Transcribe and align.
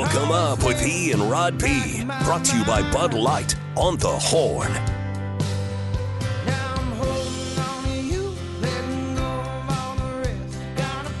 Hook 0.00 0.14
'em 0.14 0.30
up 0.30 0.62
with 0.62 0.80
E 0.86 1.10
and 1.10 1.28
Rod 1.28 1.58
B. 1.58 2.04
Brought 2.22 2.44
to 2.44 2.56
you 2.56 2.64
by 2.64 2.88
Bud 2.92 3.14
Light 3.14 3.56
on 3.74 3.96
the 3.96 4.06
Horn. 4.06 4.72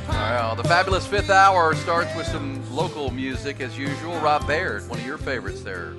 Well, 0.08 0.54
the 0.54 0.62
fabulous 0.62 1.08
fifth 1.08 1.28
hour 1.28 1.74
starts 1.74 2.14
with 2.14 2.28
some 2.28 2.62
local 2.72 3.10
music 3.10 3.60
as 3.60 3.76
usual. 3.76 4.16
Rob 4.20 4.46
Baird, 4.46 4.88
one 4.88 5.00
of 5.00 5.04
your 5.04 5.18
favorites 5.18 5.62
there. 5.62 5.94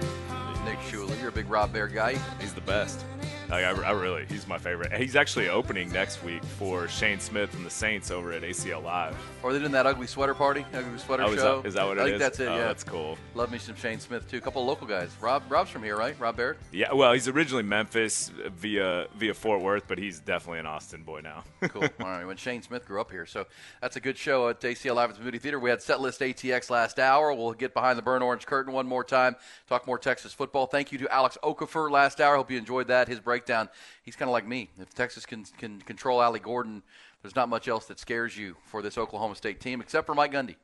Nick 0.64 0.80
Shula, 0.90 1.20
you're 1.20 1.30
a 1.30 1.34
big 1.34 1.50
Rob 1.50 1.74
Baird 1.74 1.94
guy. 1.94 2.18
He's 2.40 2.54
the 2.54 2.62
best. 2.62 3.04
Like, 3.50 3.66
I, 3.66 3.72
I 3.72 3.92
really, 3.92 4.26
he's 4.30 4.48
my 4.48 4.58
favorite. 4.58 4.94
He's 4.94 5.16
actually 5.16 5.50
opening 5.50 5.92
next 5.92 6.24
week 6.24 6.44
for 6.44 6.88
Shane 6.88 7.20
Smith 7.20 7.54
and 7.56 7.66
the 7.66 7.70
Saints 7.70 8.12
over 8.12 8.32
at 8.32 8.44
ACL 8.44 8.84
Live. 8.84 9.16
Or 9.42 9.52
they 9.54 9.60
doing 9.60 9.72
that 9.72 9.88
ugly 9.88 10.06
sweater 10.08 10.34
party, 10.36 10.66
ugly 10.74 10.98
sweater 11.00 11.24
Oh, 11.24 11.32
is 11.32 11.42
that, 11.42 11.66
is 11.66 11.74
that 11.74 11.86
what 11.88 11.98
it 11.98 12.02
I 12.02 12.04
is? 12.06 12.10
think 12.12 12.20
that's 12.20 12.40
it. 12.40 12.48
Oh, 12.48 12.56
yeah, 12.56 12.64
that's 12.66 12.84
cool. 12.84 13.18
Love 13.34 13.52
me 13.52 13.58
some 13.58 13.76
Shane 13.76 14.00
Smith 14.00 14.30
too. 14.30 14.38
A 14.38 14.42
couple 14.42 14.62
of 14.62 14.68
local 14.68 14.86
guys. 14.86 15.10
Rob, 15.20 15.44
Rob's 15.50 15.70
from 15.72 15.84
here, 15.84 15.98
right? 15.98 16.16
Rob 16.20 16.36
Baird. 16.38 16.58
Yeah, 16.72 16.94
well, 16.94 17.12
he's 17.14 17.28
originally 17.28 17.64
Memphis 17.64 18.32
via 18.58 19.08
via 19.18 19.34
Fort 19.34 19.62
Worth, 19.62 19.84
but 19.88 19.98
he's 19.98 20.20
definitely 20.20 20.60
an 20.60 20.66
Austin 20.68 21.04
boy 21.04 21.22
now. 21.22 21.44
Cool. 21.70 21.84
All 21.84 22.08
right. 22.08 22.26
When 22.26 22.38
Shane 22.38 22.62
Smith 22.64 22.86
grew 22.86 23.00
up 23.02 23.12
here, 23.12 23.26
so 23.28 23.46
that's 23.82 23.96
a 23.96 24.00
good 24.00 24.18
show 24.18 24.50
at 24.50 24.60
ACL 24.62 24.96
Live 24.96 25.12
at 25.12 25.18
the 25.18 25.24
Movie 25.24 25.38
Theater. 25.40 25.60
We 25.60 25.70
had 25.70 25.80
Setlist 25.80 26.20
ATX 26.20 26.70
last 26.72 27.00
hour. 27.00 27.32
We'll 27.34 27.52
get 27.54 27.74
behind 27.74 27.98
the 27.98 28.02
burn 28.02 28.22
orange 28.24 28.46
curtain 28.48 28.74
one 28.74 28.88
more 28.88 29.04
time. 29.04 29.36
Talk 29.68 29.86
more 29.86 30.00
Texas 30.00 30.34
football. 30.34 30.66
Thank 30.66 30.92
you 30.92 30.98
to 31.00 31.14
Alex 31.14 31.38
Okafor 31.44 31.92
last 31.92 32.22
hour. 32.22 32.38
Hope 32.38 32.50
you 32.50 32.58
enjoyed 32.58 32.88
that. 32.88 33.08
His 33.08 33.20
breakdown. 33.40 33.70
He's 34.04 34.16
kind 34.16 34.28
of 34.28 34.34
like 34.34 34.48
me. 34.48 34.70
If 34.80 34.94
Texas 34.94 35.26
can 35.26 35.46
can 35.58 35.80
control 35.82 36.20
Ollie 36.20 36.40
Gordon, 36.40 36.84
there's 37.22 37.36
not 37.36 37.50
much 37.50 37.68
else 37.68 37.86
that 37.86 38.00
scares 38.00 38.38
you 38.38 38.56
for 38.66 38.82
this 38.82 38.98
Oklahoma 38.98 39.36
State 39.36 39.60
team 39.60 39.82
except 39.82 40.06
for 40.06 40.16
Mike 40.16 40.34
Gundy, 40.34 40.56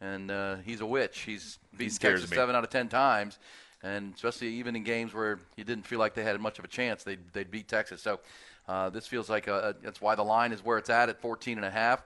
and 0.00 0.30
uh, 0.30 0.56
he's 0.64 0.80
a 0.80 0.86
witch. 0.86 1.20
He's 1.20 1.58
beaten 1.76 1.92
scares 1.92 2.20
Texas 2.20 2.30
me. 2.30 2.36
seven 2.36 2.54
out 2.54 2.64
of 2.64 2.70
ten 2.70 2.88
times. 2.88 3.38
And 3.80 4.12
especially 4.12 4.48
even 4.54 4.74
in 4.74 4.82
games 4.82 5.14
where 5.14 5.38
you 5.56 5.62
didn't 5.62 5.86
feel 5.86 6.00
like 6.00 6.14
they 6.14 6.24
had 6.24 6.40
much 6.40 6.58
of 6.58 6.64
a 6.64 6.68
chance, 6.68 7.04
they 7.04 7.16
they'd 7.32 7.50
beat 7.50 7.68
Texas. 7.68 8.02
So 8.02 8.18
uh, 8.66 8.90
this 8.90 9.06
feels 9.06 9.30
like 9.30 9.46
a, 9.46 9.68
a, 9.68 9.74
that's 9.84 10.00
why 10.00 10.16
the 10.16 10.24
line 10.24 10.52
is 10.52 10.64
where 10.64 10.78
it's 10.78 10.90
at 10.90 11.08
at 11.08 11.20
14 11.20 11.58
and 11.58 11.64
a 11.64 11.70
half. 11.70 12.02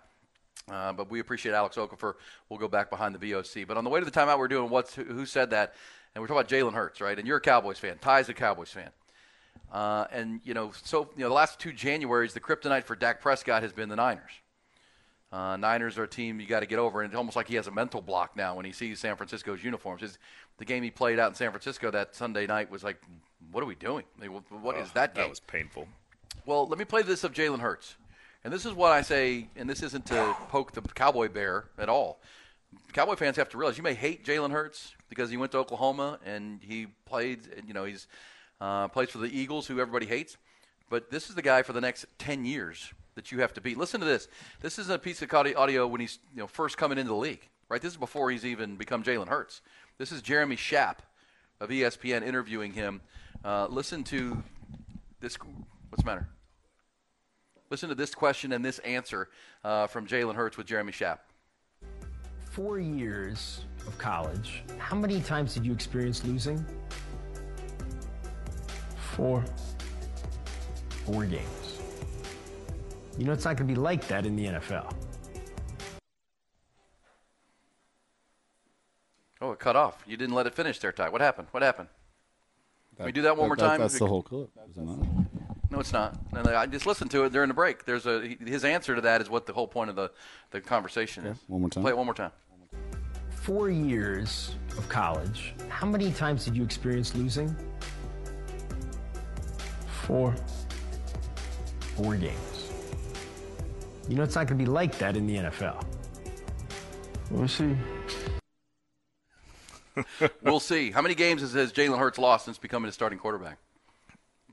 Uh, 0.70 0.92
but 0.92 1.10
we 1.10 1.18
appreciate 1.18 1.54
Alex 1.54 1.76
Okafor. 1.76 2.14
We'll 2.48 2.58
go 2.58 2.68
back 2.68 2.90
behind 2.90 3.14
the 3.14 3.18
VOC. 3.18 3.66
But 3.66 3.76
on 3.78 3.84
the 3.84 3.90
way 3.90 4.00
to 4.00 4.04
the 4.04 4.12
timeout, 4.12 4.38
we're 4.38 4.48
doing 4.48 4.70
what's 4.70 4.94
who, 4.94 5.02
who 5.04 5.26
said 5.26 5.50
that, 5.50 5.74
and 6.14 6.22
we're 6.22 6.28
talking 6.28 6.40
about 6.40 6.50
Jalen 6.50 6.74
Hurts, 6.74 7.00
right? 7.00 7.18
And 7.18 7.26
you're 7.26 7.38
a 7.38 7.40
Cowboys 7.40 7.78
fan. 7.78 7.98
Ty's 7.98 8.28
a 8.28 8.34
Cowboys 8.34 8.70
fan. 8.70 8.90
Uh, 9.72 10.06
and 10.12 10.40
you 10.44 10.52
know, 10.54 10.70
so 10.84 11.08
you 11.16 11.22
know, 11.22 11.28
the 11.28 11.34
last 11.34 11.58
two 11.58 11.72
Januaries, 11.72 12.32
the 12.32 12.40
kryptonite 12.40 12.84
for 12.84 12.94
Dak 12.94 13.20
Prescott 13.20 13.62
has 13.62 13.72
been 13.72 13.88
the 13.88 13.96
Niners. 13.96 14.32
Uh, 15.32 15.56
Niners 15.56 15.96
are 15.96 16.02
a 16.04 16.08
team 16.08 16.40
you 16.40 16.46
got 16.46 16.60
to 16.60 16.66
get 16.66 16.78
over, 16.78 17.00
and 17.00 17.10
it's 17.10 17.16
almost 17.16 17.36
like 17.36 17.48
he 17.48 17.54
has 17.54 17.66
a 17.66 17.70
mental 17.70 18.02
block 18.02 18.36
now 18.36 18.54
when 18.56 18.66
he 18.66 18.72
sees 18.72 19.00
San 19.00 19.16
Francisco's 19.16 19.64
uniforms. 19.64 20.02
His, 20.02 20.18
the 20.58 20.66
game 20.66 20.82
he 20.82 20.90
played 20.90 21.18
out 21.18 21.30
in 21.30 21.34
San 21.34 21.50
Francisco 21.50 21.90
that 21.90 22.14
Sunday 22.14 22.46
night 22.46 22.70
was 22.70 22.84
like, 22.84 23.00
what 23.50 23.62
are 23.62 23.66
we 23.66 23.74
doing? 23.74 24.04
Like, 24.20 24.30
what- 24.30 24.52
what 24.52 24.76
is 24.76 24.92
that 24.92 25.14
game? 25.14 25.24
That 25.24 25.30
was 25.30 25.40
painful. 25.40 25.88
Well, 26.44 26.68
let 26.68 26.78
me 26.78 26.84
play 26.84 27.00
this 27.02 27.24
of 27.24 27.32
Jalen 27.32 27.60
Hurts. 27.60 27.96
And 28.44 28.52
this 28.52 28.66
is 28.66 28.74
what 28.74 28.92
I 28.92 29.00
say, 29.00 29.48
and 29.56 29.70
this 29.70 29.82
isn't 29.82 30.04
to 30.06 30.36
poke 30.48 30.72
the 30.72 30.82
Cowboy 30.82 31.28
bear 31.30 31.64
at 31.78 31.88
all. 31.88 32.20
Cowboy 32.92 33.14
fans 33.14 33.36
have 33.36 33.48
to 33.50 33.56
realize 33.56 33.78
you 33.78 33.82
may 33.84 33.94
hate 33.94 34.26
Jalen 34.26 34.50
Hurts 34.50 34.94
because 35.08 35.30
he 35.30 35.38
went 35.38 35.52
to 35.52 35.58
Oklahoma 35.58 36.18
and 36.26 36.60
he 36.62 36.88
played, 37.06 37.40
you 37.66 37.72
know, 37.72 37.84
he's 37.84 38.06
uh, 38.62 38.86
plays 38.88 39.10
for 39.10 39.18
the 39.18 39.26
Eagles, 39.26 39.66
who 39.66 39.80
everybody 39.80 40.06
hates. 40.06 40.36
But 40.88 41.10
this 41.10 41.28
is 41.28 41.34
the 41.34 41.42
guy 41.42 41.62
for 41.62 41.72
the 41.72 41.80
next 41.80 42.06
10 42.18 42.44
years 42.44 42.92
that 43.16 43.32
you 43.32 43.40
have 43.40 43.52
to 43.54 43.60
beat. 43.60 43.76
Listen 43.76 43.98
to 44.00 44.06
this. 44.06 44.28
This 44.60 44.78
is 44.78 44.88
a 44.88 44.98
piece 44.98 45.20
of 45.20 45.34
audio 45.34 45.86
when 45.86 46.00
he's 46.00 46.20
you 46.32 46.40
know 46.40 46.46
first 46.46 46.78
coming 46.78 46.96
into 46.96 47.08
the 47.08 47.16
league, 47.16 47.48
right? 47.68 47.82
This 47.82 47.92
is 47.92 47.98
before 47.98 48.30
he's 48.30 48.46
even 48.46 48.76
become 48.76 49.02
Jalen 49.02 49.28
Hurts. 49.28 49.62
This 49.98 50.12
is 50.12 50.22
Jeremy 50.22 50.56
Schaap 50.56 50.98
of 51.60 51.70
ESPN 51.70 52.22
interviewing 52.22 52.72
him. 52.72 53.00
Uh, 53.44 53.66
listen 53.68 54.04
to 54.04 54.42
this. 55.20 55.36
What's 55.90 56.02
the 56.02 56.06
matter? 56.06 56.28
Listen 57.68 57.88
to 57.88 57.94
this 57.94 58.14
question 58.14 58.52
and 58.52 58.64
this 58.64 58.78
answer 58.80 59.28
uh, 59.64 59.88
from 59.88 60.06
Jalen 60.06 60.36
Hurts 60.36 60.56
with 60.56 60.66
Jeremy 60.66 60.92
Schaap. 60.92 61.18
Four 62.44 62.78
years 62.78 63.64
of 63.86 63.96
college. 63.98 64.62
How 64.78 64.94
many 64.94 65.20
times 65.20 65.54
did 65.54 65.64
you 65.64 65.72
experience 65.72 66.22
losing? 66.24 66.64
Four. 69.16 69.44
Four 71.04 71.24
games. 71.26 71.80
You 73.18 73.24
know, 73.24 73.32
it's 73.32 73.44
not 73.44 73.56
going 73.56 73.68
to 73.68 73.74
be 73.74 73.78
like 73.78 74.06
that 74.08 74.24
in 74.24 74.36
the 74.36 74.46
NFL. 74.46 74.94
Oh, 79.40 79.52
it 79.52 79.58
cut 79.58 79.76
off. 79.76 80.02
You 80.06 80.16
didn't 80.16 80.34
let 80.34 80.46
it 80.46 80.54
finish 80.54 80.78
there, 80.78 80.92
Ty. 80.92 81.10
What 81.10 81.20
happened? 81.20 81.48
What 81.50 81.62
happened? 81.62 81.88
Can 82.96 83.06
we 83.06 83.12
do 83.12 83.22
that 83.22 83.36
one 83.36 83.48
more 83.48 83.56
time? 83.56 83.80
That's 83.80 83.98
the 83.98 84.06
whole 84.06 84.22
clip, 84.22 84.50
is 84.70 84.76
it 84.76 84.82
not? 84.82 84.98
No, 85.70 85.80
it's 85.80 85.92
not. 85.92 86.16
No, 86.32 86.42
no, 86.42 86.54
I 86.54 86.66
just 86.66 86.86
listened 86.86 87.10
to 87.12 87.24
it 87.24 87.32
during 87.32 87.48
the 87.48 87.54
break. 87.54 87.84
There's 87.84 88.06
a 88.06 88.36
his 88.44 88.64
answer 88.64 88.94
to 88.94 89.00
that 89.00 89.20
is 89.22 89.30
what 89.30 89.46
the 89.46 89.52
whole 89.52 89.66
point 89.66 89.90
of 89.90 89.96
the, 89.96 90.10
the 90.50 90.60
conversation 90.60 91.26
is. 91.26 91.38
One 91.48 91.62
more 91.62 91.70
time. 91.70 91.82
Play 91.82 91.92
it 91.92 91.96
one 91.96 92.06
more 92.06 92.14
time. 92.14 92.30
Four 93.30 93.70
years 93.70 94.54
of 94.78 94.88
college. 94.88 95.54
How 95.68 95.86
many 95.86 96.12
times 96.12 96.44
did 96.44 96.54
you 96.54 96.62
experience 96.62 97.14
losing? 97.14 97.56
Four. 100.02 100.34
Four 101.96 102.16
games. 102.16 102.70
You 104.08 104.16
know, 104.16 104.22
it's 104.22 104.34
not 104.34 104.46
going 104.46 104.58
to 104.58 104.64
be 104.64 104.70
like 104.70 104.98
that 104.98 105.16
in 105.16 105.26
the 105.26 105.36
NFL. 105.36 105.84
We'll 107.30 107.48
see. 107.48 107.76
we'll 110.42 110.60
see. 110.60 110.90
How 110.90 111.02
many 111.02 111.14
games 111.14 111.40
has, 111.42 111.52
has 111.52 111.72
Jalen 111.72 111.98
Hurts 111.98 112.18
lost 112.18 112.44
since 112.44 112.58
becoming 112.58 112.88
a 112.88 112.92
starting 112.92 113.18
quarterback? 113.18 113.58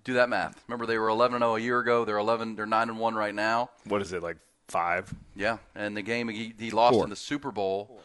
Do 0.03 0.13
that 0.13 0.29
math. 0.29 0.63
Remember, 0.67 0.85
they 0.85 0.97
were 0.97 1.09
11 1.09 1.35
and 1.35 1.41
0 1.41 1.55
a 1.55 1.59
year 1.59 1.79
ago. 1.79 2.05
They're 2.05 2.17
11. 2.17 2.55
They're 2.55 2.65
9 2.65 2.89
and 2.89 2.99
1 2.99 3.15
right 3.15 3.33
now. 3.35 3.69
What 3.85 4.01
is 4.01 4.13
it 4.13 4.23
like 4.23 4.37
five? 4.67 5.13
Yeah, 5.35 5.57
and 5.75 5.97
the 5.97 6.01
game 6.01 6.29
he, 6.29 6.53
he 6.57 6.71
lost 6.71 6.93
Four. 6.93 7.03
in 7.03 7.09
the 7.09 7.15
Super 7.15 7.51
Bowl, 7.51 8.01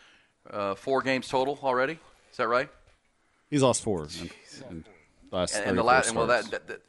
uh, 0.50 0.75
four 0.75 1.03
games 1.03 1.28
total 1.28 1.59
already. 1.62 1.99
Is 2.31 2.37
that 2.38 2.49
right? 2.49 2.69
He's 3.50 3.62
lost 3.62 3.82
four. 3.82 4.05
in- 4.21 4.31
in 4.71 4.84
last 5.31 5.55
And, 5.56 5.66
and 5.71 5.78
the 5.78 5.82
last, 5.82 6.09
and 6.09 6.16
well, 6.16 6.26
that, 6.26 6.50
that, 6.50 6.66
that 6.66 6.81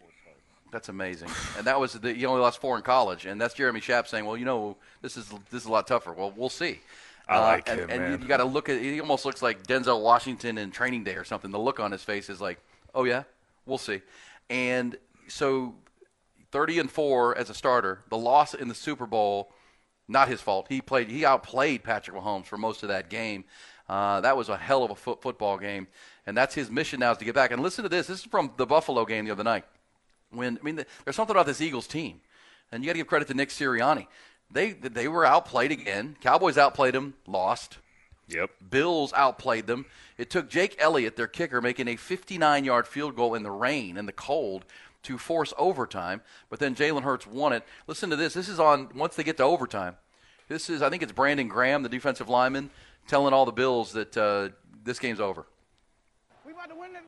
that's 0.75 0.89
amazing. 0.89 1.29
And 1.57 1.65
that 1.67 1.79
was 1.79 1.93
the, 1.93 2.11
he 2.11 2.25
only 2.25 2.41
lost 2.41 2.59
four 2.59 2.75
in 2.75 2.83
college, 2.83 3.25
and 3.25 3.39
that's 3.39 3.53
Jeremy 3.53 3.79
Schaap 3.79 4.07
saying, 4.07 4.25
"Well, 4.25 4.35
you 4.35 4.43
know, 4.43 4.75
this 5.01 5.15
is 5.15 5.29
this 5.49 5.61
is 5.61 5.65
a 5.67 5.71
lot 5.71 5.87
tougher." 5.87 6.11
Well, 6.11 6.33
we'll 6.35 6.49
see. 6.49 6.81
I 7.29 7.39
like 7.39 7.69
and, 7.69 7.79
him, 7.79 7.89
and 7.89 8.01
man. 8.01 8.11
you, 8.11 8.17
you 8.17 8.27
got 8.27 8.37
to 8.37 8.43
look 8.43 8.67
at. 8.67 8.81
He 8.81 8.99
almost 8.99 9.23
looks 9.23 9.41
like 9.41 9.65
Denzel 9.65 10.01
Washington 10.01 10.57
in 10.57 10.71
Training 10.71 11.05
Day 11.05 11.15
or 11.15 11.23
something. 11.23 11.49
The 11.49 11.59
look 11.59 11.79
on 11.79 11.93
his 11.93 12.03
face 12.03 12.29
is 12.29 12.41
like, 12.41 12.59
"Oh 12.93 13.05
yeah, 13.05 13.23
we'll 13.65 13.77
see." 13.77 14.01
And 14.49 14.97
so, 15.29 15.75
thirty 16.51 16.77
and 16.77 16.91
four 16.91 17.37
as 17.37 17.49
a 17.49 17.53
starter. 17.53 18.01
The 18.09 18.17
loss 18.17 18.53
in 18.53 18.67
the 18.67 18.75
Super 18.75 19.05
Bowl, 19.05 19.53
not 20.09 20.27
his 20.27 20.41
fault. 20.41 20.65
He 20.67 20.81
played. 20.81 21.07
He 21.07 21.23
outplayed 21.23 21.85
Patrick 21.85 22.17
Mahomes 22.17 22.47
for 22.47 22.57
most 22.57 22.83
of 22.83 22.89
that 22.89 23.09
game. 23.09 23.45
Uh, 23.87 24.19
that 24.19 24.35
was 24.35 24.49
a 24.49 24.57
hell 24.57 24.83
of 24.83 24.91
a 24.91 24.95
foot, 24.95 25.21
football 25.21 25.57
game, 25.57 25.87
and 26.25 26.35
that's 26.35 26.53
his 26.53 26.69
mission 26.69 26.99
now 26.99 27.13
is 27.13 27.17
to 27.19 27.23
get 27.23 27.33
back. 27.33 27.51
And 27.51 27.63
listen 27.63 27.83
to 27.83 27.89
this. 27.89 28.07
This 28.07 28.19
is 28.19 28.25
from 28.25 28.51
the 28.57 28.65
Buffalo 28.65 29.05
game 29.05 29.23
the 29.23 29.31
other 29.31 29.45
night. 29.45 29.63
When 30.35 30.57
I 30.61 30.63
mean, 30.63 30.83
there's 31.03 31.15
something 31.15 31.35
about 31.35 31.45
this 31.45 31.61
Eagles 31.61 31.87
team, 31.87 32.21
and 32.71 32.83
you 32.83 32.87
got 32.87 32.93
to 32.93 32.99
give 32.99 33.07
credit 33.07 33.27
to 33.29 33.33
Nick 33.33 33.49
Sirianni. 33.49 34.07
They 34.51 34.73
they 34.73 35.07
were 35.07 35.25
outplayed 35.25 35.71
again. 35.71 36.17
Cowboys 36.21 36.57
outplayed 36.57 36.93
them, 36.93 37.15
lost. 37.27 37.77
Yep. 38.27 38.49
Bills 38.69 39.13
outplayed 39.13 39.67
them. 39.67 39.85
It 40.17 40.29
took 40.29 40.49
Jake 40.49 40.75
Elliott, 40.79 41.15
their 41.15 41.27
kicker, 41.27 41.61
making 41.61 41.87
a 41.87 41.95
59-yard 41.95 42.87
field 42.87 43.15
goal 43.15 43.35
in 43.35 43.43
the 43.43 43.51
rain 43.51 43.97
and 43.97 44.07
the 44.07 44.13
cold 44.13 44.65
to 45.03 45.17
force 45.17 45.53
overtime. 45.57 46.21
But 46.49 46.59
then 46.59 46.73
Jalen 46.73 47.03
Hurts 47.03 47.27
won 47.27 47.53
it. 47.53 47.63
Listen 47.85 48.09
to 48.09 48.15
this. 48.15 48.33
This 48.33 48.49
is 48.49 48.59
on 48.59 48.89
once 48.95 49.15
they 49.15 49.23
get 49.23 49.37
to 49.37 49.43
overtime. 49.43 49.95
This 50.47 50.69
is 50.69 50.81
I 50.81 50.89
think 50.89 51.03
it's 51.03 51.11
Brandon 51.11 51.47
Graham, 51.47 51.83
the 51.83 51.89
defensive 51.89 52.29
lineman, 52.29 52.69
telling 53.07 53.33
all 53.33 53.45
the 53.45 53.51
Bills 53.51 53.93
that 53.93 54.15
uh, 54.17 54.49
this 54.83 54.99
game's 54.99 55.19
over. 55.19 55.45
We 56.45 56.51
about 56.51 56.69
to 56.69 56.75
win 56.75 56.91
it. 56.95 57.03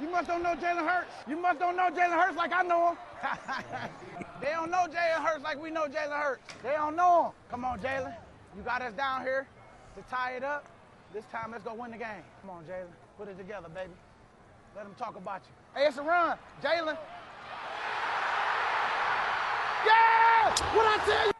You 0.00 0.10
must 0.10 0.28
don't 0.28 0.42
know 0.42 0.54
Jalen 0.54 0.86
Hurts. 0.86 1.10
You 1.28 1.36
must 1.36 1.58
don't 1.60 1.76
know 1.76 1.88
Jalen 1.90 2.20
Hurts 2.20 2.36
like 2.36 2.52
I 2.52 2.62
know 2.62 2.90
him. 2.90 2.96
they 4.40 4.50
don't 4.50 4.70
know 4.70 4.86
Jalen 4.88 5.24
Hurts 5.24 5.44
like 5.44 5.62
we 5.62 5.70
know 5.70 5.86
Jalen 5.86 6.20
Hurts. 6.20 6.42
They 6.62 6.72
don't 6.72 6.96
know 6.96 7.26
him. 7.26 7.32
Come 7.50 7.64
on, 7.64 7.78
Jalen. 7.78 8.14
You 8.56 8.62
got 8.62 8.82
us 8.82 8.92
down 8.94 9.22
here 9.22 9.46
to 9.96 10.02
tie 10.10 10.32
it 10.32 10.44
up. 10.44 10.66
This 11.12 11.24
time, 11.30 11.52
let's 11.52 11.62
go 11.62 11.74
win 11.74 11.92
the 11.92 11.96
game. 11.96 12.24
Come 12.40 12.50
on, 12.50 12.64
Jalen. 12.64 12.90
Put 13.16 13.28
it 13.28 13.38
together, 13.38 13.68
baby. 13.68 13.92
Let 14.74 14.84
them 14.84 14.94
talk 14.98 15.16
about 15.16 15.42
you. 15.44 15.80
Hey, 15.80 15.86
it's 15.86 15.96
a 15.98 16.02
run. 16.02 16.36
Jalen. 16.62 16.98
Yeah! 19.86 20.48
What 20.74 20.86
I 20.86 21.02
tell 21.04 21.26
you? 21.26 21.33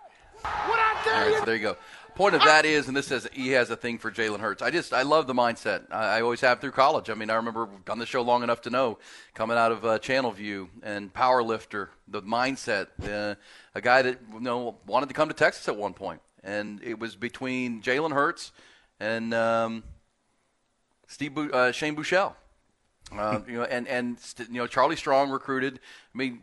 So 1.04 1.44
there 1.44 1.54
you 1.54 1.62
go. 1.62 1.76
Point 2.14 2.36
of 2.36 2.42
that 2.42 2.64
is, 2.64 2.86
and 2.86 2.96
this 2.96 3.08
says 3.08 3.28
he 3.32 3.48
has 3.50 3.70
a 3.70 3.76
thing 3.76 3.98
for 3.98 4.10
Jalen 4.10 4.38
Hurts. 4.38 4.62
I 4.62 4.70
just 4.70 4.92
I 4.92 5.02
love 5.02 5.26
the 5.26 5.34
mindset. 5.34 5.82
I, 5.90 6.18
I 6.18 6.22
always 6.22 6.40
have 6.42 6.60
through 6.60 6.70
college. 6.70 7.10
I 7.10 7.14
mean, 7.14 7.28
I 7.28 7.34
remember 7.34 7.68
on 7.88 7.98
the 7.98 8.06
show 8.06 8.22
long 8.22 8.44
enough 8.44 8.62
to 8.62 8.70
know 8.70 8.98
coming 9.34 9.56
out 9.56 9.72
of 9.72 9.84
uh, 9.84 9.98
Channelview 9.98 10.68
and 10.84 11.12
power 11.12 11.42
lifter, 11.42 11.90
the 12.06 12.22
mindset. 12.22 12.86
Uh, 13.02 13.34
a 13.74 13.80
guy 13.80 14.02
that 14.02 14.20
you 14.32 14.40
know 14.40 14.76
wanted 14.86 15.08
to 15.08 15.14
come 15.14 15.28
to 15.28 15.34
Texas 15.34 15.66
at 15.68 15.76
one 15.76 15.92
point, 15.92 16.20
and 16.44 16.80
it 16.84 17.00
was 17.00 17.16
between 17.16 17.82
Jalen 17.82 18.12
Hurts 18.12 18.52
and 19.00 19.34
um, 19.34 19.82
Steve 21.08 21.36
uh, 21.36 21.72
Shane 21.72 21.96
Buechele. 21.96 22.34
Uh, 23.12 23.40
you 23.48 23.54
know, 23.54 23.64
and 23.64 23.88
and 23.88 24.18
you 24.38 24.58
know 24.58 24.68
Charlie 24.68 24.96
Strong 24.96 25.30
recruited. 25.30 25.80
I 26.14 26.18
mean, 26.18 26.40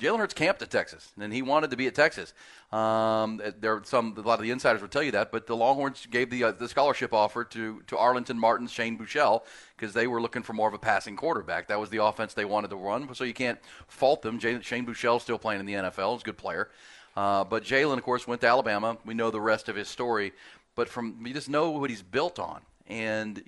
Jalen 0.00 0.18
Hurts 0.18 0.34
camped 0.34 0.60
at 0.62 0.70
Texas, 0.70 1.12
and 1.18 1.32
he 1.32 1.42
wanted 1.42 1.70
to 1.70 1.76
be 1.76 1.86
at 1.86 1.94
Texas. 1.94 2.34
Um, 2.72 3.40
there 3.60 3.74
are 3.74 3.82
some 3.84 4.14
a 4.16 4.20
lot 4.20 4.34
of 4.34 4.42
the 4.42 4.50
insiders 4.50 4.82
would 4.82 4.90
tell 4.90 5.02
you 5.02 5.12
that, 5.12 5.32
but 5.32 5.46
the 5.46 5.56
Longhorns 5.56 6.06
gave 6.06 6.30
the 6.30 6.44
uh, 6.44 6.52
the 6.52 6.68
scholarship 6.68 7.14
offer 7.14 7.44
to 7.44 7.82
to 7.86 7.96
Arlington 7.96 8.38
Martin's 8.38 8.72
Shane 8.72 8.98
Buechele 8.98 9.42
because 9.76 9.94
they 9.94 10.06
were 10.06 10.20
looking 10.20 10.42
for 10.42 10.52
more 10.52 10.68
of 10.68 10.74
a 10.74 10.78
passing 10.78 11.16
quarterback. 11.16 11.68
That 11.68 11.80
was 11.80 11.90
the 11.90 12.02
offense 12.02 12.34
they 12.34 12.44
wanted 12.44 12.70
to 12.70 12.76
run. 12.76 13.14
So 13.14 13.24
you 13.24 13.34
can't 13.34 13.58
fault 13.88 14.22
them. 14.22 14.38
Jay, 14.38 14.60
Shane 14.60 14.84
Buechele's 14.84 15.22
still 15.22 15.38
playing 15.38 15.60
in 15.60 15.66
the 15.66 15.74
NFL. 15.74 16.12
He's 16.12 16.22
a 16.22 16.24
good 16.24 16.38
player. 16.38 16.68
Uh, 17.16 17.44
but 17.44 17.64
Jalen, 17.64 17.96
of 17.96 18.02
course, 18.02 18.26
went 18.26 18.42
to 18.42 18.46
Alabama. 18.46 18.98
We 19.06 19.14
know 19.14 19.30
the 19.30 19.40
rest 19.40 19.70
of 19.70 19.76
his 19.76 19.88
story, 19.88 20.32
but 20.74 20.88
from 20.88 21.24
you 21.24 21.32
just 21.32 21.48
know 21.48 21.70
what 21.70 21.88
he's 21.88 22.02
built 22.02 22.38
on, 22.38 22.60
and 22.86 23.42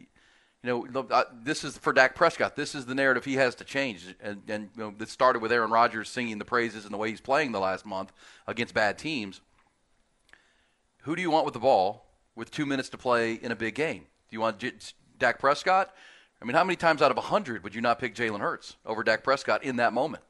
you 0.63 0.89
know, 0.91 1.27
this 1.43 1.63
is 1.63 1.79
for 1.79 1.93
Dak 1.93 2.15
Prescott. 2.15 2.57
This 2.57 2.75
is 2.75 2.87
the 2.87 2.95
narrative 2.95 3.25
he 3.25 3.35
has 3.35 3.55
to 3.57 3.65
change, 3.65 4.15
and, 4.21 4.43
and 4.49 4.71
you 4.77 4.83
know, 4.83 4.95
this 4.97 5.11
started 5.11 5.41
with 5.41 5.53
Aaron 5.53 5.71
Rodgers 5.71 6.09
singing 6.09 6.39
the 6.39 6.45
praises 6.45 6.85
and 6.85 6.93
the 6.93 6.99
way 6.99 7.11
he's 7.11 7.21
playing 7.21 7.53
the 7.53 7.61
last 7.61 7.87
month 7.87 8.13
against 8.47 8.75
bad 8.75 8.99
teams. 8.99 9.41
Who 11.03 11.15
do 11.15 11.23
you 11.23 11.31
want 11.31 11.45
with 11.45 11.55
the 11.55 11.61
ball 11.61 12.07
with 12.35 12.51
two 12.51 12.67
minutes 12.67 12.89
to 12.91 12.99
play 12.99 13.35
in 13.35 13.53
a 13.53 13.57
big 13.57 13.75
game? 13.75 14.01
Do 14.01 14.35
you 14.35 14.41
want 14.41 14.59
J- 14.59 14.73
Dak 15.19 15.39
Prescott? 15.39 15.95
I 16.43 16.45
mean, 16.45 16.55
how 16.55 16.65
many 16.65 16.77
times 16.77 17.03
out 17.03 17.11
of 17.11 17.17
a 17.17 17.23
hundred 17.23 17.63
would 17.63 17.75
you 17.75 17.81
not 17.81 17.99
pick 17.99 18.15
Jalen 18.15 18.41
Hurts 18.41 18.77
over 18.85 19.03
Dak 19.03 19.23
Prescott 19.23 19.63
in 19.63 19.77
that 19.77 19.93
moment? 19.93 20.25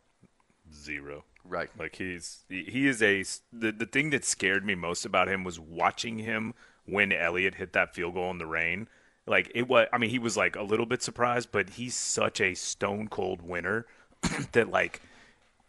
Zero. 0.72 1.24
Right. 1.44 1.70
Like 1.78 1.96
he's 1.96 2.44
he 2.48 2.64
he 2.64 2.86
is 2.86 3.02
a 3.02 3.24
the 3.52 3.72
the 3.72 3.86
thing 3.86 4.10
that 4.10 4.24
scared 4.24 4.64
me 4.66 4.74
most 4.74 5.06
about 5.06 5.28
him 5.28 5.44
was 5.44 5.58
watching 5.58 6.18
him 6.18 6.52
when 6.84 7.12
Elliott 7.12 7.54
hit 7.54 7.72
that 7.72 7.94
field 7.94 8.14
goal 8.14 8.30
in 8.30 8.38
the 8.38 8.46
rain. 8.46 8.88
Like 9.28 9.52
it 9.54 9.68
was. 9.68 9.88
I 9.92 9.98
mean, 9.98 10.10
he 10.10 10.18
was 10.18 10.36
like 10.36 10.56
a 10.56 10.62
little 10.62 10.86
bit 10.86 11.02
surprised, 11.02 11.50
but 11.52 11.70
he's 11.70 11.94
such 11.94 12.40
a 12.40 12.54
stone 12.54 13.08
cold 13.08 13.42
winner 13.42 13.86
that 14.52 14.70
like 14.70 15.00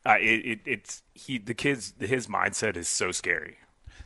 uh, 0.06 0.17
it, 0.19 0.45
it 0.45 0.59
it's 0.65 1.03
he 1.13 1.38
the 1.38 1.53
kids 1.53 1.94
his 2.00 2.27
mindset 2.27 2.75
is 2.75 2.88
so 2.88 3.11
scary. 3.11 3.57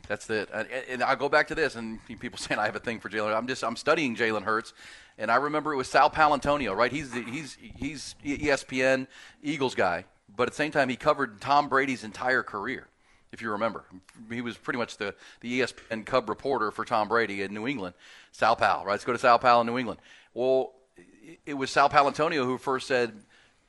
That's 0.08 0.28
it. 0.28 0.50
And, 0.52 0.68
and 0.88 1.02
I'll 1.02 1.16
go 1.16 1.28
back 1.28 1.48
to 1.48 1.54
this, 1.54 1.76
and 1.76 2.04
people 2.06 2.38
saying 2.38 2.58
I 2.58 2.66
have 2.66 2.76
a 2.76 2.80
thing 2.80 3.00
for 3.00 3.08
Jalen. 3.08 3.34
I'm 3.34 3.46
just 3.46 3.64
I'm 3.64 3.76
studying 3.76 4.16
Jalen 4.16 4.42
Hurts, 4.42 4.72
and 5.18 5.30
I 5.30 5.36
remember 5.36 5.72
it 5.72 5.76
was 5.76 5.88
Sal 5.88 6.10
Paolantonio, 6.10 6.76
right? 6.76 6.92
He's 6.92 7.10
the, 7.10 7.22
he's 7.22 7.56
he's 7.60 8.14
ESPN 8.24 9.06
Eagles 9.42 9.74
guy, 9.74 10.04
but 10.34 10.44
at 10.44 10.52
the 10.52 10.56
same 10.56 10.72
time 10.72 10.88
he 10.88 10.96
covered 10.96 11.40
Tom 11.40 11.68
Brady's 11.68 12.04
entire 12.04 12.42
career. 12.42 12.88
If 13.34 13.42
you 13.42 13.50
remember, 13.50 13.84
he 14.30 14.40
was 14.40 14.56
pretty 14.56 14.78
much 14.78 14.96
the, 14.96 15.12
the 15.40 15.60
ESPN 15.60 16.06
Cub 16.06 16.28
reporter 16.28 16.70
for 16.70 16.84
Tom 16.84 17.08
Brady 17.08 17.42
in 17.42 17.52
New 17.52 17.66
England. 17.66 17.94
Sal 18.30 18.54
Pal, 18.54 18.84
right? 18.84 18.92
Let's 18.92 19.04
go 19.04 19.12
to 19.12 19.18
Sal 19.18 19.40
Pal 19.40 19.60
in 19.62 19.66
New 19.66 19.76
England. 19.76 19.98
Well, 20.34 20.70
it- 20.96 21.40
it 21.46 21.54
was 21.54 21.70
Sal 21.72 21.90
Paolantonio 21.90 22.44
who 22.44 22.58
first 22.58 22.86
said 22.86 23.12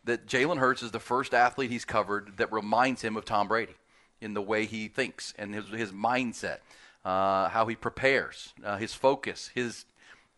that 0.03 0.27
Jalen 0.27 0.59
Hurts 0.59 0.83
is 0.83 0.91
the 0.91 0.99
first 0.99 1.33
athlete 1.33 1.71
he's 1.71 1.83
covered 1.83 2.37
that 2.37 2.51
reminds 2.51 3.01
him 3.01 3.17
of 3.17 3.25
Tom 3.25 3.47
Brady 3.47 3.73
in 4.21 4.35
the 4.35 4.41
way 4.41 4.65
he 4.65 4.87
thinks 4.87 5.33
and 5.37 5.55
his, 5.55 5.67
his 5.69 5.91
mindset, 5.91 6.59
uh, 7.03 7.49
how 7.49 7.65
he 7.65 7.75
prepares, 7.75 8.53
uh, 8.63 8.77
his 8.77 8.93
focus, 8.93 9.49
his 9.55 9.85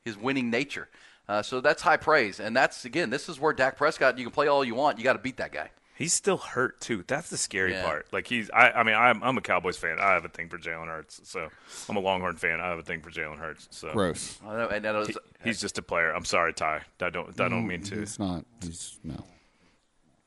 his 0.05 0.17
winning 0.17 0.49
nature. 0.49 0.87
Uh, 1.27 1.41
so 1.41 1.59
that's 1.59 1.81
high 1.81 1.97
praise, 1.97 2.39
and 2.39 2.55
that's 2.55 2.85
again, 2.85 3.09
this 3.09 3.27
is 3.27 3.41
where 3.41 3.51
Dak 3.51 3.75
Prescott. 3.77 4.17
You 4.17 4.23
can 4.23 4.31
play 4.31 4.47
all 4.47 4.63
you 4.63 4.73
want, 4.75 4.97
you 4.97 5.03
got 5.03 5.13
to 5.13 5.19
beat 5.19 5.35
that 5.37 5.51
guy. 5.51 5.69
He's 5.97 6.13
still 6.13 6.37
hurt 6.37 6.79
too. 6.79 7.03
That's 7.07 7.29
the 7.31 7.37
scary 7.37 7.71
Yeah. 7.71 7.83
part. 7.83 8.07
Like 8.13 8.27
he's, 8.27 8.49
I, 8.51 8.69
I 8.69 8.83
mean, 8.83 8.93
I'm, 8.95 9.23
I'm 9.23 9.35
a 9.37 9.41
Cowboys 9.41 9.77
fan. 9.77 9.97
I 9.99 10.13
have 10.13 10.25
a 10.25 10.29
thing 10.29 10.47
for 10.47 10.59
Jalen 10.59 10.87
Hurts. 10.87 11.19
So 11.23 11.49
I'm 11.89 11.95
a 11.95 11.99
Longhorn 11.99 12.35
fan. 12.37 12.59
I 12.61 12.67
have 12.67 12.77
a 12.77 12.83
thing 12.83 13.01
for 13.01 13.09
Jalen 13.09 13.37
Hurts. 13.39 13.67
So 13.71 13.91
Gross. 13.93 14.37
I 14.45 14.55
know, 14.57 14.67
and 14.67 14.85
that 14.85 14.93
was, 14.93 15.07
He- 15.07 15.15
he's 15.45 15.59
just 15.59 15.77
a 15.79 15.81
player. 15.81 16.11
I'm 16.11 16.23
sorry, 16.25 16.53
Ty. 16.53 16.81
I 17.01 17.09
don't, 17.09 17.29
I 17.41 17.49
don't 17.49 17.63
mm, 17.63 17.67
mean 17.67 17.81
to. 17.83 17.99
It's 18.01 18.19
not. 18.19 18.45
He's 18.63 18.99
no. 19.03 19.23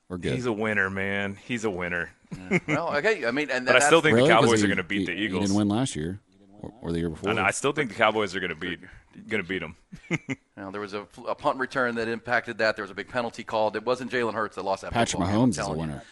We're 0.09 0.19
good. 0.19 0.35
He's 0.35 0.47
a 0.47 0.53
winner, 0.53 0.91
man. 0.91 1.37
He's 1.45 1.65
a 1.65 1.71
winner. 1.71 2.11
well, 2.67 2.97
okay. 2.97 3.25
I 3.25 3.31
mean, 3.31 3.49
and 3.51 3.65
But 3.65 3.77
I 3.77 3.79
still 3.79 4.01
think 4.01 4.17
Really? 4.17 4.29
the 4.29 4.35
'Cause 4.35 4.45
Cowboys 4.47 4.59
he- 4.61 4.65
are 4.65 4.69
going 4.69 4.79
to 4.79 4.83
beat 4.83 5.01
he- 5.01 5.07
the 5.07 5.13
He 5.17 5.25
Eagles. 5.27 5.43
didn't 5.45 5.57
win 5.57 5.69
last 5.69 5.95
year 5.95 6.19
or, 6.63 6.73
or 6.83 6.91
the 6.93 6.99
year 6.99 7.11
before. 7.11 7.31
And 7.31 7.39
I 7.39 7.53
still 7.53 7.71
think 7.73 7.91
the 7.91 7.97
Cowboys 7.97 8.35
are 8.35 8.41
going 8.41 8.51
to 8.51 8.57
beat, 8.57 8.81
going 9.29 9.43
to 9.43 9.49
beat 9.49 9.61
them. 9.61 9.77
you 10.11 10.37
know, 10.57 10.71
there 10.71 10.81
was 10.81 10.95
a, 10.95 11.07
a 11.27 11.35
punt 11.35 11.59
return 11.59 11.97
that 11.97 12.09
impacted 12.09 12.59
that. 12.59 12.77
There 12.77 12.83
was 12.83 12.91
a 12.91 12.95
big 12.95 13.09
penalty 13.09 13.45
called. 13.45 13.77
It 13.77 13.85
wasn't 13.85 14.11
Jalen 14.11 14.35
Hurts 14.35 14.57
that 14.57 14.65
lost 14.65 14.83
that. 14.83 14.93
Patrick 14.93 15.23
football 15.23 15.47
Mahomes 15.47 15.51
is 15.51 15.59
a 15.59 15.61
telling 15.63 15.75
you. 15.77 15.81
winner. 15.87 16.03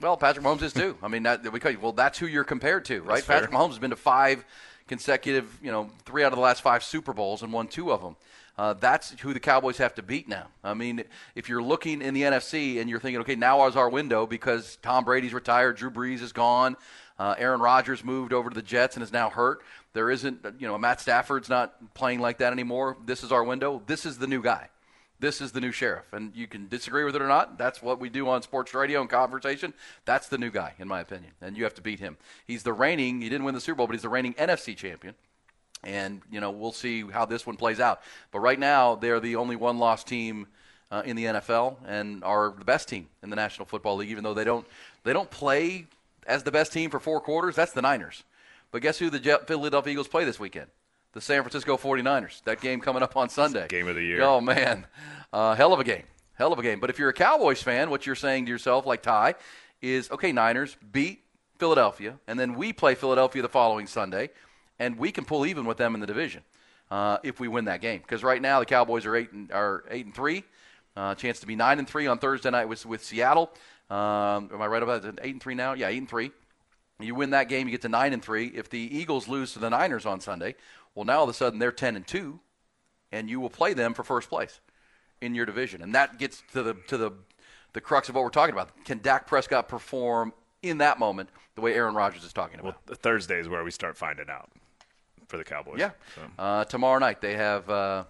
Well, 0.00 0.16
Patrick 0.16 0.44
Mahomes 0.44 0.62
is 0.62 0.72
too. 0.72 0.98
I 1.02 1.08
mean, 1.08 1.22
that, 1.22 1.50
we 1.52 1.60
could, 1.60 1.80
well, 1.80 1.92
that's 1.92 2.18
who 2.18 2.26
you're 2.26 2.44
compared 2.44 2.84
to, 2.86 3.00
right? 3.02 3.16
That's 3.16 3.26
fair. 3.26 3.40
Patrick 3.40 3.52
Mahomes 3.52 3.68
has 3.70 3.78
been 3.78 3.90
to 3.90 3.96
five 3.96 4.44
consecutive, 4.88 5.58
you 5.62 5.70
know, 5.70 5.88
three 6.04 6.24
out 6.24 6.32
of 6.32 6.36
the 6.36 6.42
last 6.42 6.62
five 6.62 6.82
Super 6.82 7.12
Bowls 7.12 7.42
and 7.42 7.52
won 7.52 7.68
two 7.68 7.92
of 7.92 8.02
them. 8.02 8.16
Uh, 8.56 8.72
that's 8.74 9.18
who 9.20 9.34
the 9.34 9.40
Cowboys 9.40 9.78
have 9.78 9.94
to 9.94 10.02
beat 10.02 10.28
now. 10.28 10.46
I 10.62 10.74
mean, 10.74 11.02
if 11.34 11.48
you're 11.48 11.62
looking 11.62 12.02
in 12.02 12.14
the 12.14 12.22
NFC 12.22 12.80
and 12.80 12.88
you're 12.88 13.00
thinking, 13.00 13.20
okay, 13.22 13.34
now 13.34 13.66
is 13.66 13.76
our 13.76 13.88
window 13.88 14.26
because 14.26 14.78
Tom 14.80 15.04
Brady's 15.04 15.34
retired, 15.34 15.76
Drew 15.76 15.90
Brees 15.90 16.22
is 16.22 16.32
gone, 16.32 16.76
uh, 17.18 17.34
Aaron 17.36 17.60
Rodgers 17.60 18.04
moved 18.04 18.32
over 18.32 18.50
to 18.50 18.54
the 18.54 18.62
Jets 18.62 18.96
and 18.96 19.02
is 19.02 19.12
now 19.12 19.28
hurt. 19.28 19.62
There 19.94 20.10
isn't, 20.10 20.44
you 20.58 20.68
know, 20.68 20.76
Matt 20.76 21.00
Stafford's 21.00 21.48
not 21.48 21.94
playing 21.94 22.20
like 22.20 22.38
that 22.38 22.52
anymore. 22.52 22.96
This 23.04 23.24
is 23.24 23.32
our 23.32 23.42
window. 23.42 23.82
This 23.86 24.04
is 24.04 24.18
the 24.18 24.26
new 24.26 24.42
guy 24.42 24.68
this 25.20 25.40
is 25.40 25.52
the 25.52 25.60
new 25.60 25.72
sheriff. 25.72 26.12
And 26.12 26.34
you 26.34 26.46
can 26.46 26.68
disagree 26.68 27.04
with 27.04 27.16
it 27.16 27.22
or 27.22 27.28
not. 27.28 27.56
That's 27.56 27.82
what 27.82 27.98
we 27.98 28.08
do 28.10 28.28
on 28.28 28.42
sports 28.42 28.74
radio 28.74 29.00
and 29.00 29.08
conversation. 29.08 29.72
That's 30.04 30.28
the 30.28 30.38
new 30.38 30.50
guy, 30.50 30.74
in 30.78 30.86
my 30.86 31.00
opinion. 31.00 31.32
And 31.40 31.56
you 31.56 31.64
have 31.64 31.74
to 31.74 31.82
beat 31.82 32.00
him. 32.00 32.16
He's 32.46 32.62
the 32.62 32.72
reigning, 32.72 33.22
he 33.22 33.28
didn't 33.28 33.44
win 33.44 33.54
the 33.54 33.60
Super 33.60 33.76
Bowl, 33.76 33.86
but 33.86 33.94
he's 33.94 34.02
the 34.02 34.08
reigning 34.08 34.34
NFC 34.34 34.76
champion. 34.76 35.14
And, 35.82 36.22
you 36.30 36.40
know, 36.40 36.50
we'll 36.50 36.72
see 36.72 37.02
how 37.02 37.24
this 37.24 37.46
one 37.46 37.56
plays 37.56 37.80
out. 37.80 38.00
But 38.32 38.40
right 38.40 38.58
now, 38.58 38.96
they're 38.96 39.20
the 39.20 39.36
only 39.36 39.56
one 39.56 39.78
loss 39.78 40.02
team 40.02 40.46
uh, 40.90 41.02
in 41.04 41.16
the 41.16 41.24
NFL 41.24 41.76
and 41.86 42.24
are 42.24 42.54
the 42.58 42.64
best 42.64 42.88
team 42.88 43.08
in 43.22 43.30
the 43.30 43.36
National 43.36 43.66
Football 43.66 43.96
League, 43.96 44.10
even 44.10 44.24
though 44.24 44.34
they 44.34 44.44
don't, 44.44 44.66
they 45.04 45.12
don't 45.12 45.30
play 45.30 45.86
as 46.26 46.42
the 46.42 46.52
best 46.52 46.72
team 46.72 46.90
for 46.90 47.00
four 47.00 47.20
quarters. 47.20 47.54
That's 47.54 47.72
the 47.72 47.82
Niners. 47.82 48.24
But 48.74 48.82
guess 48.82 48.98
who 48.98 49.08
the 49.08 49.40
Philadelphia 49.46 49.92
Eagles 49.92 50.08
play 50.08 50.24
this 50.24 50.40
weekend? 50.40 50.66
The 51.12 51.20
San 51.20 51.42
Francisco 51.42 51.76
49ers. 51.76 52.42
That 52.42 52.60
game 52.60 52.80
coming 52.80 53.04
up 53.04 53.16
on 53.16 53.28
Sunday. 53.28 53.68
game 53.68 53.86
of 53.86 53.94
the 53.94 54.02
year. 54.02 54.20
Oh, 54.20 54.40
man. 54.40 54.88
Uh, 55.32 55.54
hell 55.54 55.72
of 55.72 55.78
a 55.78 55.84
game. 55.84 56.02
Hell 56.32 56.52
of 56.52 56.58
a 56.58 56.62
game. 56.62 56.80
But 56.80 56.90
if 56.90 56.98
you're 56.98 57.08
a 57.08 57.12
Cowboys 57.12 57.62
fan, 57.62 57.88
what 57.88 58.04
you're 58.04 58.16
saying 58.16 58.46
to 58.46 58.50
yourself, 58.50 58.84
like 58.84 59.00
Ty, 59.00 59.36
is 59.80 60.10
okay, 60.10 60.32
Niners, 60.32 60.76
beat 60.90 61.22
Philadelphia, 61.60 62.18
and 62.26 62.36
then 62.36 62.54
we 62.54 62.72
play 62.72 62.96
Philadelphia 62.96 63.42
the 63.42 63.48
following 63.48 63.86
Sunday, 63.86 64.30
and 64.80 64.98
we 64.98 65.12
can 65.12 65.24
pull 65.24 65.46
even 65.46 65.66
with 65.66 65.76
them 65.76 65.94
in 65.94 66.00
the 66.00 66.06
division 66.08 66.42
uh, 66.90 67.18
if 67.22 67.38
we 67.38 67.46
win 67.46 67.66
that 67.66 67.80
game. 67.80 68.00
Because 68.00 68.24
right 68.24 68.42
now 68.42 68.58
the 68.58 68.66
Cowboys 68.66 69.06
are 69.06 69.14
eight 69.14 69.30
and 69.30 69.52
are 69.52 69.84
eight 69.88 70.04
and 70.04 70.14
three, 70.16 70.42
uh, 70.96 71.14
chance 71.14 71.38
to 71.38 71.46
be 71.46 71.54
nine 71.54 71.78
and 71.78 71.86
three 71.86 72.08
on 72.08 72.18
Thursday 72.18 72.50
night 72.50 72.68
with 72.68 72.84
with 72.84 73.04
Seattle. 73.04 73.52
Um, 73.88 74.50
am 74.52 74.60
I 74.60 74.66
right 74.66 74.82
about 74.82 75.02
that? 75.02 75.20
Eight 75.22 75.34
and 75.34 75.40
three 75.40 75.54
now? 75.54 75.74
Yeah, 75.74 75.86
eight 75.86 75.98
and 75.98 76.08
three. 76.08 76.32
You 77.00 77.14
win 77.14 77.30
that 77.30 77.48
game, 77.48 77.66
you 77.66 77.72
get 77.72 77.82
to 77.82 77.88
nine 77.88 78.12
and 78.12 78.22
three. 78.22 78.46
If 78.48 78.70
the 78.70 78.78
Eagles 78.78 79.26
lose 79.28 79.52
to 79.54 79.58
the 79.58 79.68
Niners 79.70 80.06
on 80.06 80.20
Sunday, 80.20 80.54
well, 80.94 81.04
now 81.04 81.18
all 81.18 81.24
of 81.24 81.30
a 81.30 81.34
sudden 81.34 81.58
they're 81.58 81.72
ten 81.72 81.96
and 81.96 82.06
two, 82.06 82.40
and 83.10 83.28
you 83.28 83.40
will 83.40 83.50
play 83.50 83.74
them 83.74 83.94
for 83.94 84.04
first 84.04 84.28
place 84.28 84.60
in 85.20 85.34
your 85.34 85.44
division, 85.46 85.82
and 85.82 85.94
that 85.94 86.18
gets 86.18 86.42
to 86.52 86.62
the 86.62 86.74
to 86.88 86.96
the 86.96 87.10
the 87.72 87.80
crux 87.80 88.08
of 88.08 88.14
what 88.14 88.22
we're 88.22 88.30
talking 88.30 88.52
about. 88.54 88.70
Can 88.84 88.98
Dak 88.98 89.26
Prescott 89.26 89.68
perform 89.68 90.32
in 90.62 90.78
that 90.78 90.98
moment 91.00 91.30
the 91.56 91.60
way 91.60 91.74
Aaron 91.74 91.94
Rodgers 91.94 92.22
is 92.24 92.32
talking 92.32 92.60
about? 92.60 92.76
Well, 92.86 92.96
Thursday 92.96 93.40
is 93.40 93.48
where 93.48 93.64
we 93.64 93.72
start 93.72 93.96
finding 93.96 94.30
out 94.30 94.50
for 95.26 95.36
the 95.36 95.44
Cowboys. 95.44 95.80
yeah. 95.80 95.90
So, 96.14 96.22
Uh, 96.38 96.64
tomorrow 96.64 96.98
night 97.00 97.20
they 97.20 97.34
have. 97.34 97.68
Uh, 97.68 98.04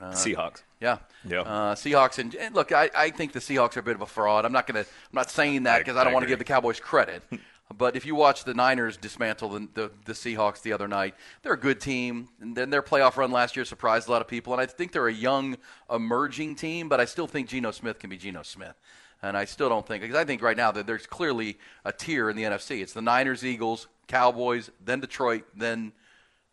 Seahawks. 0.00 0.62
Yeah. 0.80 0.98
Yeah. 1.28 1.40
Uh, 1.40 1.74
Seahawks 1.74 2.18
and, 2.18 2.34
and 2.34 2.54
look, 2.54 2.72
I, 2.72 2.90
I 2.96 3.10
think 3.10 3.32
the 3.32 3.40
Seahawks 3.40 3.76
are 3.76 3.80
a 3.80 3.82
bit 3.82 3.94
of 3.94 4.00
a 4.00 4.06
fraud. 4.06 4.44
I'm 4.44 4.52
not 4.52 4.66
gonna. 4.66 4.80
I'm 4.80 4.86
not 5.12 5.30
saying 5.30 5.64
that 5.64 5.78
because 5.78 5.96
I, 5.96 6.04
don't 6.04 6.12
want 6.12 6.24
to 6.24 6.28
give 6.28 6.38
the 6.38 6.44
Cowboys 6.44 6.80
credit. 6.80 7.22
but 7.76 7.96
if 7.96 8.06
you 8.06 8.14
watch 8.14 8.44
the 8.44 8.54
Niners 8.54 8.96
dismantle 8.96 9.50
the, 9.50 9.68
the 9.74 9.90
the 10.06 10.12
Seahawks 10.14 10.62
the 10.62 10.72
other 10.72 10.88
night, 10.88 11.14
they're 11.42 11.52
a 11.52 11.60
good 11.60 11.80
team. 11.80 12.28
And 12.40 12.56
then 12.56 12.70
their 12.70 12.82
playoff 12.82 13.16
run 13.16 13.30
last 13.30 13.56
year 13.56 13.66
surprised 13.66 14.08
a 14.08 14.10
lot 14.10 14.22
of 14.22 14.28
people. 14.28 14.54
And 14.54 14.62
I 14.62 14.66
think 14.66 14.92
they're 14.92 15.08
a 15.08 15.12
young, 15.12 15.58
emerging 15.92 16.54
team. 16.56 16.88
But 16.88 17.00
I 17.00 17.04
still 17.04 17.26
think 17.26 17.48
Geno 17.48 17.70
Smith 17.72 17.98
can 17.98 18.08
be 18.08 18.16
Geno 18.16 18.42
Smith. 18.42 18.80
And 19.22 19.36
I 19.36 19.44
still 19.44 19.68
don't 19.68 19.86
think 19.86 20.00
because 20.00 20.16
I 20.16 20.24
think 20.24 20.40
right 20.40 20.56
now 20.56 20.72
that 20.72 20.86
there's 20.86 21.06
clearly 21.06 21.58
a 21.84 21.92
tier 21.92 22.30
in 22.30 22.36
the 22.36 22.44
NFC. 22.44 22.80
It's 22.80 22.94
the 22.94 23.02
Niners, 23.02 23.44
Eagles, 23.44 23.86
Cowboys, 24.08 24.70
then 24.82 25.00
Detroit, 25.00 25.44
then 25.54 25.92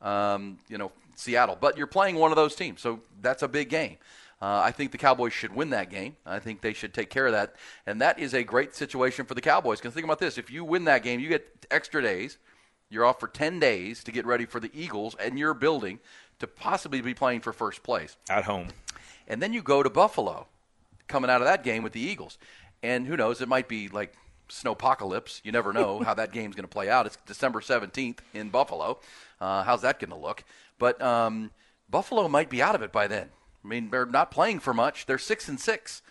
um, 0.02 0.60
you 0.68 0.78
know, 0.78 0.92
Seattle. 1.18 1.58
But 1.60 1.78
you're 1.78 1.88
playing 1.88 2.16
one 2.16 2.32
of 2.32 2.36
those 2.36 2.56
teams, 2.56 2.82
so 2.82 3.02
that's 3.22 3.44
a 3.44 3.48
big 3.48 3.70
game. 3.70 3.98
Uh, 4.42 4.62
I 4.64 4.72
think 4.72 4.92
the 4.92 4.98
Cowboys 4.98 5.34
should 5.34 5.54
win 5.56 5.72
that 5.72 5.90
game. 5.90 6.16
I 6.26 6.40
think 6.40 6.62
they 6.62 6.74
should 6.74 6.94
take 6.94 7.10
care 7.10 7.26
of 7.26 7.34
that, 7.34 7.56
and 7.86 8.00
that 8.02 8.20
is 8.20 8.34
a 8.34 8.44
great 8.44 8.76
situation 8.76 9.26
for 9.26 9.34
the 9.34 9.42
Cowboys. 9.42 9.80
Because 9.80 9.94
think 9.94 10.06
about 10.06 10.20
this: 10.20 10.38
if 10.38 10.52
you 10.52 10.64
win 10.64 10.86
that 10.86 11.04
game, 11.04 11.20
you 11.20 11.28
get 11.28 11.66
extra 11.72 12.02
days. 12.02 12.38
You're 12.90 13.04
off 13.04 13.20
for 13.20 13.28
ten 13.28 13.60
days 13.60 14.04
to 14.04 14.12
get 14.12 14.26
ready 14.26 14.46
for 14.46 14.60
the 14.60 14.72
Eagles, 14.74 15.16
and 15.20 15.40
you're 15.40 15.56
building 15.56 16.00
to 16.40 16.48
possibly 16.48 17.02
be 17.02 17.16
playing 17.16 17.42
for 17.42 17.52
first 17.52 17.82
place. 17.82 18.16
At 18.30 18.44
home. 18.44 18.68
And 19.28 19.42
then 19.42 19.54
you 19.54 19.62
go 19.64 19.82
to 19.82 19.90
Buffalo, 19.90 20.48
coming 21.08 21.30
out 21.30 21.42
of 21.42 21.48
that 21.48 21.64
game 21.64 21.84
with 21.84 21.94
the 21.94 22.02
Eagles. 22.02 22.38
And 22.84 23.08
who 23.08 23.18
knows, 23.18 23.42
it 23.42 23.48
might 23.48 23.68
be 23.68 23.88
like 23.90 24.14
snowpocalypse. 24.50 25.42
You 25.44 25.52
never 25.52 25.74
know 25.74 26.00
how 26.04 26.14
that 26.14 26.32
game's 26.32 26.56
going 26.56 26.64
to 26.64 26.70
play 26.70 26.90
out. 26.90 27.06
It's 27.06 27.18
December 27.26 27.60
17th 27.60 28.20
in 28.34 28.50
Buffalo. 28.50 29.00
Uh, 29.40 29.64
how's 29.64 29.82
that 29.82 30.00
going 30.00 30.12
to 30.12 30.18
look? 30.18 30.44
But 30.80 31.02
um, 31.02 31.52
Buffalo 31.90 32.28
might 32.28 32.50
be 32.50 32.62
out 32.62 32.76
of 32.76 32.82
it 32.82 32.92
by 32.92 33.08
then. 33.08 33.30
I 33.64 33.68
mean, 33.68 33.90
they're 33.90 34.06
not 34.06 34.32
playing 34.32 34.60
for 34.60 34.74
much. 34.74 35.06
They're 35.06 35.18
six 35.18 35.48
and 35.50 35.60
six. 35.60 36.02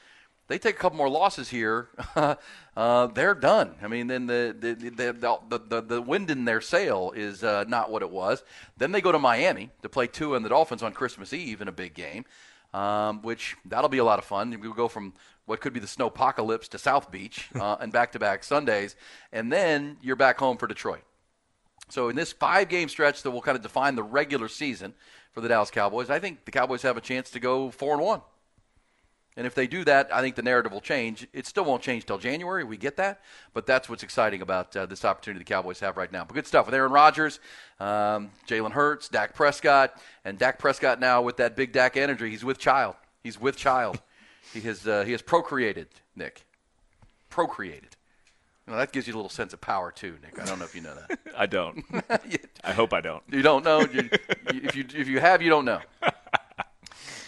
They 0.49 0.59
take 0.59 0.77
a 0.77 0.79
couple 0.79 0.97
more 0.97 1.09
losses 1.09 1.49
here, 1.49 1.89
uh, 2.77 3.07
they're 3.09 3.35
done. 3.35 3.75
I 3.83 3.89
mean, 3.89 4.07
then 4.07 4.27
the 4.27 4.55
the, 4.57 4.75
the 4.75 5.39
the, 5.49 5.59
the, 5.59 5.81
the 5.81 6.03
wind 6.03 6.31
in 6.31 6.45
their 6.45 6.61
sail 6.61 7.13
is 7.17 7.43
uh, 7.43 7.65
not 7.67 7.91
what 7.91 8.03
it 8.03 8.11
was. 8.11 8.45
Then 8.77 8.93
they 8.93 9.01
go 9.01 9.11
to 9.11 9.19
Miami 9.19 9.71
to 9.83 9.89
play 9.89 10.07
two 10.07 10.37
and 10.37 10.45
the 10.45 10.49
Dolphins 10.49 10.85
on 10.85 10.93
Christmas 10.93 11.33
Eve 11.33 11.61
in 11.61 11.69
a 11.69 11.73
big 11.73 11.95
game, 11.95 12.25
um, 12.73 13.23
which 13.23 13.57
that'll 13.65 13.89
be 13.89 13.99
a 13.99 14.05
lot 14.05 14.21
of 14.21 14.25
fun. 14.25 14.57
We'll 14.61 14.73
go 14.73 14.87
from 14.87 15.15
what 15.47 15.61
could 15.61 15.73
be 15.73 15.81
the 15.81 15.89
snow 15.89 16.07
apocalypse 16.07 16.69
to 16.69 16.79
South 16.79 17.11
Beach 17.11 17.49
uh, 17.57 17.77
and 17.81 17.93
back-to-back 17.93 18.45
Sundays, 18.45 18.95
and 19.33 19.53
then 19.53 19.97
you're 20.01 20.17
back 20.17 20.39
home 20.39 20.59
for 20.59 20.69
Detroit. 20.69 21.03
So 21.89 22.09
in 22.09 22.17
this 22.17 22.33
five-game 22.33 22.89
stretch 22.89 23.23
that 23.23 23.31
will 23.31 23.43
kind 23.43 23.57
of 23.57 23.63
define 23.63 23.95
the 23.95 24.03
regular 24.03 24.49
season 24.49 24.95
for 25.33 25.41
the 25.41 25.49
Dallas 25.49 25.71
Cowboys, 25.71 26.11
I 26.11 26.19
think 26.19 26.45
the 26.45 26.51
Cowboys 26.51 26.83
have 26.83 26.97
a 26.97 27.01
chance 27.01 27.31
to 27.31 27.41
go 27.41 27.71
four 27.71 27.95
and 27.95 28.03
one. 28.03 28.21
And 29.37 29.47
if 29.47 29.55
they 29.55 29.67
do 29.67 29.85
that, 29.85 30.09
I 30.13 30.23
think 30.23 30.35
the 30.35 30.43
narrative 30.43 30.73
will 30.73 30.81
change. 30.81 31.29
It 31.35 31.47
still 31.47 31.65
won't 31.65 31.83
change 31.83 32.07
till 32.07 32.17
January. 32.17 32.65
We 32.65 32.79
get 32.79 32.97
that, 32.97 33.21
but 33.53 33.67
that's 33.67 33.87
what's 33.87 34.03
exciting 34.03 34.41
about 34.41 34.75
uh, 34.75 34.87
this 34.87 35.05
opportunity 35.05 35.45
the 35.45 35.49
Cowboys 35.49 35.79
have 35.81 35.99
right 35.99 36.11
now. 36.11 36.25
But 36.25 36.35
good 36.35 36.47
stuff 36.47 36.65
with 36.65 36.75
Aaron 36.75 36.91
Rodgers, 36.91 37.39
um, 37.79 38.31
Jalen 38.49 38.73
Hurts, 38.73 39.11
Dak 39.11 39.35
Prescott, 39.35 40.01
and 40.25 40.39
Dak 40.39 40.59
Prescott 40.59 41.01
now 41.01 41.21
with 41.21 41.37
that 41.37 41.55
big 41.55 41.73
Dak 41.73 41.99
energy. 41.99 42.31
He's 42.31 42.45
with 42.45 42.59
child. 42.59 42.95
He's 43.23 43.39
with 43.39 43.57
child. 43.57 44.01
he 44.55 44.61
has 44.63 44.87
uh, 44.87 45.05
he 45.05 45.13
has 45.13 45.21
procreated. 45.21 45.89
Nick, 46.15 46.47
procreated. 47.29 47.96
You 48.69 48.75
that 48.75 48.93
gives 48.93 49.07
you 49.07 49.15
a 49.15 49.17
little 49.17 49.31
sense 49.31 49.53
of 49.53 49.61
power 49.61 49.93
too, 49.93 50.17
Nick. 50.23 50.41
I 50.41 50.45
don't 50.45 50.59
know 50.59 50.65
if 50.65 50.75
you 50.75 50.81
know 50.81 50.95
that. 50.95 51.19
I 51.37 51.47
don't. 51.47 51.85
I 52.65 52.73
hope 52.73 52.93
I 52.93 53.01
don't. 53.01 53.23
You 53.31 53.43
don't 53.43 53.65
know. 53.65 53.81
You, 53.93 54.09
if 54.63 54.75
you 54.77 54.85
if 54.95 55.09
you 55.09 55.21
have, 55.21 55.43
you 55.43 55.51
don't 55.51 55.65
know. 55.65 55.81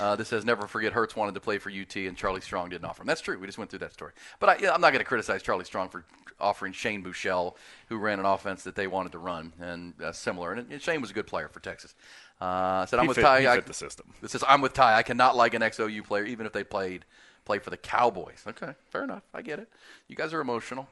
Uh, 0.00 0.14
this 0.14 0.28
says 0.28 0.44
never 0.44 0.68
forget 0.68 0.92
Hurts 0.92 1.16
wanted 1.16 1.34
to 1.34 1.40
play 1.40 1.58
for 1.58 1.70
UT 1.70 1.94
and 1.96 2.16
Charlie 2.16 2.40
Strong 2.40 2.68
didn't 2.68 2.84
offer 2.84 3.02
him. 3.02 3.06
That's 3.08 3.20
true. 3.20 3.36
We 3.38 3.46
just 3.46 3.58
went 3.58 3.68
through 3.70 3.80
that 3.80 3.92
story. 3.92 4.12
But 4.38 4.48
I, 4.48 4.56
yeah, 4.62 4.72
I'm 4.72 4.80
not 4.80 4.92
going 4.92 5.00
to 5.00 5.04
criticize 5.04 5.42
Charlie 5.42 5.64
Strong 5.64 5.88
for 5.88 6.04
offering 6.40 6.72
Shane 6.72 7.02
Buechele, 7.02 7.54
who 7.88 7.98
ran 7.98 8.20
an 8.20 8.24
offense 8.24 8.62
that 8.62 8.76
they 8.76 8.86
wanted 8.86 9.10
to 9.12 9.18
run, 9.18 9.52
and 9.60 9.94
uh, 10.00 10.12
similar. 10.12 10.52
And, 10.52 10.70
and 10.72 10.80
Shane 10.80 11.00
was 11.00 11.10
a 11.10 11.14
good 11.14 11.26
player 11.26 11.48
for 11.48 11.58
Texas. 11.58 11.96
Uh, 12.40 12.86
said 12.86 13.00
I'm 13.00 13.06
He 13.06 13.08
with 13.08 13.16
fit- 13.16 13.22
Ty. 13.24 13.40
he 13.40 13.48
I, 13.48 13.56
fit 13.56 13.66
the 13.66 13.74
system. 13.74 14.06
This 14.22 14.30
says 14.32 14.44
I'm 14.46 14.60
with 14.60 14.72
Ty. 14.72 14.94
I 14.96 15.02
cannot 15.02 15.34
like 15.34 15.54
an 15.54 15.62
XOU 15.62 16.04
player, 16.04 16.24
even 16.24 16.46
if 16.46 16.52
they 16.52 16.62
played 16.62 17.04
play 17.44 17.58
for 17.58 17.70
the 17.70 17.76
Cowboys. 17.76 18.44
Okay, 18.46 18.74
fair 18.90 19.02
enough. 19.02 19.22
I 19.34 19.42
get 19.42 19.58
it. 19.58 19.68
You 20.06 20.14
guys 20.14 20.32
are 20.32 20.40
emotional. 20.40 20.86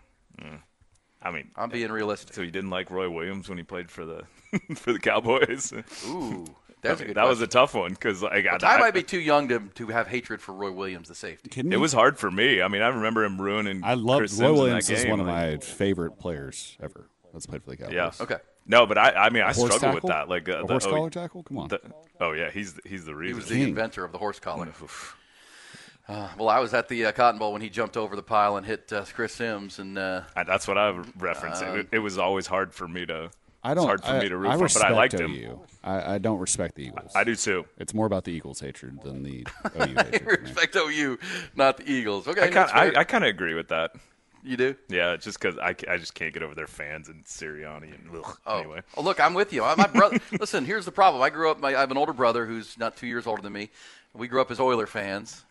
I 1.22 1.30
mean, 1.30 1.50
I'm 1.56 1.70
being 1.70 1.90
realistic. 1.90 2.34
so 2.34 2.42
you 2.42 2.50
didn't 2.50 2.70
like 2.70 2.90
Roy 2.90 3.10
Williams 3.10 3.48
when 3.48 3.58
he 3.58 3.64
played 3.64 3.90
for 3.90 4.04
the 4.04 4.24
for 4.76 4.92
the 4.92 4.98
Cowboys? 4.98 5.72
Ooh, 6.06 6.44
that's 6.82 7.00
a 7.00 7.06
good. 7.06 7.16
that 7.16 7.26
was 7.26 7.40
a 7.40 7.46
tough 7.46 7.74
one 7.74 7.90
because 7.92 8.22
like, 8.22 8.46
I, 8.46 8.58
Ty 8.58 8.76
I- 8.76 8.78
might 8.80 8.94
be 8.94 9.02
too 9.02 9.18
young 9.20 9.48
to 9.48 9.60
to 9.60 9.86
have 9.88 10.06
hatred 10.06 10.40
for 10.40 10.52
Roy 10.52 10.70
Williams, 10.70 11.08
the 11.08 11.14
safety. 11.14 11.48
Kidding 11.50 11.72
It 11.72 11.76
me? 11.76 11.80
was 11.80 11.92
hard 11.92 12.18
for 12.18 12.30
me. 12.30 12.62
I 12.62 12.68
mean, 12.68 12.82
I 12.82 12.88
remember 12.88 13.24
him 13.24 13.40
ruining. 13.40 13.82
I 13.82 13.94
love 13.94 14.20
Roy 14.20 14.26
Sims 14.26 14.40
in 14.40 14.54
Williams 14.54 14.86
that 14.86 14.92
is 14.94 15.02
game. 15.02 15.10
one 15.10 15.20
of 15.20 15.26
my 15.26 15.56
favorite 15.58 16.18
players 16.18 16.76
ever. 16.82 17.08
That's 17.32 17.46
played 17.46 17.64
for 17.64 17.70
the 17.70 17.76
Cowboys. 17.76 17.94
Yeah. 17.94 18.10
Okay. 18.20 18.36
No, 18.68 18.84
but 18.86 18.98
I, 18.98 19.10
I 19.12 19.30
mean, 19.30 19.42
I 19.42 19.52
Horse 19.52 19.74
struggle 19.76 19.94
with 19.94 20.04
that. 20.10 20.28
Like 20.28 20.48
uh, 20.48 20.58
A 20.58 20.60
the, 20.62 20.72
horse 20.74 20.86
oh, 20.86 20.90
collar 20.90 21.10
tackle? 21.10 21.42
Come 21.44 21.58
on. 21.58 21.68
the- 21.68 21.80
oh 22.20 22.32
yeah, 22.32 22.50
he's 22.50 22.78
he's 22.84 23.04
the 23.04 23.14
reason. 23.14 23.34
He 23.34 23.40
was 23.40 23.48
the 23.48 23.54
King. 23.56 23.68
inventor 23.70 24.04
of 24.04 24.12
the 24.12 24.18
horse 24.18 24.38
collar. 24.40 24.66
Uh, 26.08 26.28
well, 26.38 26.48
I 26.48 26.60
was 26.60 26.72
at 26.72 26.88
the 26.88 27.06
uh, 27.06 27.12
Cotton 27.12 27.38
Bowl 27.38 27.52
when 27.52 27.62
he 27.62 27.68
jumped 27.68 27.96
over 27.96 28.14
the 28.14 28.22
pile 28.22 28.56
and 28.56 28.64
hit 28.64 28.92
uh, 28.92 29.04
Chris 29.12 29.32
Sims, 29.34 29.78
and 29.80 29.98
uh, 29.98 30.22
that's 30.34 30.68
what 30.68 30.78
I 30.78 30.90
reference. 31.18 31.60
It, 31.60 31.88
it 31.92 31.98
was 31.98 32.16
always 32.16 32.46
hard 32.46 32.72
for 32.72 32.86
me 32.86 33.04
to. 33.06 33.30
I 33.64 33.74
don't. 33.74 33.82
It's 33.84 33.86
hard 33.88 34.04
for 34.04 34.10
I, 34.10 34.20
me 34.20 34.28
to 34.28 34.36
root 34.36 34.48
I 34.48 34.52
for 34.52 34.58
but 34.58 34.62
respect 34.64 34.84
I 34.84 34.94
liked 34.94 35.14
him. 35.14 35.32
OU. 35.34 35.60
I, 35.82 36.14
I 36.14 36.18
don't 36.18 36.38
respect 36.38 36.76
the 36.76 36.84
Eagles. 36.84 37.10
I 37.16 37.24
do 37.24 37.34
too. 37.34 37.66
It's 37.78 37.92
more 37.92 38.06
about 38.06 38.22
the 38.22 38.30
Eagles' 38.32 38.60
hatred 38.60 39.02
than 39.02 39.24
the 39.24 39.44
OU 39.74 39.80
hatred. 39.96 40.22
for 40.22 40.30
me. 40.30 40.36
respect 40.42 40.76
OU, 40.76 41.18
not 41.56 41.78
the 41.78 41.90
Eagles. 41.90 42.28
Okay, 42.28 42.42
I 42.44 42.48
kind 42.50 42.70
I. 42.72 43.00
I 43.00 43.04
kind 43.04 43.24
of 43.24 43.30
agree 43.30 43.54
with 43.54 43.66
that. 43.68 43.96
you 44.44 44.56
do. 44.56 44.76
Yeah, 44.88 45.16
just 45.16 45.40
because 45.40 45.58
I, 45.58 45.74
I 45.88 45.96
just 45.96 46.14
can't 46.14 46.32
get 46.32 46.44
over 46.44 46.54
their 46.54 46.68
fans 46.68 47.08
and 47.08 47.24
Sirianni 47.24 47.92
and 47.92 48.08
ugh, 48.24 48.38
Oh. 48.46 48.58
anyway. 48.60 48.82
oh, 48.96 49.02
look, 49.02 49.18
I'm 49.18 49.34
with 49.34 49.52
you. 49.52 49.64
I- 49.64 49.74
My 49.74 49.88
brother. 49.88 50.20
listen, 50.38 50.64
here's 50.64 50.84
the 50.84 50.92
problem. 50.92 51.20
I 51.20 51.30
grew 51.30 51.50
up. 51.50 51.58
My, 51.58 51.70
I 51.74 51.80
have 51.80 51.90
an 51.90 51.96
older 51.98 52.12
brother 52.12 52.46
who's 52.46 52.78
not 52.78 52.96
two 52.96 53.08
years 53.08 53.26
older 53.26 53.42
than 53.42 53.52
me. 53.52 53.70
We 54.14 54.28
grew 54.28 54.40
up 54.40 54.52
as 54.52 54.60
Oiler 54.60 54.86
fans. 54.86 55.44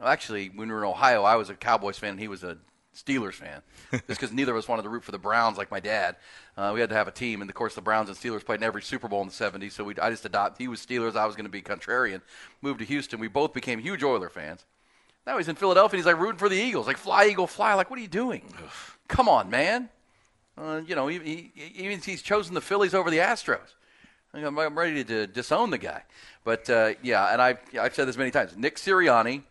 Well, 0.00 0.08
actually, 0.08 0.48
when 0.48 0.68
we 0.68 0.74
were 0.74 0.80
in 0.82 0.88
Ohio, 0.88 1.24
I 1.24 1.36
was 1.36 1.50
a 1.50 1.54
Cowboys 1.54 1.98
fan. 1.98 2.10
and 2.10 2.20
He 2.20 2.28
was 2.28 2.42
a 2.42 2.56
Steelers 2.96 3.34
fan, 3.34 3.60
just 3.92 4.06
because 4.08 4.32
neither 4.32 4.52
of 4.52 4.58
us 4.58 4.66
wanted 4.66 4.82
to 4.82 4.88
root 4.88 5.04
for 5.04 5.12
the 5.12 5.18
Browns 5.18 5.58
like 5.58 5.70
my 5.70 5.78
dad. 5.78 6.16
Uh, 6.56 6.72
we 6.74 6.80
had 6.80 6.88
to 6.88 6.96
have 6.96 7.06
a 7.06 7.12
team, 7.12 7.40
and 7.40 7.50
of 7.50 7.54
course, 7.54 7.74
the 7.74 7.80
Browns 7.82 8.08
and 8.08 8.16
Steelers 8.18 8.44
played 8.44 8.60
in 8.60 8.64
every 8.64 8.82
Super 8.82 9.08
Bowl 9.08 9.20
in 9.20 9.28
the 9.28 9.34
'70s. 9.34 9.72
So 9.72 9.84
we, 9.84 9.96
I 9.98 10.10
just 10.10 10.24
adopted. 10.24 10.58
He 10.58 10.68
was 10.68 10.84
Steelers. 10.84 11.16
I 11.16 11.26
was 11.26 11.36
going 11.36 11.44
to 11.44 11.50
be 11.50 11.62
contrarian. 11.62 12.22
Moved 12.62 12.80
to 12.80 12.84
Houston. 12.86 13.20
We 13.20 13.28
both 13.28 13.52
became 13.52 13.78
huge 13.78 14.02
Oiler 14.02 14.30
fans. 14.30 14.64
Now 15.26 15.36
he's 15.36 15.48
in 15.48 15.56
Philadelphia. 15.56 15.98
and 15.98 15.98
He's 15.98 16.12
like 16.12 16.20
rooting 16.20 16.38
for 16.38 16.48
the 16.48 16.56
Eagles. 16.56 16.86
Like 16.86 16.96
fly, 16.96 17.26
Eagle, 17.26 17.46
fly. 17.46 17.74
Like 17.74 17.90
what 17.90 17.98
are 17.98 18.02
you 18.02 18.08
doing? 18.08 18.42
Come 19.06 19.28
on, 19.28 19.50
man. 19.50 19.90
Uh, 20.58 20.80
you 20.86 20.94
know, 20.94 21.06
he, 21.06 21.18
he, 21.18 21.52
even 21.76 22.00
he's 22.00 22.22
chosen 22.22 22.54
the 22.54 22.60
Phillies 22.60 22.94
over 22.94 23.10
the 23.10 23.18
Astros. 23.18 23.74
I'm, 24.34 24.58
I'm 24.58 24.78
ready 24.78 25.04
to 25.04 25.26
disown 25.26 25.70
the 25.70 25.78
guy. 25.78 26.02
But 26.44 26.68
uh, 26.70 26.94
yeah, 27.02 27.32
and 27.32 27.40
I've 27.40 27.58
I've 27.78 27.94
said 27.94 28.08
this 28.08 28.16
many 28.16 28.30
times. 28.30 28.56
Nick 28.56 28.76
Sirianni 28.76 29.42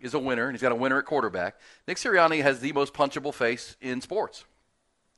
is 0.00 0.14
a 0.14 0.18
winner, 0.18 0.44
and 0.46 0.52
he's 0.54 0.62
got 0.62 0.72
a 0.72 0.76
winner 0.76 0.98
at 0.98 1.04
quarterback. 1.06 1.56
Nick 1.88 1.96
Sirianni 1.96 2.42
has 2.42 2.60
the 2.60 2.72
most 2.72 2.92
punchable 2.94 3.32
face 3.34 3.76
in 3.80 4.00
sports. 4.00 4.44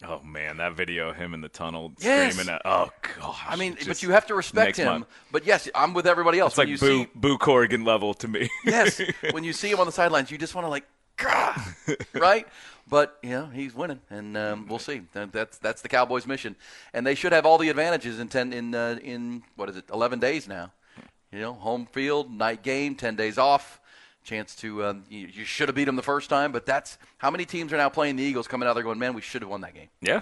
Oh 0.04 0.20
man, 0.22 0.56
that 0.56 0.72
video 0.74 1.10
of 1.10 1.16
him 1.16 1.32
in 1.32 1.42
the 1.42 1.48
tunnel 1.48 1.92
Yes. 2.00 2.32
screaming 2.34 2.52
at 2.52 2.62
oh 2.64 2.90
gosh. 3.20 3.38
I 3.48 3.54
mean, 3.54 3.76
but 3.86 4.02
you 4.02 4.10
have 4.10 4.26
to 4.26 4.34
respect 4.34 4.76
him. 4.76 5.00
my- 5.02 5.06
But 5.30 5.46
yes, 5.46 5.68
I'm 5.76 5.94
with 5.94 6.08
everybody 6.08 6.40
else. 6.40 6.52
It's 6.54 6.58
like 6.58 6.68
Boo 6.68 6.76
see, 7.04 7.08
Boo 7.14 7.38
Corrigan 7.38 7.84
level 7.84 8.12
to 8.14 8.26
me. 8.26 8.50
yes, 8.64 9.00
when 9.30 9.44
you 9.44 9.52
see 9.52 9.70
him 9.70 9.78
on 9.78 9.86
the 9.86 9.92
sidelines, 9.92 10.30
you 10.32 10.38
just 10.38 10.56
want 10.56 10.64
to 10.64 10.70
like, 10.70 10.86
"Gah!" 11.16 11.54
right? 12.14 12.48
But 12.88 13.16
you 13.22 13.30
know 13.30 13.46
he's 13.46 13.74
winning, 13.76 14.00
and 14.10 14.36
um, 14.36 14.66
we'll 14.68 14.80
see. 14.80 15.02
That- 15.12 15.32
That's 15.32 15.58
that's 15.58 15.82
the 15.82 15.88
Cowboys' 15.88 16.26
mission, 16.26 16.56
and 16.92 17.06
they 17.06 17.14
should 17.14 17.32
have 17.32 17.46
all 17.46 17.58
the 17.58 17.68
advantages 17.68 18.18
in 18.18 18.26
ten 18.26 18.52
in 18.52 18.74
uh, 18.74 18.98
in 19.04 19.44
what 19.54 19.68
is 19.68 19.76
it, 19.76 19.84
eleven 19.92 20.18
days 20.18 20.48
now. 20.48 20.72
You 21.30 21.38
know, 21.38 21.52
home 21.54 21.86
field, 21.86 22.28
night 22.30 22.64
game, 22.64 22.96
ten 22.96 23.14
days 23.14 23.38
off, 23.38 23.80
chance 24.24 24.54
to. 24.56 24.84
Um, 24.84 25.04
you, 25.08 25.28
you 25.32 25.44
should 25.44 25.68
have 25.68 25.74
beat 25.76 25.84
them 25.84 25.96
the 25.96 26.02
first 26.02 26.28
time, 26.30 26.52
but 26.52 26.66
that's 26.66 26.98
how 27.18 27.30
many 27.30 27.44
teams 27.44 27.72
are 27.72 27.76
now 27.76 27.88
playing 27.88 28.16
the 28.16 28.22
Eagles 28.22 28.48
coming 28.48 28.68
out 28.68 28.74
there 28.74 28.82
going, 28.82 28.98
man, 28.98 29.14
we 29.14 29.20
should 29.20 29.42
have 29.42 29.50
won 29.50 29.60
that 29.62 29.74
game. 29.74 29.88
Yeah. 30.00 30.20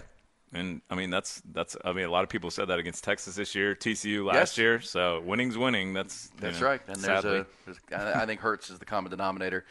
And 0.52 0.80
I 0.90 0.96
mean 0.96 1.10
that's 1.10 1.40
that's 1.52 1.76
I 1.84 1.92
mean 1.92 2.06
a 2.06 2.10
lot 2.10 2.24
of 2.24 2.28
people 2.28 2.50
said 2.50 2.66
that 2.68 2.80
against 2.80 3.04
Texas 3.04 3.36
this 3.36 3.54
year, 3.54 3.76
TCU 3.76 4.24
last 4.24 4.34
Yes. 4.34 4.58
year. 4.58 4.80
So 4.80 5.20
winning's 5.20 5.56
winning. 5.56 5.92
That's 5.92 6.28
That's 6.40 6.60
know, 6.60 6.66
right. 6.66 6.80
And 6.88 6.96
sadly. 6.96 7.44
there's 7.66 7.76
a, 7.76 7.80
there's, 7.90 8.16
I 8.16 8.26
think 8.26 8.40
Hurts 8.40 8.68
is 8.68 8.80
the 8.80 8.84
common 8.84 9.10
denominator 9.12 9.64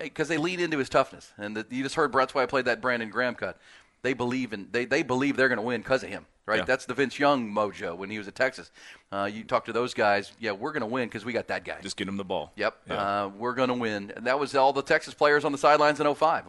because 0.00 0.28
they 0.28 0.36
lean 0.38 0.60
into 0.60 0.78
his 0.78 0.88
toughness. 0.88 1.32
And 1.36 1.56
the, 1.56 1.66
you 1.68 1.82
just 1.82 1.96
heard 1.96 2.12
that's 2.12 2.32
why 2.32 2.44
I 2.44 2.46
played 2.46 2.66
that 2.66 2.80
Brandon 2.80 3.10
Graham 3.10 3.34
cut. 3.34 3.58
They 4.04 4.12
believe 4.12 4.52
in 4.52 4.68
they, 4.70 4.84
they 4.84 5.02
believe 5.02 5.34
they're 5.38 5.48
going 5.48 5.58
to 5.58 5.62
win 5.62 5.80
because 5.80 6.02
of 6.02 6.10
him. 6.10 6.26
Right. 6.44 6.58
Yeah. 6.58 6.64
That's 6.66 6.84
the 6.84 6.92
Vince 6.92 7.18
Young 7.18 7.50
mojo 7.50 7.96
when 7.96 8.10
he 8.10 8.18
was 8.18 8.28
at 8.28 8.34
Texas. 8.34 8.70
Uh, 9.10 9.30
you 9.32 9.44
talk 9.44 9.64
to 9.64 9.72
those 9.72 9.94
guys. 9.94 10.30
Yeah, 10.38 10.52
we're 10.52 10.72
going 10.72 10.82
to 10.82 10.86
win 10.86 11.08
because 11.08 11.24
we 11.24 11.32
got 11.32 11.48
that 11.48 11.64
guy. 11.64 11.78
just 11.80 11.96
get 11.96 12.06
him 12.06 12.18
the 12.18 12.24
ball. 12.24 12.52
Yep. 12.56 12.76
Yeah. 12.86 12.94
Uh, 12.96 13.28
we're 13.28 13.54
going 13.54 13.70
to 13.70 13.74
win. 13.74 14.12
And 14.14 14.26
that 14.26 14.38
was 14.38 14.54
all 14.54 14.74
the 14.74 14.82
Texas 14.82 15.14
players 15.14 15.46
on 15.46 15.52
the 15.52 15.58
sidelines 15.58 16.00
in 16.00 16.14
05. 16.14 16.44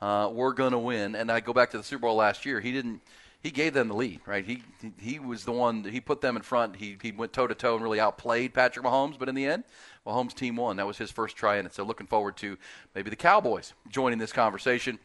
Uh, 0.00 0.30
we're 0.32 0.54
going 0.54 0.72
to 0.72 0.78
win. 0.78 1.14
And 1.14 1.30
I 1.30 1.40
go 1.40 1.52
back 1.52 1.70
to 1.72 1.76
the 1.76 1.84
Super 1.84 2.00
Bowl 2.06 2.16
last 2.16 2.46
year. 2.46 2.58
He 2.58 2.72
didn't. 2.72 3.02
He 3.42 3.50
gave 3.50 3.74
them 3.74 3.88
the 3.88 3.94
lead, 3.94 4.20
right? 4.24 4.46
He 4.46 4.62
he, 4.80 4.92
he 4.98 5.18
was 5.18 5.44
the 5.44 5.52
one. 5.52 5.84
He 5.84 6.00
put 6.00 6.22
them 6.22 6.36
in 6.36 6.40
front. 6.42 6.76
He 6.76 6.96
he 7.02 7.12
went 7.12 7.34
toe 7.34 7.46
to 7.46 7.54
toe 7.54 7.74
and 7.74 7.82
really 7.84 8.00
outplayed 8.00 8.54
Patrick 8.54 8.86
Mahomes. 8.86 9.18
But 9.18 9.28
in 9.28 9.34
the 9.34 9.44
end, 9.44 9.64
Mahomes' 10.06 10.32
team 10.32 10.56
won. 10.56 10.78
That 10.78 10.86
was 10.86 10.96
his 10.96 11.10
first 11.10 11.36
try 11.36 11.58
in 11.58 11.66
it. 11.66 11.74
So 11.74 11.84
looking 11.84 12.06
forward 12.06 12.38
to 12.38 12.56
maybe 12.94 13.10
the 13.10 13.16
Cowboys 13.16 13.74
joining 13.90 14.18
this 14.18 14.32
conversation. 14.32 14.98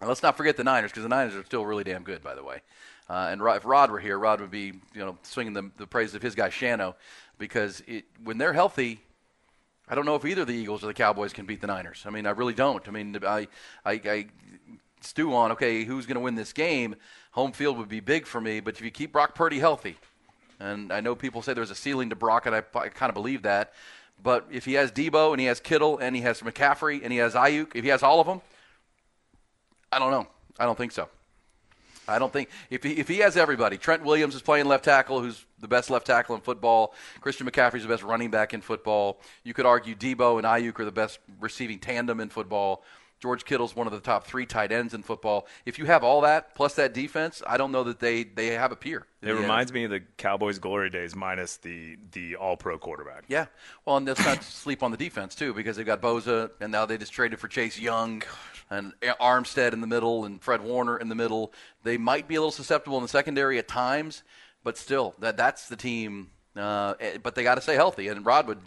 And 0.00 0.08
let's 0.08 0.22
not 0.22 0.36
forget 0.36 0.56
the 0.56 0.64
Niners 0.64 0.90
because 0.90 1.02
the 1.02 1.08
Niners 1.08 1.34
are 1.34 1.44
still 1.44 1.66
really 1.66 1.84
damn 1.84 2.02
good, 2.02 2.22
by 2.22 2.34
the 2.34 2.42
way. 2.42 2.62
Uh, 3.08 3.28
and 3.30 3.42
Rod, 3.42 3.58
if 3.58 3.64
Rod 3.64 3.90
were 3.90 3.98
here, 3.98 4.18
Rod 4.18 4.40
would 4.40 4.50
be 4.50 4.72
you 4.94 5.04
know 5.04 5.18
swinging 5.22 5.52
the, 5.52 5.70
the 5.76 5.86
praise 5.86 6.14
of 6.14 6.22
his 6.22 6.34
guy 6.34 6.48
Shano 6.48 6.94
because 7.38 7.82
it, 7.86 8.04
when 8.22 8.38
they're 8.38 8.52
healthy, 8.52 9.00
I 9.88 9.94
don't 9.94 10.06
know 10.06 10.14
if 10.14 10.24
either 10.24 10.44
the 10.44 10.52
Eagles 10.52 10.84
or 10.84 10.86
the 10.86 10.94
Cowboys 10.94 11.32
can 11.32 11.46
beat 11.46 11.60
the 11.60 11.66
Niners. 11.66 12.04
I 12.06 12.10
mean, 12.10 12.24
I 12.26 12.30
really 12.30 12.54
don't. 12.54 12.86
I 12.86 12.92
mean, 12.92 13.18
I, 13.26 13.48
I, 13.84 13.92
I 13.92 14.26
stew 15.00 15.34
on 15.34 15.52
okay, 15.52 15.84
who's 15.84 16.06
going 16.06 16.14
to 16.14 16.20
win 16.20 16.36
this 16.36 16.52
game? 16.52 16.94
Home 17.32 17.52
field 17.52 17.78
would 17.78 17.88
be 17.88 18.00
big 18.00 18.26
for 18.26 18.40
me, 18.40 18.60
but 18.60 18.74
if 18.74 18.80
you 18.82 18.90
keep 18.90 19.12
Brock 19.12 19.34
Purdy 19.34 19.58
healthy, 19.58 19.96
and 20.60 20.92
I 20.92 21.00
know 21.00 21.14
people 21.14 21.42
say 21.42 21.54
there's 21.54 21.70
a 21.70 21.74
ceiling 21.74 22.10
to 22.10 22.16
Brock, 22.16 22.46
and 22.46 22.54
I, 22.54 22.62
I 22.74 22.88
kind 22.88 23.10
of 23.10 23.14
believe 23.14 23.42
that. 23.42 23.72
But 24.22 24.46
if 24.50 24.66
he 24.66 24.74
has 24.74 24.92
Deebo 24.92 25.32
and 25.32 25.40
he 25.40 25.46
has 25.46 25.58
Kittle 25.58 25.98
and 25.98 26.14
he 26.14 26.22
has 26.22 26.40
McCaffrey 26.42 27.00
and 27.02 27.12
he 27.12 27.18
has 27.18 27.34
Aiyuk, 27.34 27.74
if 27.74 27.82
he 27.82 27.90
has 27.90 28.02
all 28.02 28.20
of 28.20 28.26
them, 28.26 28.42
I 29.92 29.98
don't 29.98 30.10
know. 30.10 30.26
I 30.58 30.64
don't 30.64 30.78
think 30.78 30.92
so. 30.92 31.08
I 32.08 32.18
don't 32.18 32.32
think 32.32 32.48
if 32.70 32.82
he, 32.82 32.92
if 32.92 33.06
he 33.06 33.18
has 33.18 33.36
everybody, 33.36 33.76
Trent 33.78 34.04
Williams 34.04 34.34
is 34.34 34.42
playing 34.42 34.66
left 34.66 34.84
tackle, 34.84 35.20
who's 35.20 35.44
the 35.60 35.68
best 35.68 35.90
left 35.90 36.06
tackle 36.06 36.34
in 36.34 36.40
football. 36.40 36.94
Christian 37.20 37.48
McCaffrey's 37.48 37.82
the 37.82 37.88
best 37.88 38.02
running 38.02 38.30
back 38.30 38.52
in 38.52 38.60
football. 38.60 39.20
You 39.44 39.54
could 39.54 39.66
argue 39.66 39.94
Deebo 39.94 40.38
and 40.38 40.46
Aiyuk 40.46 40.78
are 40.80 40.84
the 40.84 40.90
best 40.90 41.20
receiving 41.38 41.78
tandem 41.78 42.18
in 42.20 42.28
football. 42.28 42.82
George 43.20 43.44
Kittle's 43.44 43.76
one 43.76 43.86
of 43.86 43.92
the 43.92 44.00
top 44.00 44.26
three 44.26 44.46
tight 44.46 44.72
ends 44.72 44.94
in 44.94 45.02
football. 45.02 45.46
If 45.66 45.78
you 45.78 45.84
have 45.84 46.02
all 46.02 46.22
that 46.22 46.54
plus 46.54 46.74
that 46.74 46.94
defense, 46.94 47.42
I 47.46 47.58
don't 47.58 47.70
know 47.70 47.84
that 47.84 48.00
they, 48.00 48.24
they 48.24 48.48
have 48.48 48.72
a 48.72 48.76
peer. 48.76 49.06
It 49.22 49.32
reminds 49.32 49.72
me 49.72 49.84
of 49.84 49.90
the 49.90 50.00
Cowboys' 50.16 50.58
glory 50.58 50.88
days 50.88 51.14
minus 51.14 51.58
the 51.58 51.98
the 52.12 52.36
All 52.36 52.56
Pro 52.56 52.78
quarterback. 52.78 53.24
Yeah. 53.28 53.46
Well, 53.84 53.98
and 53.98 54.06
let's 54.06 54.24
not 54.24 54.42
sleep 54.42 54.82
on 54.82 54.90
the 54.90 54.96
defense 54.96 55.34
too, 55.34 55.52
because 55.52 55.76
they've 55.76 55.84
got 55.84 56.00
Bosa, 56.00 56.50
and 56.60 56.72
now 56.72 56.86
they 56.86 56.96
just 56.96 57.12
traded 57.12 57.38
for 57.38 57.46
Chase 57.46 57.78
Young, 57.78 58.22
and 58.70 58.94
Armstead 59.02 59.74
in 59.74 59.82
the 59.82 59.86
middle, 59.86 60.24
and 60.24 60.40
Fred 60.40 60.62
Warner 60.62 60.96
in 60.96 61.08
the 61.08 61.14
middle. 61.14 61.52
They 61.82 61.98
might 61.98 62.28
be 62.28 62.36
a 62.36 62.40
little 62.40 62.52
susceptible 62.52 62.96
in 62.96 63.02
the 63.02 63.08
secondary 63.08 63.58
at 63.58 63.68
times, 63.68 64.22
but 64.64 64.78
still, 64.78 65.14
that 65.18 65.36
that's 65.36 65.68
the 65.68 65.76
team. 65.76 66.30
Uh, 66.56 66.94
eh, 66.98 67.18
but 67.22 67.34
they 67.34 67.42
got 67.42 67.56
to 67.56 67.60
stay 67.60 67.74
healthy. 67.74 68.08
And 68.08 68.24
Rod 68.24 68.48
would 68.48 68.58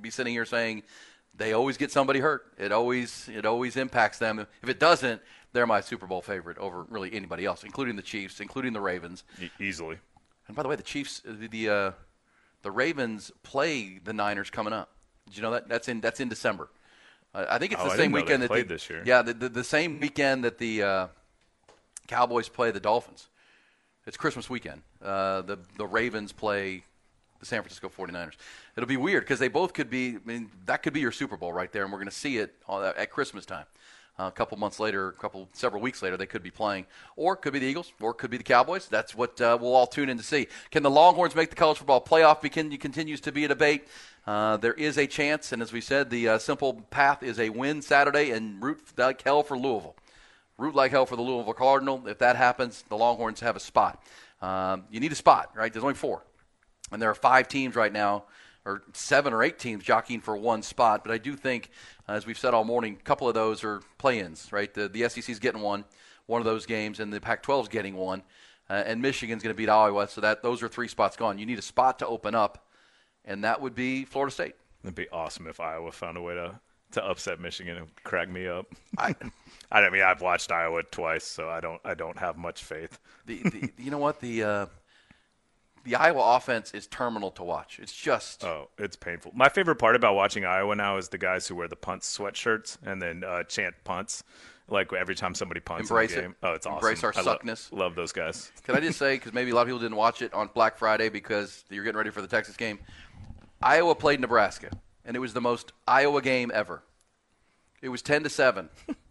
be 0.00 0.10
sitting 0.10 0.32
here 0.32 0.44
saying 0.44 0.82
they 1.36 1.52
always 1.52 1.76
get 1.76 1.90
somebody 1.92 2.20
hurt. 2.20 2.46
It 2.58 2.72
always 2.72 3.28
it 3.32 3.46
always 3.46 3.76
impacts 3.76 4.18
them. 4.18 4.46
If 4.62 4.68
it 4.68 4.80
doesn't, 4.80 5.22
they're 5.52 5.66
my 5.66 5.80
Super 5.80 6.06
Bowl 6.06 6.22
favorite 6.22 6.58
over 6.58 6.82
really 6.84 7.12
anybody 7.14 7.44
else, 7.44 7.64
including 7.64 7.96
the 7.96 8.02
Chiefs, 8.02 8.40
including 8.40 8.72
the 8.72 8.80
Ravens. 8.80 9.24
E- 9.40 9.50
easily. 9.60 9.98
And 10.46 10.56
by 10.56 10.62
the 10.62 10.68
way, 10.68 10.76
the 10.76 10.82
Chiefs, 10.82 11.20
the 11.24 11.46
the, 11.48 11.68
uh, 11.68 11.90
the 12.62 12.70
Ravens 12.70 13.30
play 13.42 13.98
the 14.02 14.12
Niners 14.12 14.50
coming 14.50 14.72
up. 14.72 14.90
Did 15.26 15.36
you 15.36 15.42
know 15.42 15.50
that? 15.52 15.68
That's 15.68 15.88
in 15.88 16.00
that's 16.00 16.20
in 16.20 16.28
December. 16.28 16.68
Uh, 17.34 17.44
I 17.48 17.58
think 17.58 17.72
it's 17.72 17.80
Oh, 17.82 17.84
the 17.84 17.90
same 17.90 17.98
didn't 17.98 18.12
know 18.12 18.16
they 18.18 18.22
weekend 18.22 18.42
that 18.42 18.48
played 18.48 18.68
the, 18.68 18.74
this 18.74 18.88
year. 18.90 19.02
Yeah, 19.04 19.22
the, 19.22 19.34
the 19.34 19.48
the 19.50 19.64
same 19.64 20.00
weekend 20.00 20.44
that 20.44 20.58
the 20.58 20.82
uh, 20.82 21.06
Cowboys 22.06 22.48
play 22.48 22.70
the 22.70 22.80
Dolphins. 22.80 23.28
It's 24.06 24.16
Christmas 24.16 24.48
weekend. 24.48 24.82
Uh, 25.02 25.42
the 25.42 25.58
the 25.76 25.86
Ravens 25.86 26.32
play 26.32 26.84
the 27.40 27.46
San 27.46 27.62
Francisco 27.62 27.88
49ers. 27.88 28.34
It'll 28.76 28.88
be 28.88 28.96
weird 28.96 29.22
because 29.24 29.38
they 29.38 29.48
both 29.48 29.72
could 29.72 29.90
be. 29.90 30.16
I 30.16 30.20
mean, 30.24 30.50
that 30.66 30.82
could 30.82 30.92
be 30.92 31.00
your 31.00 31.12
Super 31.12 31.36
Bowl 31.36 31.52
right 31.52 31.70
there, 31.72 31.84
and 31.84 31.92
we're 31.92 31.98
going 31.98 32.08
to 32.08 32.14
see 32.14 32.38
it 32.38 32.54
on, 32.68 32.84
at 32.84 33.10
Christmas 33.10 33.46
time. 33.46 33.66
Uh, 34.20 34.24
a 34.24 34.32
couple 34.32 34.58
months 34.58 34.80
later, 34.80 35.08
a 35.08 35.12
couple 35.12 35.48
several 35.52 35.80
weeks 35.80 36.02
later, 36.02 36.16
they 36.16 36.26
could 36.26 36.42
be 36.42 36.50
playing, 36.50 36.86
or 37.14 37.34
it 37.34 37.36
could 37.36 37.52
be 37.52 37.60
the 37.60 37.66
Eagles, 37.66 37.92
or 38.00 38.10
it 38.10 38.14
could 38.14 38.30
be 38.30 38.36
the 38.36 38.42
Cowboys. 38.42 38.88
That's 38.88 39.14
what 39.14 39.40
uh, 39.40 39.56
we'll 39.60 39.74
all 39.74 39.86
tune 39.86 40.08
in 40.08 40.16
to 40.16 40.24
see. 40.24 40.48
Can 40.72 40.82
the 40.82 40.90
Longhorns 40.90 41.36
make 41.36 41.50
the 41.50 41.56
college 41.56 41.78
football 41.78 42.02
playoff? 42.02 42.40
Begin, 42.40 42.76
continues 42.78 43.20
to 43.20 43.30
be 43.30 43.44
a 43.44 43.48
debate. 43.48 43.86
Uh, 44.26 44.56
there 44.56 44.74
is 44.74 44.98
a 44.98 45.06
chance, 45.06 45.52
and 45.52 45.62
as 45.62 45.72
we 45.72 45.80
said, 45.80 46.10
the 46.10 46.28
uh, 46.30 46.38
simple 46.38 46.82
path 46.90 47.22
is 47.22 47.38
a 47.38 47.50
win 47.50 47.80
Saturday 47.80 48.32
and 48.32 48.60
root 48.60 48.80
like 48.96 49.22
hell 49.22 49.44
for 49.44 49.56
Louisville 49.56 49.94
root 50.58 50.74
like 50.74 50.90
hell 50.90 51.06
for 51.06 51.16
the 51.16 51.22
Louisville 51.22 51.54
Cardinal. 51.54 52.06
If 52.06 52.18
that 52.18 52.36
happens, 52.36 52.84
the 52.88 52.96
Longhorns 52.96 53.40
have 53.40 53.56
a 53.56 53.60
spot. 53.60 54.02
Um, 54.42 54.84
you 54.90 55.00
need 55.00 55.12
a 55.12 55.16
spot, 55.16 55.50
right? 55.54 55.72
There's 55.72 55.84
only 55.84 55.94
four, 55.94 56.24
and 56.92 57.00
there 57.00 57.10
are 57.10 57.14
five 57.14 57.48
teams 57.48 57.76
right 57.76 57.92
now, 57.92 58.24
or 58.64 58.82
seven 58.92 59.32
or 59.32 59.42
eight 59.42 59.58
teams 59.58 59.84
jockeying 59.84 60.20
for 60.20 60.36
one 60.36 60.62
spot. 60.62 61.02
But 61.04 61.12
I 61.12 61.18
do 61.18 61.36
think, 61.36 61.70
uh, 62.08 62.12
as 62.12 62.26
we've 62.26 62.38
said 62.38 62.54
all 62.54 62.64
morning, 62.64 62.96
a 63.00 63.02
couple 63.02 63.28
of 63.28 63.34
those 63.34 63.64
are 63.64 63.80
play-ins, 63.98 64.52
right? 64.52 64.72
The 64.72 64.88
the 64.88 65.08
SEC's 65.08 65.38
getting 65.38 65.62
one, 65.62 65.84
one 66.26 66.40
of 66.40 66.44
those 66.44 66.66
games, 66.66 67.00
and 67.00 67.12
the 67.12 67.20
Pac-12's 67.20 67.68
getting 67.68 67.96
one, 67.96 68.22
uh, 68.68 68.82
and 68.86 69.00
Michigan's 69.00 69.42
going 69.42 69.54
to 69.54 69.56
beat 69.56 69.68
Iowa. 69.68 70.08
So 70.08 70.20
that 70.20 70.42
those 70.42 70.62
are 70.62 70.68
three 70.68 70.88
spots 70.88 71.16
gone. 71.16 71.38
You 71.38 71.46
need 71.46 71.58
a 71.58 71.62
spot 71.62 71.98
to 72.00 72.06
open 72.06 72.34
up, 72.34 72.66
and 73.24 73.44
that 73.44 73.60
would 73.60 73.74
be 73.74 74.04
Florida 74.04 74.32
State. 74.32 74.54
It'd 74.82 74.94
be 74.94 75.08
awesome 75.10 75.46
if 75.46 75.60
Iowa 75.60 75.90
found 75.90 76.16
a 76.16 76.22
way 76.22 76.34
to, 76.34 76.58
to 76.92 77.04
upset 77.04 77.40
Michigan 77.40 77.76
and 77.76 77.88
crack 78.04 78.28
me 78.28 78.46
up. 78.46 78.66
I, 78.96 79.14
I 79.72 79.88
mean, 79.90 80.02
I've 80.02 80.20
watched 80.20 80.52
Iowa 80.52 80.82
twice, 80.84 81.24
so 81.24 81.48
I 81.48 81.60
don't 81.60 81.80
I 81.84 81.94
don't 81.94 82.18
have 82.18 82.36
much 82.36 82.64
faith. 82.64 82.98
the, 83.26 83.42
the 83.42 83.72
you 83.78 83.90
know 83.90 83.98
what 83.98 84.20
the 84.20 84.44
uh, 84.44 84.66
the 85.88 85.96
Iowa 85.96 86.36
offense 86.36 86.72
is 86.74 86.86
terminal 86.86 87.30
to 87.32 87.42
watch. 87.42 87.78
It's 87.80 87.92
just 87.94 88.44
Oh, 88.44 88.68
it's 88.78 88.96
painful. 88.96 89.32
My 89.34 89.48
favorite 89.48 89.76
part 89.76 89.96
about 89.96 90.14
watching 90.14 90.44
Iowa 90.44 90.74
now 90.76 90.96
is 90.98 91.08
the 91.08 91.18
guys 91.18 91.46
who 91.48 91.54
wear 91.56 91.68
the 91.68 91.76
punts 91.76 92.16
sweatshirts 92.16 92.78
and 92.84 93.00
then 93.00 93.24
uh, 93.24 93.42
chant 93.44 93.74
punts 93.84 94.22
like 94.68 94.92
every 94.92 95.14
time 95.14 95.34
somebody 95.34 95.60
punts 95.60 95.88
Embrace 95.90 96.12
in 96.12 96.18
it. 96.18 96.20
the 96.20 96.26
game. 96.28 96.36
Oh, 96.42 96.52
it's 96.52 96.66
awesome. 96.66 96.74
Embrace 96.76 97.02
our 97.04 97.12
I 97.16 97.20
lo- 97.20 97.32
suckness. 97.32 97.72
love 97.72 97.94
those 97.94 98.12
guys. 98.12 98.52
Can 98.64 98.76
I 98.76 98.80
just 98.80 98.98
say, 98.98 99.14
because 99.14 99.32
maybe 99.32 99.50
a 99.50 99.54
lot 99.54 99.62
of 99.62 99.68
people 99.68 99.80
didn't 99.80 99.96
watch 99.96 100.20
it 100.22 100.32
on 100.34 100.50
Black 100.54 100.76
Friday 100.76 101.08
because 101.08 101.64
you're 101.70 101.84
getting 101.84 101.96
ready 101.96 102.10
for 102.10 102.20
the 102.20 102.28
Texas 102.28 102.56
game. 102.56 102.78
Iowa 103.62 103.94
played 103.94 104.20
Nebraska, 104.20 104.70
and 105.06 105.16
it 105.16 105.20
was 105.20 105.32
the 105.32 105.40
most 105.40 105.72
Iowa 105.86 106.20
game 106.22 106.50
ever. 106.54 106.82
It 107.80 107.88
was 107.88 108.02
ten 108.02 108.22
to 108.24 108.28
seven. 108.28 108.68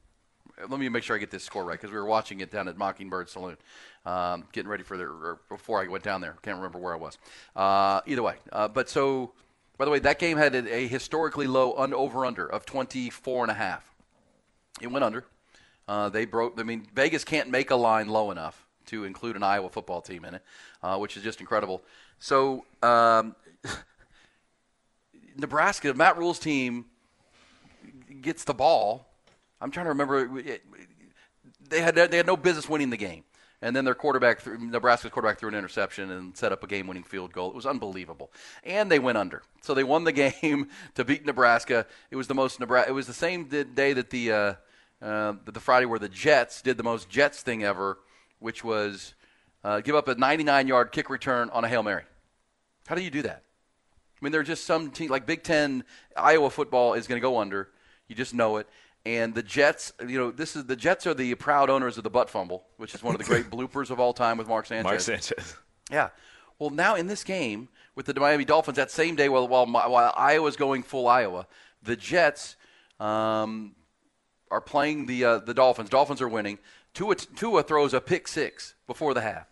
Let 0.67 0.79
me 0.79 0.89
make 0.89 1.03
sure 1.03 1.15
I 1.15 1.19
get 1.19 1.31
this 1.31 1.43
score 1.43 1.63
right 1.63 1.79
because 1.79 1.91
we 1.91 1.97
were 1.97 2.05
watching 2.05 2.39
it 2.39 2.51
down 2.51 2.67
at 2.67 2.77
Mockingbird 2.77 3.29
Saloon, 3.29 3.57
um, 4.05 4.45
getting 4.51 4.69
ready 4.69 4.83
for 4.83 4.97
the 4.97 5.03
or 5.03 5.39
before 5.49 5.83
I 5.83 5.87
went 5.87 6.03
down 6.03 6.21
there. 6.21 6.35
Can't 6.41 6.57
remember 6.57 6.79
where 6.79 6.93
I 6.93 6.97
was. 6.97 7.17
Uh, 7.55 8.01
either 8.07 8.23
way, 8.23 8.35
uh, 8.51 8.67
but 8.67 8.89
so 8.89 9.33
by 9.77 9.85
the 9.85 9.91
way, 9.91 9.99
that 9.99 10.17
game 10.19 10.37
had 10.37 10.55
a, 10.55 10.73
a 10.73 10.87
historically 10.87 11.45
low 11.47 11.75
un- 11.77 11.93
over 11.93 12.25
under 12.25 12.47
of 12.47 12.65
24 12.65 13.43
and 13.43 13.51
a 13.51 13.53
half. 13.53 13.93
It 14.81 14.87
went 14.87 15.05
under. 15.05 15.25
Uh, 15.87 16.09
they 16.09 16.25
broke. 16.25 16.59
I 16.59 16.63
mean, 16.63 16.87
Vegas 16.93 17.23
can't 17.23 17.49
make 17.49 17.71
a 17.71 17.75
line 17.75 18.07
low 18.07 18.31
enough 18.31 18.65
to 18.87 19.03
include 19.05 19.35
an 19.35 19.43
Iowa 19.43 19.69
football 19.69 20.01
team 20.01 20.25
in 20.25 20.35
it, 20.35 20.41
uh, 20.81 20.97
which 20.97 21.15
is 21.15 21.23
just 21.23 21.39
incredible. 21.39 21.83
So, 22.19 22.65
um, 22.81 23.35
Nebraska, 25.37 25.93
Matt 25.93 26.17
Rhule's 26.17 26.39
team 26.39 26.85
gets 28.21 28.43
the 28.43 28.53
ball. 28.53 29.06
I'm 29.59 29.71
trying 29.71 29.85
to 29.85 29.89
remember. 29.89 30.41
They 31.69 31.81
had 31.81 31.95
they 31.95 32.17
had 32.17 32.27
no 32.27 32.37
business 32.37 32.69
winning 32.69 32.89
the 32.89 32.97
game, 32.97 33.23
and 33.61 33.75
then 33.75 33.85
their 33.85 33.95
quarterback, 33.95 34.41
threw, 34.41 34.57
Nebraska's 34.57 35.11
quarterback, 35.11 35.39
threw 35.39 35.49
an 35.49 35.55
interception 35.55 36.11
and 36.11 36.37
set 36.37 36.51
up 36.51 36.63
a 36.63 36.67
game-winning 36.67 37.03
field 37.03 37.33
goal. 37.33 37.49
It 37.49 37.55
was 37.55 37.65
unbelievable, 37.65 38.31
and 38.63 38.91
they 38.91 38.99
went 38.99 39.17
under. 39.17 39.43
So 39.61 39.73
they 39.73 39.83
won 39.83 40.03
the 40.03 40.11
game 40.41 40.69
to 40.95 41.03
beat 41.03 41.25
Nebraska. 41.25 41.85
It 42.11 42.15
was 42.15 42.27
the 42.27 42.35
most 42.35 42.59
Nebraska. 42.59 42.89
It 42.89 42.93
was 42.93 43.07
the 43.07 43.13
same 43.13 43.45
day 43.45 43.93
that 43.93 44.09
the 44.09 44.31
uh, 44.31 44.53
uh, 45.01 45.33
the 45.45 45.59
Friday 45.59 45.85
where 45.85 45.99
the 45.99 46.09
Jets 46.09 46.61
did 46.61 46.77
the 46.77 46.83
most 46.83 47.09
Jets 47.09 47.41
thing 47.41 47.63
ever, 47.63 47.97
which 48.39 48.63
was 48.63 49.13
uh, 49.63 49.81
give 49.81 49.95
up 49.95 50.07
a 50.07 50.15
99-yard 50.15 50.91
kick 50.91 51.09
return 51.09 51.49
on 51.51 51.63
a 51.63 51.67
hail 51.67 51.83
mary. 51.83 52.03
How 52.87 52.95
do 52.95 53.01
you 53.01 53.09
do 53.09 53.21
that? 53.23 53.43
I 54.19 54.25
mean, 54.25 54.31
there 54.31 54.41
are 54.41 54.45
just 54.45 54.65
some 54.65 54.91
team 54.91 55.11
like 55.11 55.25
Big 55.25 55.43
Ten, 55.43 55.83
Iowa 56.15 56.49
football 56.49 56.93
is 56.93 57.05
going 57.05 57.17
to 57.17 57.21
go 57.21 57.37
under. 57.37 57.69
You 58.07 58.15
just 58.15 58.33
know 58.33 58.57
it. 58.57 58.67
And 59.07 59.33
the 59.33 59.41
Jets, 59.41 59.93
you 60.05 60.17
know, 60.17 60.31
this 60.31 60.57
is 60.57 60.65
the 60.65 60.75
Jets 60.75 61.07
are 61.07 61.13
the 61.13 61.33
proud 61.35 61.69
owners 61.69 61.97
of 61.97 62.03
the 62.03 62.09
butt 62.09 62.29
fumble, 62.29 62.65
which 62.75 62.93
is 62.93 63.01
one 63.01 63.15
of 63.15 63.19
the 63.19 63.23
great 63.23 63.45
bloopers 63.49 63.89
of 63.89 64.01
all 64.01 64.11
time 64.11 64.37
with 64.37 64.49
Mark 64.49 64.65
Sanchez. 64.65 64.83
Mark 64.83 64.99
Sanchez. 64.99 65.55
Yeah. 65.89 66.09
Well, 66.59 66.71
now 66.71 66.95
in 66.95 67.07
this 67.07 67.23
game 67.23 67.69
with 67.95 68.05
the 68.05 68.19
Miami 68.19 68.43
Dolphins, 68.43 68.75
that 68.75 68.91
same 68.91 69.15
day 69.15 69.29
while 69.29 69.47
while, 69.47 69.65
while 69.65 70.13
Iowa's 70.17 70.57
going 70.57 70.83
full 70.83 71.07
Iowa, 71.07 71.47
the 71.81 71.95
Jets 71.95 72.57
um, 72.99 73.75
are 74.51 74.59
playing 74.59 75.05
the 75.05 75.23
uh, 75.23 75.37
the 75.37 75.53
Dolphins. 75.53 75.89
Dolphins 75.89 76.21
are 76.21 76.27
winning. 76.27 76.59
Tua, 76.93 77.15
Tua 77.15 77.63
throws 77.63 77.93
a 77.93 78.01
pick 78.01 78.27
six 78.27 78.73
before 78.87 79.13
the 79.13 79.21
half, 79.21 79.47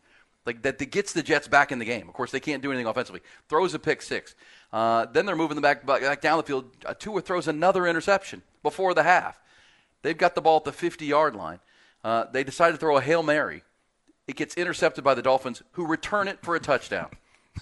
like 0.46 0.64
that, 0.64 0.80
that 0.80 0.92
gets 0.92 1.14
the 1.14 1.24
Jets 1.24 1.48
back 1.48 1.72
in 1.72 1.80
the 1.80 1.86
game. 1.86 2.10
Of 2.10 2.14
course, 2.14 2.32
they 2.32 2.42
can't 2.42 2.62
do 2.62 2.72
anything 2.72 2.88
offensively. 2.88 3.22
Throws 3.48 3.74
a 3.74 3.80
pick 3.80 4.02
six. 4.02 4.36
Uh, 4.74 5.06
then 5.06 5.26
they're 5.26 5.38
moving 5.38 5.56
them 5.56 5.62
back 5.62 5.86
back 5.86 6.20
down 6.20 6.36
the 6.36 6.44
field. 6.44 6.66
Uh, 6.86 6.94
Tua 6.94 7.22
throws 7.22 7.48
another 7.48 7.88
interception 7.88 8.42
before 8.62 8.94
the 8.94 9.04
half. 9.04 9.40
They've 10.06 10.16
got 10.16 10.36
the 10.36 10.42
ball 10.42 10.58
at 10.58 10.66
the 10.66 10.72
50 10.72 11.04
yard 11.04 11.36
line. 11.36 11.60
Uh, 12.04 12.26
they 12.32 12.44
decide 12.44 12.72
to 12.72 12.78
throw 12.78 12.96
a 12.96 13.02
hail 13.02 13.24
mary. 13.24 13.64
It 14.28 14.36
gets 14.36 14.56
intercepted 14.56 15.04
by 15.04 15.16
the 15.16 15.24
Dolphins, 15.24 15.64
who 15.72 15.88
return 15.88 16.28
it 16.28 16.44
for 16.44 16.56
a 16.56 16.60
touchdown. 16.60 17.10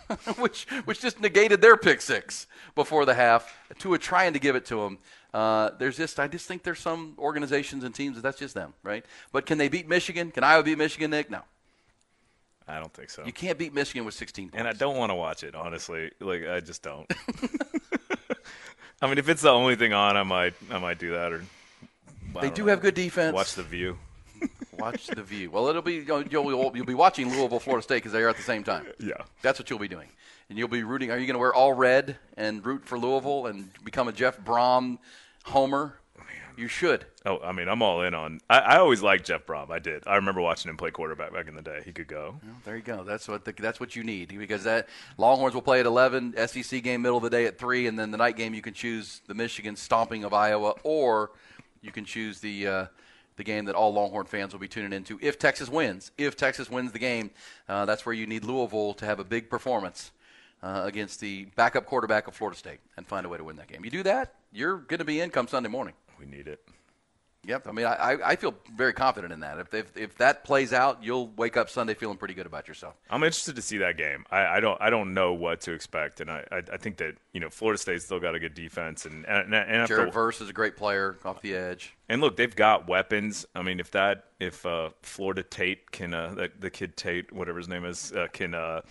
which 0.38 0.66
which 0.84 1.00
just 1.00 1.22
negated 1.22 1.62
their 1.62 1.78
pick 1.78 2.02
six 2.02 2.48
before 2.76 3.06
the 3.06 3.14
half. 3.14 3.56
Tua 3.80 3.98
trying 3.98 4.34
to 4.34 4.40
give 4.40 4.58
it 4.58 4.66
to 4.66 4.82
them. 4.82 4.98
Uh, 5.34 5.70
there's 5.80 5.96
just 5.96 6.20
I 6.20 6.28
just 6.28 6.46
think 6.46 6.64
there's 6.64 6.80
some 6.80 7.16
organizations 7.18 7.86
and 7.86 7.96
teams 7.96 8.16
that 8.16 8.24
that's 8.24 8.40
just 8.40 8.56
them, 8.56 8.74
right? 8.84 9.06
But 9.32 9.46
can 9.46 9.58
they 9.58 9.70
beat 9.70 9.88
Michigan? 9.88 10.30
Can 10.32 10.44
Iowa 10.44 10.64
beat 10.64 10.78
Michigan, 10.78 11.12
Nick? 11.12 11.30
No, 11.30 11.44
I 12.68 12.80
don't 12.80 12.94
think 12.94 13.10
so. 13.10 13.24
you 13.24 13.32
can't 13.32 13.58
beat 13.58 13.74
Michigan 13.74 14.04
with 14.04 14.16
16 14.16 14.50
points. 14.50 14.58
And 14.58 14.68
I 14.68 14.74
don't 14.74 14.98
want 14.98 15.12
to 15.12 15.16
watch 15.16 15.44
it, 15.44 15.56
honestly. 15.56 16.12
Like 16.20 16.46
I 16.46 16.60
just 16.60 16.82
don't. 16.82 17.10
I 19.02 19.08
mean, 19.08 19.18
if 19.18 19.30
it's 19.30 19.44
the 19.44 19.52
only 19.52 19.76
thing 19.78 19.94
on, 19.94 20.18
I 20.18 20.24
might 20.24 20.56
I 20.70 20.80
might 20.80 21.00
do 21.00 21.12
that 21.12 21.32
or 21.32 21.44
They 22.42 22.50
don't 22.50 22.60
know. 22.60 22.66
have 22.68 22.82
good 22.82 22.96
defense. 22.96 23.34
Watch 23.34 23.56
the 23.56 23.64
view. 23.64 23.98
Watch 24.78 25.08
the 25.08 25.24
view. 25.24 25.52
Well, 25.52 25.68
it'll 25.68 25.82
be 25.82 26.04
you'll, 26.06 26.24
you'll, 26.24 26.72
you'll 26.76 26.86
be 26.86 26.94
watching 26.94 27.30
Louisville, 27.30 27.60
Florida 27.60 27.84
State 27.84 27.98
because 27.98 28.12
they 28.12 28.22
are 28.22 28.30
at 28.30 28.38
the 28.38 28.44
same 28.44 28.64
time. 28.64 28.86
Yeah. 29.00 29.14
That's 29.42 29.60
what 29.60 29.70
you'll 29.70 29.80
be 29.80 29.88
doing, 29.88 30.08
and 30.50 30.58
you'll 30.58 30.68
be 30.68 30.84
rooting. 30.84 31.12
Are 31.12 31.18
you 31.18 31.28
going 31.28 31.36
to 31.36 31.40
wear 31.40 31.54
all 31.54 31.74
red 31.74 32.18
and 32.38 32.66
root 32.66 32.86
for 32.86 32.98
Louisville 32.98 33.48
and 33.48 33.70
become 33.84 34.08
a 34.08 34.14
Jeff 34.14 34.40
Brohm 34.40 34.98
homer? 35.44 36.00
You 36.56 36.68
should. 36.68 37.06
Oh, 37.26 37.40
I 37.44 37.52
mean, 37.52 37.68
I'm 37.68 37.82
all 37.82 38.04
in 38.04 38.14
on. 38.14 38.40
I, 38.50 38.60
I 38.60 38.78
always 38.78 39.02
liked 39.02 39.26
Jeff 39.26 39.46
Brohm. 39.46 39.72
I 39.72 39.80
did. 39.80 40.04
I 40.06 40.18
remember 40.18 40.40
watching 40.40 40.70
him 40.70 40.78
play 40.78 40.92
quarterback 40.92 41.34
back 41.34 41.48
in 41.48 41.56
the 41.56 41.64
day. 41.64 41.82
He 41.84 41.92
could 41.92 42.08
go. 42.08 42.36
Well, 42.44 42.56
there 42.64 42.76
you 42.76 42.84
go. 42.84 43.04
That's 43.04 43.28
what 43.28 43.44
the, 43.44 43.54
that's 43.54 43.80
what 43.80 43.96
you 43.96 44.04
need 44.04 44.38
because 44.38 44.64
that 44.66 44.88
Longhorns 45.18 45.56
will 45.56 45.64
play 45.64 45.80
at 45.80 45.86
11, 45.88 46.36
SEC 46.48 46.84
game 46.84 47.02
middle 47.02 47.18
of 47.18 47.24
the 47.24 47.30
day 47.30 47.46
at 47.46 47.58
three, 47.58 47.88
and 47.88 47.98
then 47.98 48.12
the 48.12 48.18
night 48.18 48.38
game 48.38 48.54
you 48.54 48.62
can 48.62 48.74
choose 48.74 49.22
the 49.28 49.34
Michigan 49.34 49.76
stomping 49.76 50.24
of 50.24 50.34
Iowa, 50.34 50.76
or 50.84 51.32
you 51.84 51.92
can 51.92 52.06
choose 52.06 52.40
the 52.40 52.68
uh, 52.68 52.86
the 53.36 53.44
game 53.44 53.66
that 53.66 53.76
all 53.76 53.94
Longhorn 53.94 54.26
fans 54.26 54.54
will 54.54 54.60
be 54.60 54.68
tuning 54.68 54.94
into 54.94 55.20
if 55.22 55.38
Texas 55.38 55.70
wins. 55.70 56.12
If 56.18 56.36
Texas 56.36 56.70
wins 56.70 56.92
the 56.92 57.00
game, 57.00 57.30
uh, 57.70 57.86
that's 57.86 58.06
where 58.06 58.14
you 58.14 58.26
need 58.26 58.44
Louisville 58.44 58.94
to 58.96 59.06
have 59.06 59.20
a 59.20 59.24
big 59.24 59.50
performance 59.50 60.12
uh, 60.62 60.82
against 60.86 61.20
the 61.20 61.46
backup 61.56 61.86
quarterback 61.86 62.28
of 62.28 62.36
Florida 62.36 62.58
State 62.58 62.80
and 62.98 63.06
find 63.06 63.26
a 63.26 63.30
way 63.30 63.38
to 63.38 63.44
win 63.44 63.58
that 63.58 63.68
game. 63.68 63.84
You 63.84 63.92
do 63.92 64.04
that, 64.04 64.36
you're 64.52 64.78
going 64.78 65.00
to 65.00 65.06
be 65.06 65.20
in 65.20 65.30
come 65.30 65.48
Sunday 65.48 65.70
morning. 65.70 65.94
We 66.20 66.26
need 66.26 66.48
it. 66.48 66.66
Yep. 67.46 67.68
I 67.68 67.72
mean, 67.74 67.86
I, 67.86 67.94
I- 67.94 68.30
I 68.32 68.36
feel 68.38 68.56
very 68.76 68.94
confident 68.94 69.34
in 69.34 69.42
that. 69.42 69.60
If, 69.60 69.74
if 69.74 69.98
if 69.98 70.18
that 70.20 70.44
plays 70.46 70.72
out, 70.72 71.04
you'll 71.04 71.28
wake 71.36 71.58
up 71.58 71.70
Sunday 71.70 71.94
feeling 71.94 72.16
pretty 72.18 72.34
good 72.34 72.46
about 72.46 72.68
yourself. 72.68 72.94
I'm 73.10 73.22
interested 73.24 73.56
to 73.58 73.62
see 73.62 73.80
that 73.80 73.98
game. 73.98 74.26
I, 74.32 74.46
I 74.46 74.60
don't 74.62 74.82
I 74.82 74.90
don't 74.90 75.14
know 75.14 75.34
what 75.34 75.60
to 75.62 75.74
expect, 75.74 76.22
and 76.22 76.32
I, 76.32 76.46
I, 76.52 76.58
I 76.72 76.78
think 76.78 76.98
that 76.98 77.16
you 77.34 77.40
know 77.42 77.50
Florida 77.50 77.78
State's 77.78 78.06
still 78.06 78.20
got 78.22 78.34
a 78.34 78.40
good 78.40 78.54
defense, 78.54 79.06
and 79.06 79.26
and, 79.26 79.54
and 79.54 79.72
after- 79.72 79.98
Jared 79.98 80.14
Verse 80.14 80.40
is 80.40 80.50
a 80.50 80.54
great 80.54 80.78
player 80.78 81.18
off 81.26 81.42
the 81.42 81.54
edge. 81.56 81.94
And 82.10 82.22
look, 82.22 82.38
they've 82.38 82.56
got 82.56 82.88
weapons. 82.88 83.46
I 83.56 83.62
mean, 83.62 83.80
if 83.80 83.92
that, 83.92 84.26
if 84.40 84.66
uh, 84.66 84.92
Florida 85.02 85.42
Tate 85.44 85.92
can, 85.92 86.14
uh, 86.14 86.34
the, 86.36 86.52
the 86.60 86.70
kid 86.70 86.96
Tate, 86.96 87.32
whatever 87.34 87.58
his 87.58 87.68
name 87.68 87.86
is, 87.86 88.12
uh, 88.12 88.28
can, 88.32 88.54
uh, 88.54 88.82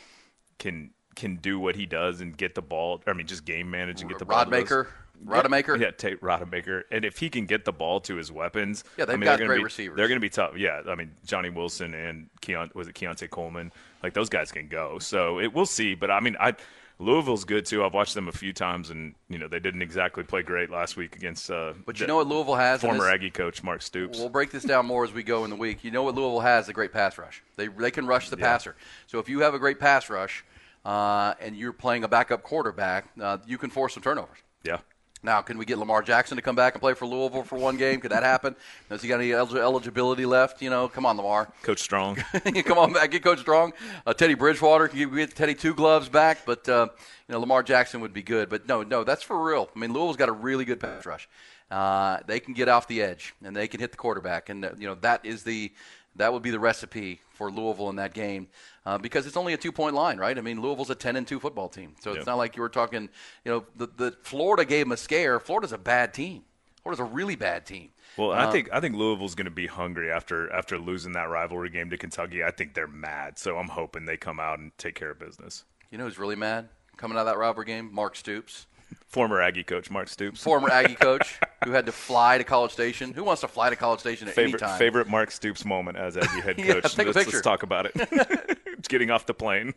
can, 0.58 0.90
can 1.14 1.36
do 1.36 1.58
what 1.60 1.76
he 1.76 1.86
does 1.86 2.20
and 2.20 2.36
get 2.36 2.54
the 2.54 2.62
ball. 2.62 3.00
I 3.06 3.12
mean, 3.12 3.26
just 3.26 3.44
game 3.44 3.70
manage 3.70 4.00
and 4.00 4.10
get 4.10 4.18
the 4.18 4.24
ball. 4.24 4.44
to 4.44 4.50
those- 4.50 4.64
Rodemaker, 4.64 4.86
Rodemaker. 5.24 5.78
Yeah, 5.80 5.90
Tate 5.90 6.20
Rodemaker. 6.20 6.82
And 6.90 7.04
if 7.04 7.18
he 7.18 7.30
can 7.30 7.46
get 7.46 7.64
the 7.64 7.72
ball 7.72 8.00
to 8.02 8.16
his 8.16 8.30
weapons, 8.32 8.84
Yeah, 8.96 9.04
they've 9.04 9.14
I 9.14 9.16
mean, 9.16 9.24
got 9.24 9.38
they're 9.38 9.46
great 9.46 9.58
be, 9.58 9.64
receivers. 9.64 9.96
They're 9.96 10.08
going 10.08 10.20
to 10.20 10.24
be 10.24 10.30
tough. 10.30 10.56
Yeah, 10.56 10.82
I 10.88 10.94
mean, 10.94 11.12
Johnny 11.24 11.50
Wilson 11.50 11.94
and 11.94 12.28
Keon, 12.40 12.70
was 12.74 12.88
it 12.88 12.94
Keontae 12.94 13.30
Coleman? 13.30 13.72
Like 14.02 14.14
those 14.14 14.28
guys 14.28 14.50
can 14.52 14.68
go. 14.68 14.98
So 14.98 15.38
it, 15.38 15.52
we'll 15.54 15.66
see. 15.66 15.94
But 15.94 16.10
I 16.10 16.20
mean, 16.20 16.36
I. 16.40 16.54
Louisville's 16.98 17.44
good 17.44 17.66
too. 17.66 17.82
I've 17.84 17.94
watched 17.94 18.14
them 18.14 18.28
a 18.28 18.32
few 18.32 18.52
times, 18.52 18.90
and 18.90 19.14
you 19.28 19.36
know 19.36 19.48
they 19.48 19.58
didn't 19.58 19.82
exactly 19.82 20.22
play 20.22 20.42
great 20.42 20.70
last 20.70 20.96
week 20.96 21.16
against. 21.16 21.50
Uh, 21.50 21.72
But 21.84 21.98
you 21.98 22.06
know 22.06 22.14
what 22.16 22.28
Louisville 22.28 22.54
has? 22.54 22.80
Former 22.80 23.08
Aggie 23.08 23.30
coach 23.30 23.64
Mark 23.64 23.82
Stoops. 23.82 24.18
We'll 24.18 24.28
break 24.28 24.52
this 24.52 24.62
down 24.62 24.86
more 24.86 25.02
as 25.02 25.12
we 25.12 25.24
go 25.24 25.42
in 25.42 25.50
the 25.50 25.56
week. 25.56 25.82
You 25.82 25.90
know 25.90 26.04
what 26.04 26.14
Louisville 26.14 26.38
has? 26.40 26.68
A 26.68 26.72
great 26.72 26.92
pass 26.92 27.18
rush. 27.18 27.42
They 27.56 27.66
they 27.66 27.90
can 27.90 28.06
rush 28.06 28.28
the 28.28 28.36
passer. 28.36 28.76
So 29.08 29.18
if 29.18 29.28
you 29.28 29.40
have 29.40 29.52
a 29.52 29.58
great 29.58 29.80
pass 29.80 30.08
rush 30.10 30.44
uh, 30.84 31.34
and 31.40 31.56
you're 31.56 31.72
playing 31.72 32.04
a 32.04 32.08
backup 32.08 32.44
quarterback, 32.44 33.06
uh, 33.20 33.38
you 33.46 33.58
can 33.58 33.70
force 33.70 33.94
some 33.94 34.02
turnovers. 34.02 34.38
yeah. 34.62 34.78
Now, 35.24 35.40
can 35.40 35.56
we 35.56 35.64
get 35.64 35.78
Lamar 35.78 36.02
Jackson 36.02 36.36
to 36.36 36.42
come 36.42 36.56
back 36.56 36.74
and 36.74 36.80
play 36.80 36.94
for 36.94 37.06
Louisville 37.06 37.44
for 37.44 37.56
one 37.56 37.76
game? 37.76 38.00
Could 38.00 38.10
that 38.10 38.24
happen? 38.24 38.56
Has 38.90 39.02
he 39.02 39.08
got 39.08 39.20
any 39.20 39.30
elig- 39.30 39.56
eligibility 39.56 40.26
left? 40.26 40.60
You 40.60 40.68
know, 40.68 40.88
come 40.88 41.06
on, 41.06 41.16
Lamar. 41.16 41.48
Coach 41.62 41.78
Strong. 41.78 42.16
come 42.64 42.78
on 42.78 42.92
back, 42.92 43.12
get 43.12 43.22
Coach 43.22 43.38
Strong. 43.38 43.72
Uh, 44.04 44.12
Teddy 44.12 44.34
Bridgewater, 44.34 44.88
can 44.88 44.98
you 44.98 45.08
get 45.14 45.34
Teddy 45.36 45.54
two 45.54 45.74
gloves 45.74 46.08
back? 46.08 46.38
But 46.44 46.68
uh, 46.68 46.88
you 47.28 47.32
know, 47.32 47.38
Lamar 47.38 47.62
Jackson 47.62 48.00
would 48.00 48.12
be 48.12 48.22
good. 48.22 48.48
But 48.48 48.66
no, 48.66 48.82
no, 48.82 49.04
that's 49.04 49.22
for 49.22 49.40
real. 49.40 49.70
I 49.74 49.78
mean, 49.78 49.92
Louisville's 49.92 50.16
got 50.16 50.28
a 50.28 50.32
really 50.32 50.64
good 50.64 50.80
pass 50.80 51.06
rush. 51.06 51.28
Uh, 51.70 52.18
they 52.26 52.40
can 52.40 52.52
get 52.52 52.68
off 52.68 52.88
the 52.88 53.00
edge 53.00 53.32
and 53.44 53.54
they 53.54 53.68
can 53.68 53.78
hit 53.78 53.92
the 53.92 53.96
quarterback, 53.96 54.48
and 54.48 54.64
uh, 54.64 54.70
you 54.76 54.88
know 54.88 54.96
that 54.96 55.24
is 55.24 55.44
the 55.44 55.72
that 56.16 56.32
would 56.32 56.42
be 56.42 56.50
the 56.50 56.58
recipe 56.58 57.20
for 57.30 57.50
Louisville 57.50 57.90
in 57.90 57.96
that 57.96 58.12
game 58.12 58.48
uh, 58.86 58.98
because 58.98 59.26
it's 59.26 59.36
only 59.36 59.52
a 59.52 59.56
two 59.56 59.72
point 59.72 59.94
line, 59.94 60.18
right? 60.18 60.36
I 60.36 60.40
mean, 60.40 60.60
Louisville's 60.60 60.90
a 60.90 60.94
ten 60.94 61.16
and 61.16 61.26
two 61.26 61.38
football 61.40 61.68
team, 61.68 61.94
so 62.00 62.10
it's 62.10 62.18
Yep. 62.18 62.26
not 62.26 62.36
like 62.38 62.56
you 62.56 62.62
were 62.62 62.68
talking. 62.68 63.08
You 63.44 63.52
know, 63.52 63.64
the, 63.76 63.86
the 63.86 64.16
Florida 64.22 64.64
gave 64.64 64.86
them 64.86 64.92
a 64.92 64.96
scare. 64.96 65.38
Florida's 65.40 65.72
a 65.72 65.78
bad 65.78 66.12
team. 66.14 66.42
Florida's 66.82 67.00
a 67.00 67.04
really 67.04 67.36
bad 67.36 67.64
team. 67.64 67.90
Well, 68.16 68.32
I 68.32 68.50
think 68.50 68.68
I 68.72 68.80
think 68.80 68.96
Louisville's 68.96 69.34
going 69.34 69.44
to 69.46 69.50
be 69.50 69.66
hungry 69.68 70.10
after 70.10 70.52
after 70.52 70.78
losing 70.78 71.12
that 71.12 71.30
rivalry 71.30 71.70
game 71.70 71.88
to 71.90 71.96
Kentucky. 71.96 72.42
I 72.44 72.50
think 72.50 72.74
they're 72.74 72.86
mad, 72.86 73.38
so 73.38 73.56
I'm 73.56 73.68
hoping 73.68 74.04
they 74.04 74.16
come 74.16 74.38
out 74.40 74.58
and 74.58 74.76
take 74.78 74.94
care 74.96 75.10
of 75.10 75.18
business. 75.18 75.64
You 75.90 75.98
know 75.98 76.04
who's 76.04 76.18
really 76.18 76.36
mad 76.36 76.68
coming 76.96 77.16
out 77.16 77.22
of 77.22 77.26
that 77.26 77.38
rivalry 77.38 77.66
game? 77.66 77.88
Mark 77.92 78.16
Stoops. 78.16 78.66
Former 79.08 79.40
Aggie 79.40 79.64
coach 79.64 79.90
Mark 79.90 80.08
Stoops. 80.08 80.42
former 80.42 80.70
Aggie 80.70 80.94
coach 81.00 81.38
who 81.64 81.72
had 81.72 81.86
to 81.86 81.92
fly 81.92 82.38
to 82.38 82.44
College 82.44 82.72
Station. 82.72 83.12
Who 83.12 83.24
wants 83.24 83.40
to 83.42 83.48
fly 83.48 83.70
to 83.70 83.76
College 83.76 84.00
Station 84.00 84.28
at 84.28 84.34
favorite 84.34 84.62
any 84.62 84.70
time? 84.70 84.78
favorite 84.78 85.08
Mark 85.08 85.30
Stoops 85.30 85.64
moment 85.64 85.96
as 85.96 86.16
Aggie 86.16 86.40
head 86.40 86.56
coach. 86.58 86.66
Yeah, 86.66 86.80
take 86.80 86.98
a 86.98 87.02
let's, 87.10 87.14
picture. 87.18 87.32
let's 87.36 87.40
talk 87.42 87.62
about 87.62 87.86
it. 87.86 87.92
It's 87.96 88.88
Getting 88.88 89.10
off 89.10 89.26
the 89.26 89.34
plane. 89.34 89.74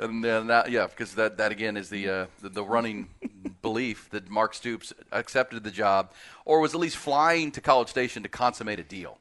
And 0.00 0.22
then 0.22 0.46
that, 0.48 0.70
yeah, 0.70 0.86
because 0.86 1.14
that, 1.16 1.36
that 1.38 1.50
again 1.52 1.76
is 1.76 1.88
the, 1.90 2.08
uh, 2.08 2.26
the 2.40 2.48
the 2.48 2.62
running 2.64 3.08
belief 3.60 4.08
that 4.10 4.30
Mark 4.30 4.54
Stoops 4.54 4.92
accepted 5.10 5.64
the 5.64 5.70
job, 5.70 6.12
or 6.44 6.60
was 6.60 6.72
at 6.74 6.80
least 6.80 6.96
flying 6.96 7.50
to 7.52 7.60
College 7.60 7.88
Station 7.88 8.22
to 8.22 8.28
consummate 8.28 8.78
a 8.78 8.84
deal, 8.84 9.18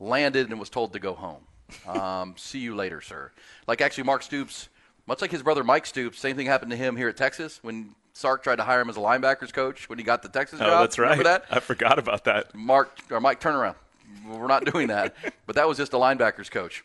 landed 0.00 0.48
and 0.50 0.58
was 0.58 0.70
told 0.70 0.92
to 0.94 0.98
go 0.98 1.12
home. 1.14 1.42
Um, 1.86 2.34
see 2.38 2.58
you 2.60 2.74
later, 2.74 3.00
sir. 3.02 3.30
Like 3.66 3.80
actually, 3.82 4.04
Mark 4.04 4.22
Stoops, 4.22 4.68
much 5.06 5.20
like 5.20 5.30
his 5.30 5.42
brother 5.42 5.64
Mike 5.64 5.84
Stoops, 5.86 6.18
same 6.18 6.36
thing 6.36 6.46
happened 6.46 6.70
to 6.70 6.76
him 6.76 6.96
here 6.96 7.08
at 7.08 7.16
Texas 7.16 7.58
when 7.62 7.94
Sark 8.14 8.42
tried 8.42 8.56
to 8.56 8.62
hire 8.64 8.80
him 8.80 8.90
as 8.90 8.96
a 8.96 9.00
linebackers 9.00 9.52
coach 9.52 9.88
when 9.88 9.98
he 9.98 10.04
got 10.04 10.22
the 10.22 10.28
Texas 10.28 10.60
Oh, 10.60 10.66
job. 10.66 10.80
that's 10.82 10.98
right. 10.98 11.10
Remember 11.18 11.24
that? 11.24 11.44
I 11.50 11.60
forgot 11.60 11.98
about 11.98 12.24
that. 12.24 12.54
Mark 12.54 12.98
or 13.10 13.20
Mike 13.20 13.40
turnaround. 13.40 13.76
We're 14.26 14.46
not 14.46 14.64
doing 14.66 14.88
that. 14.88 15.14
but 15.46 15.56
that 15.56 15.66
was 15.66 15.78
just 15.78 15.92
a 15.94 15.96
linebackers 15.96 16.50
coach. 16.50 16.84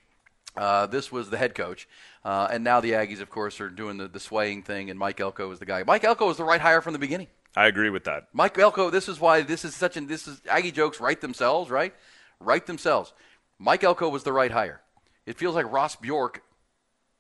Uh, 0.56 0.88
this 0.88 1.12
was 1.12 1.30
the 1.30 1.38
head 1.38 1.54
coach, 1.54 1.88
uh, 2.26 2.48
and 2.50 2.64
now 2.64 2.82
the 2.82 2.92
Aggies, 2.94 3.22
of 3.22 3.30
course, 3.30 3.62
are 3.62 3.70
doing 3.70 3.98
the, 3.98 4.08
the 4.08 4.20
swaying 4.20 4.64
thing. 4.64 4.90
And 4.90 4.98
Mike 4.98 5.20
Elko 5.20 5.52
is 5.52 5.60
the 5.60 5.68
guy. 5.68 5.84
Mike 5.86 6.04
Elko 6.04 6.26
was 6.28 6.38
the 6.38 6.44
right 6.44 6.60
hire 6.60 6.82
from 6.82 6.94
the 6.94 7.00
beginning. 7.00 7.28
I 7.56 7.68
agree 7.68 7.92
with 7.92 8.06
that. 8.06 8.28
Mike 8.34 8.58
Elko. 8.58 8.90
This 8.90 9.08
is 9.08 9.20
why 9.20 9.44
this 9.44 9.64
is 9.64 9.76
such 9.76 9.98
an 9.98 10.08
this 10.08 10.28
is 10.28 10.42
Aggie 10.50 10.72
jokes 10.72 11.00
write 11.00 11.22
themselves, 11.22 11.70
right? 11.70 11.94
Write 12.40 12.66
themselves. 12.66 13.14
Mike 13.60 13.84
Elko 13.84 14.10
was 14.10 14.24
the 14.24 14.34
right 14.34 14.52
hire. 14.52 14.82
It 15.28 15.38
feels 15.38 15.54
like 15.54 15.72
Ross 15.72 15.96
Bjork 15.96 16.42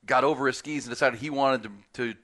got 0.05 0.23
over 0.23 0.47
his 0.47 0.57
skis 0.57 0.85
and 0.85 0.91
decided 0.91 1.19
he 1.19 1.29
wanted 1.29 1.63
to, 1.93 2.13
to 2.13 2.19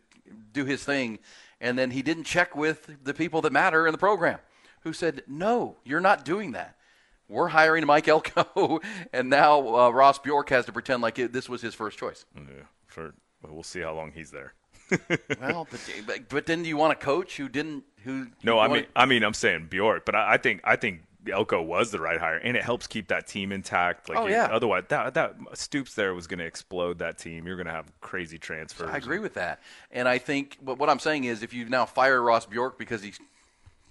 do 0.53 0.65
his 0.65 0.83
thing, 0.83 1.19
and 1.63 1.79
then 1.79 1.91
he 1.91 2.03
didn't 2.03 2.25
check 2.25 2.55
with 2.55 2.97
the 3.03 3.13
people 3.13 3.41
that 3.41 3.53
matter 3.53 3.87
in 3.87 3.93
the 3.93 3.97
program, 3.97 4.37
who 4.81 4.93
said, 4.93 5.23
"No, 5.25 5.77
you're 5.83 6.01
not 6.01 6.25
doing 6.25 6.51
that. 6.51 6.75
We're 7.27 7.47
hiring 7.47 7.85
Mike 7.87 8.07
Elko," 8.07 8.81
and 9.13 9.29
now 9.29 9.75
uh, 9.75 9.89
Ross 9.89 10.19
Bjork 10.19 10.49
has 10.49 10.65
to 10.65 10.73
pretend 10.73 11.01
like 11.01 11.17
it, 11.17 11.31
this 11.31 11.49
was 11.49 11.61
his 11.61 11.73
first 11.73 11.97
choice. 11.97 12.25
Yeah, 12.35 12.65
for 12.85 13.15
well, 13.41 13.63
see 13.63 13.79
how 13.79 13.95
long 13.95 14.11
he's 14.11 14.29
there. 14.29 14.53
well, 15.41 15.65
but, 16.05 16.29
but 16.29 16.45
then 16.45 16.61
do 16.61 16.69
you 16.69 16.77
want 16.77 16.91
a 16.91 16.95
coach 16.95 17.37
who 17.37 17.47
didn't 17.47 17.85
who? 18.03 18.27
No, 18.43 18.59
I 18.59 18.67
mean, 18.67 18.85
I 18.95 19.05
mean, 19.05 19.23
I'm 19.23 19.33
saying 19.33 19.67
Bjork, 19.69 20.05
but 20.05 20.15
I, 20.15 20.33
I 20.33 20.37
think, 20.37 20.59
I 20.65 20.75
think 20.75 21.01
Elko 21.31 21.61
was 21.61 21.91
the 21.91 21.99
right 21.99 22.19
hire, 22.19 22.37
and 22.37 22.57
it 22.57 22.63
helps 22.63 22.87
keep 22.87 23.07
that 23.07 23.27
team 23.27 23.51
intact. 23.51 24.09
Like, 24.09 24.17
Oh, 24.17 24.25
you- 24.25 24.33
yeah. 24.33 24.49
Otherwise, 24.51 24.83
that 24.89 25.13
that 25.13 25.35
Stoops 25.53 25.93
there 25.95 26.13
was 26.13 26.27
going 26.27 26.39
to 26.39 26.45
explode 26.45 26.99
that 26.99 27.17
team. 27.17 27.47
You're 27.47 27.55
going 27.55 27.67
to 27.67 27.71
have 27.73 27.91
crazy 28.01 28.37
transfers. 28.37 28.89
I 28.89 28.97
agree 28.97 29.19
with 29.19 29.33
that, 29.35 29.61
and 29.91 30.07
I 30.07 30.17
think 30.17 30.57
but 30.61 30.77
what 30.77 30.89
I'm 30.89 30.99
saying 30.99 31.23
is 31.25 31.43
if 31.43 31.53
you 31.53 31.65
now 31.69 31.85
fire 31.85 32.21
Ross 32.21 32.45
Bjork 32.45 32.77
because 32.77 33.01
he 33.03 33.13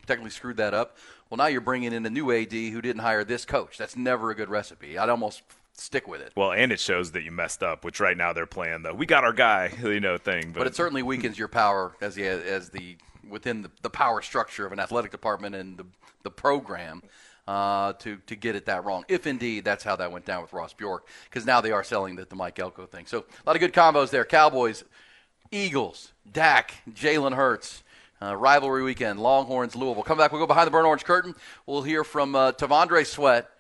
technically 0.07 0.31
screwed 0.31 0.57
that 0.57 0.75
up, 0.75 0.97
well 1.31 1.39
now 1.39 1.47
you're 1.47 1.61
bringing 1.61 1.93
in 1.93 2.05
a 2.05 2.11
new 2.11 2.31
AD 2.33 2.53
who 2.53 2.83
didn't 2.83 3.03
hire 3.03 3.25
this 3.25 3.45
coach. 3.45 3.79
That's 3.79 3.97
never 3.97 4.31
a 4.31 4.35
good 4.35 4.49
recipe. 4.51 4.99
I'd 4.99 5.09
almost 5.09 5.43
stick 5.75 6.07
with 6.07 6.21
it. 6.21 6.33
Well, 6.37 6.53
and 6.53 6.71
it 6.71 6.81
shows 6.81 7.13
that 7.13 7.23
you 7.23 7.31
messed 7.31 7.63
up, 7.63 7.85
which 7.85 7.99
right 8.01 8.17
now 8.17 8.33
they're 8.33 8.45
playing 8.47 8.83
the 8.83 8.93
"we 8.95 9.07
got 9.07 9.25
our 9.25 9.33
guy," 9.33 9.73
you 9.83 10.01
know, 10.01 10.19
thing. 10.19 10.53
But, 10.53 10.59
But 10.61 10.67
it 10.67 10.77
certainly 10.77 11.03
weakens 11.03 11.39
your 11.39 11.49
power 11.49 11.93
as 12.03 12.15
the 12.15 12.27
as 12.27 12.69
the 12.71 12.97
within 13.29 13.63
the, 13.63 13.71
the 13.83 13.91
power 13.91 14.23
structure 14.23 14.67
of 14.67 14.73
an 14.73 14.81
athletic 14.81 15.11
department 15.11 15.55
and 15.55 15.77
the 15.79 15.87
the 16.23 16.31
program. 16.31 17.03
Uh, 17.49 17.93
to 17.95 18.19
to 18.27 18.37
get 18.37 18.55
it 18.55 18.67
that 18.67 18.85
wrong, 18.85 19.05
if 19.09 19.27
indeed 19.27 19.65
that's 19.65 19.83
how 19.83 19.97
that 19.97 20.13
went 20.13 20.25
down 20.25 20.43
with 20.43 20.53
Ross 20.53 20.73
Bjork, 20.73 21.09
because 21.25 21.45
now 21.45 21.61
they 21.61 21.73
are 21.73 21.83
selling 21.83 22.15
the, 22.15 22.25
the 22.25 22.37
Mike 22.37 22.57
Elko 22.61 22.87
thing. 22.87 23.05
So 23.05 23.19
a 23.19 23.45
lot 23.45 23.57
of 23.57 23.61
good 23.61 23.73
combos 23.73 24.11
there. 24.11 24.25
Cowboys, 24.25 24.85
Eagles, 25.51 26.13
Dak, 26.31 26.73
Jalen 26.91 27.35
Hurts. 27.35 27.83
Uh, 28.23 28.37
rivalry 28.37 28.85
weekend, 28.85 29.19
Longhorns, 29.19 29.75
Louisville. 29.75 30.05
Come 30.05 30.17
back. 30.17 30.31
We'll 30.31 30.41
go 30.41 30.47
behind 30.47 30.69
the 30.69 30.71
burnt 30.71 30.87
orange 30.87 31.05
curtain. 31.05 31.35
We'll 31.67 31.83
hear 31.83 32.05
from 32.05 32.37
uh, 32.37 32.53
T'Vondre 32.53 33.05
Sweat, 33.05 33.51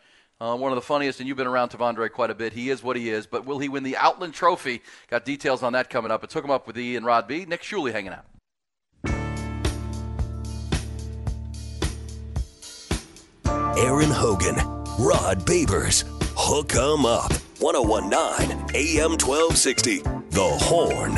uh, 0.40 0.56
one 0.56 0.70
of 0.70 0.76
the 0.76 0.82
funniest, 0.82 1.18
and 1.18 1.26
you've 1.26 1.36
been 1.36 1.48
around 1.48 1.70
T'Vondre 1.70 2.08
quite 2.12 2.30
a 2.30 2.34
bit. 2.36 2.52
He 2.52 2.70
is 2.70 2.80
what 2.80 2.94
he 2.94 3.10
is, 3.10 3.26
but 3.26 3.44
will 3.44 3.58
he 3.58 3.68
win 3.68 3.82
the 3.82 3.96
Outland 3.96 4.34
Trophy? 4.34 4.80
Got 5.10 5.24
details 5.24 5.64
on 5.64 5.72
that 5.72 5.90
coming 5.90 6.12
up. 6.12 6.22
It's 6.22 6.32
Hook 6.32 6.44
'em 6.44 6.52
Up 6.52 6.68
with 6.68 6.78
E 6.78 6.94
and 6.94 7.04
Rod 7.04 7.26
B. 7.26 7.44
Nick 7.44 7.62
Shuley 7.62 7.90
hanging 7.90 8.12
out. 8.12 8.24
Aaron 13.76 14.10
Hogan, 14.10 14.56
Rod 14.98 15.46
Babers, 15.46 16.04
Hook 16.36 16.74
'em 16.74 17.06
Up. 17.06 17.32
1019 17.58 18.50
AM 18.74 19.16
1260. 19.16 20.02
The 20.30 20.42
Horn. 20.42 21.12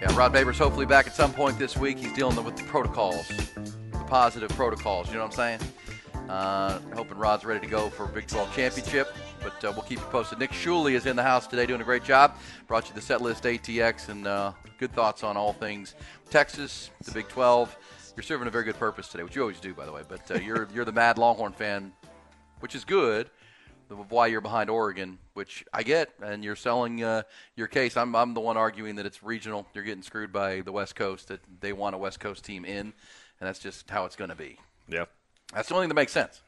Yeah, 0.00 0.16
Rod 0.16 0.32
Babers 0.32 0.56
hopefully 0.56 0.86
back 0.86 1.06
at 1.06 1.14
some 1.14 1.32
point 1.32 1.58
this 1.58 1.76
week. 1.76 1.98
He's 1.98 2.12
dealing 2.14 2.42
with 2.42 2.56
the 2.56 2.64
protocols, 2.64 3.28
the 3.28 4.04
positive 4.06 4.50
protocols. 4.50 5.08
You 5.08 5.14
know 5.14 5.20
what 5.26 5.38
I'm 5.38 5.58
saying? 5.58 5.60
Uh, 6.30 6.78
hoping 6.94 7.18
Rod's 7.18 7.44
ready 7.44 7.60
to 7.60 7.66
go 7.66 7.90
for 7.90 8.06
Big 8.06 8.26
12 8.26 8.54
championship, 8.54 9.14
but 9.44 9.64
uh, 9.64 9.72
we'll 9.72 9.82
keep 9.82 9.98
you 9.98 10.06
posted. 10.06 10.38
Nick 10.38 10.50
Shuley 10.50 10.92
is 10.94 11.06
in 11.06 11.14
the 11.14 11.22
house 11.22 11.46
today 11.46 11.66
doing 11.66 11.82
a 11.82 11.84
great 11.84 12.02
job. 12.02 12.36
Brought 12.66 12.88
you 12.88 12.94
the 12.94 13.00
set 13.02 13.20
list 13.20 13.44
ATX 13.44 14.08
and 14.08 14.26
uh, 14.26 14.52
good 14.78 14.92
thoughts 14.92 15.22
on 15.22 15.36
all 15.36 15.52
things 15.52 15.94
Texas, 16.30 16.90
the 17.04 17.12
Big 17.12 17.28
12. 17.28 17.76
You're 18.16 18.22
serving 18.22 18.48
a 18.48 18.50
very 18.50 18.64
good 18.64 18.78
purpose 18.78 19.08
today, 19.08 19.22
which 19.22 19.36
you 19.36 19.42
always 19.42 19.60
do, 19.60 19.74
by 19.74 19.84
the 19.84 19.92
way. 19.92 20.02
But 20.08 20.30
uh, 20.30 20.34
you're 20.36 20.66
you're 20.72 20.84
the 20.86 20.92
mad 20.92 21.18
Longhorn 21.18 21.52
fan, 21.52 21.92
which 22.60 22.74
is 22.74 22.84
good. 22.84 23.30
Of 23.90 24.10
why 24.10 24.28
you're 24.28 24.40
behind 24.40 24.70
Oregon, 24.70 25.18
which 25.34 25.62
I 25.72 25.82
get, 25.82 26.10
and 26.22 26.42
you're 26.42 26.56
selling 26.56 27.04
uh, 27.04 27.22
your 27.54 27.66
case. 27.66 27.98
I'm 27.98 28.16
I'm 28.16 28.32
the 28.32 28.40
one 28.40 28.56
arguing 28.56 28.96
that 28.96 29.04
it's 29.04 29.22
regional. 29.22 29.66
You're 29.74 29.84
getting 29.84 30.02
screwed 30.02 30.32
by 30.32 30.62
the 30.62 30.72
West 30.72 30.96
Coast. 30.96 31.28
That 31.28 31.40
they 31.60 31.74
want 31.74 31.94
a 31.94 31.98
West 31.98 32.18
Coast 32.18 32.44
team 32.44 32.64
in, 32.64 32.78
and 32.78 32.92
that's 33.40 33.58
just 33.58 33.90
how 33.90 34.06
it's 34.06 34.16
going 34.16 34.30
to 34.30 34.36
be. 34.36 34.58
yeah, 34.88 35.04
That's 35.52 35.68
the 35.68 35.74
only 35.74 35.84
thing 35.84 35.90
that 35.90 35.96
makes 35.96 36.12
sense. 36.12 36.40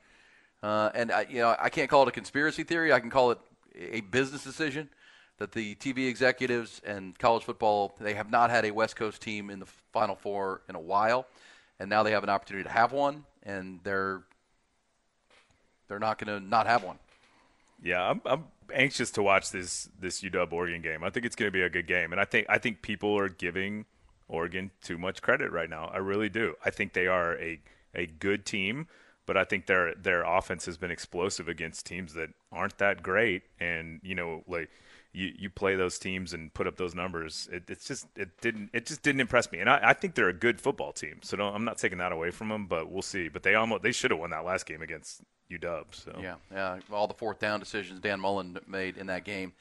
Uh, 0.63 0.91
and 0.95 1.13
I, 1.13 1.27
you 1.29 1.39
know, 1.39 1.55
I 1.59 1.69
can't 1.69 1.89
call 1.89 2.03
it 2.03 2.09
a 2.09 2.13
conspiracy 2.13 2.65
theory. 2.65 2.93
I 2.93 3.01
can 3.01 3.11
call 3.11 3.31
it 3.31 3.39
a 3.79 4.01
business 4.01 4.43
decision. 4.43 4.89
that 5.39 5.53
the 5.53 5.75
TV 5.77 6.09
executives 6.09 6.81
and 6.85 7.19
college 7.19 7.45
football 7.45 7.95
they 8.01 8.15
have 8.15 8.31
not 8.31 8.51
had 8.51 8.65
a 8.65 8.71
West 8.71 8.97
Coast 8.97 9.21
team 9.21 9.51
in 9.51 9.59
the 9.61 9.67
Final 9.93 10.17
Four 10.17 10.63
in 10.69 10.75
a 10.75 10.81
while, 10.81 11.27
and 11.79 11.91
now 11.91 12.03
they 12.03 12.13
have 12.13 12.23
an 12.23 12.31
opportunity 12.31 12.65
to 12.65 12.71
have 12.71 12.93
one, 12.93 13.25
and 13.43 13.81
they're 13.85 14.23
they're 15.89 15.99
not 15.99 16.19
going 16.19 16.41
to 16.41 16.47
not 16.47 16.67
have 16.67 16.83
one. 16.83 16.99
Yeah, 17.83 18.03
I'm, 18.03 18.21
I'm 18.25 18.45
anxious 18.75 19.11
to 19.13 19.23
watch 19.23 19.51
this 19.51 19.89
this 20.01 20.23
UW 20.23 20.53
Oregon 20.53 20.83
game. 20.83 21.05
I 21.05 21.11
think 21.11 21.27
it's 21.27 21.37
going 21.37 21.49
to 21.49 21.53
be 21.53 21.63
a 21.63 21.71
good 21.71 21.87
game, 21.87 22.13
and 22.13 22.21
I 22.21 22.25
think 22.25 22.47
I 22.49 22.59
think 22.59 22.81
people 22.83 23.17
are 23.19 23.29
giving 23.29 23.85
Oregon 24.29 24.71
too 24.83 24.99
much 24.99 25.21
credit 25.23 25.53
right 25.53 25.69
now. 25.69 25.87
I 25.93 25.99
really 25.99 26.29
do. 26.31 26.55
I 26.65 26.71
think 26.71 26.95
they 26.95 27.07
are 27.07 27.37
a 27.39 27.61
a 27.95 28.07
good 28.07 28.45
team, 28.47 28.89
but 29.27 29.37
I 29.37 29.45
think 29.45 29.67
their 29.67 29.95
their 29.95 30.23
offense 30.23 30.67
has 30.67 30.77
been 30.77 30.91
explosive 30.91 31.49
against 31.49 31.87
teams 31.87 32.15
that 32.15 32.31
aren't 32.51 32.79
that 32.79 33.03
great, 33.03 33.43
and 33.61 34.01
you 34.03 34.15
know 34.15 34.43
like. 34.47 34.71
You, 35.13 35.33
you 35.39 35.49
play 35.49 35.77
those 35.77 35.99
teams 35.99 36.35
and 36.35 36.53
put 36.53 36.67
up 36.67 36.77
those 36.77 36.95
numbers. 36.95 37.49
It, 37.51 37.63
it's 37.71 37.89
just 37.89 38.07
it 38.19 38.39
didn't 38.43 38.69
it 38.75 38.85
just 38.85 39.03
didn't 39.03 39.23
impress 39.23 39.51
me, 39.51 39.61
and 39.61 39.71
I, 39.71 39.81
I 39.83 39.93
think 39.95 40.15
they're 40.15 40.29
a 40.29 40.35
good 40.35 40.61
football 40.61 40.93
team. 40.93 41.21
So 41.23 41.39
I'm 41.39 41.65
not 41.65 41.79
taking 41.79 41.97
that 41.99 42.13
away 42.13 42.31
from 42.31 42.51
them, 42.51 42.67
but 42.67 42.91
we'll 42.91 43.01
see. 43.01 43.29
But 43.29 43.43
they 43.43 43.55
almost 43.55 43.83
they 43.83 43.93
should 43.93 44.11
have 44.11 44.21
won 44.21 44.29
that 44.33 44.45
last 44.45 44.67
game 44.67 44.83
against 44.83 45.23
UW. 45.51 45.87
So 45.93 46.19
Yeah, 46.21 46.35
yeah. 46.53 46.81
All 46.93 47.07
the 47.07 47.15
fourth 47.15 47.39
down 47.39 47.61
decisions 47.61 47.99
Dan 48.01 48.21
Mullen 48.21 48.59
made 48.67 48.99
in 48.99 49.07
that 49.07 49.25
game. 49.25 49.55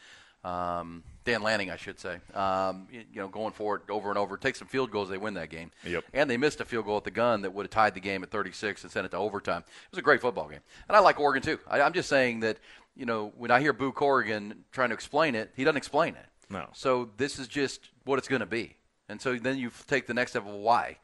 Um, 0.46 1.04
Dan 1.24 1.42
Lanning, 1.42 1.72
I 1.72 1.76
should 1.76 2.00
say. 2.00 2.20
Um, 2.36 2.88
you, 2.92 3.04
you 3.12 3.20
know, 3.20 3.28
going 3.28 3.52
forward 3.52 3.82
over 3.90 4.10
and 4.10 4.18
over, 4.18 4.38
take 4.38 4.56
some 4.56 4.68
field 4.68 4.92
goals, 4.92 5.10
they 5.10 5.18
win 5.18 5.34
that 5.34 5.50
game. 5.50 5.72
Yep. 5.84 6.06
And 6.14 6.30
they 6.30 6.38
missed 6.38 6.62
a 6.62 6.66
field 6.66 6.86
goal 6.86 6.98
at 6.98 7.04
the 7.04 7.12
gun 7.12 7.42
that 7.42 7.54
would 7.54 7.66
have 7.66 7.72
tied 7.72 7.96
the 7.96 8.00
game 8.00 8.22
at 8.22 8.30
36 8.30 8.84
and 8.84 8.92
sent 8.92 9.08
it 9.08 9.10
to 9.10 9.18
overtime. 9.18 9.62
It 9.62 9.92
was 9.92 9.98
a 9.98 10.04
great 10.04 10.22
football 10.22 10.48
game, 10.48 10.60
and 10.88 10.96
I 10.96 11.00
like 11.00 11.20
Oregon 11.20 11.42
too. 11.42 11.60
I, 11.68 11.82
I'm 11.82 11.94
just 11.94 12.08
saying 12.08 12.42
that 12.42 12.60
you 12.96 13.08
know 13.08 13.34
when 13.38 13.50
I 13.50 13.60
hear 13.60 13.74
Boo 13.74 13.92
Corrigan 13.92 14.64
trying 14.72 14.90
to 14.90 14.94
explain 14.94 15.34
it, 15.34 15.52
he 15.56 15.64
doesn't 15.64 15.78
explain 15.78 16.14
it. 16.14 16.26
No. 16.50 16.70
So 16.74 17.10
this 17.18 17.40
is 17.40 17.48
just 17.48 17.90
what 18.04 18.20
it's 18.20 18.28
going 18.28 18.42
to 18.42 18.46
be, 18.46 18.76
and 19.10 19.20
so 19.20 19.36
then 19.36 19.58
you 19.58 19.72
take 19.88 20.06
the 20.06 20.14
next 20.14 20.32
step 20.32 20.48
of 20.48 20.54
why. 20.54 21.00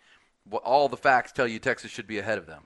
Well, 0.47 0.61
all 0.63 0.87
the 0.87 0.97
facts 0.97 1.31
tell 1.31 1.47
you 1.47 1.57
Texas 1.57 1.89
should 1.89 2.07
be 2.07 2.19
ahead 2.19 2.37
of 2.37 2.45
them. 2.45 2.63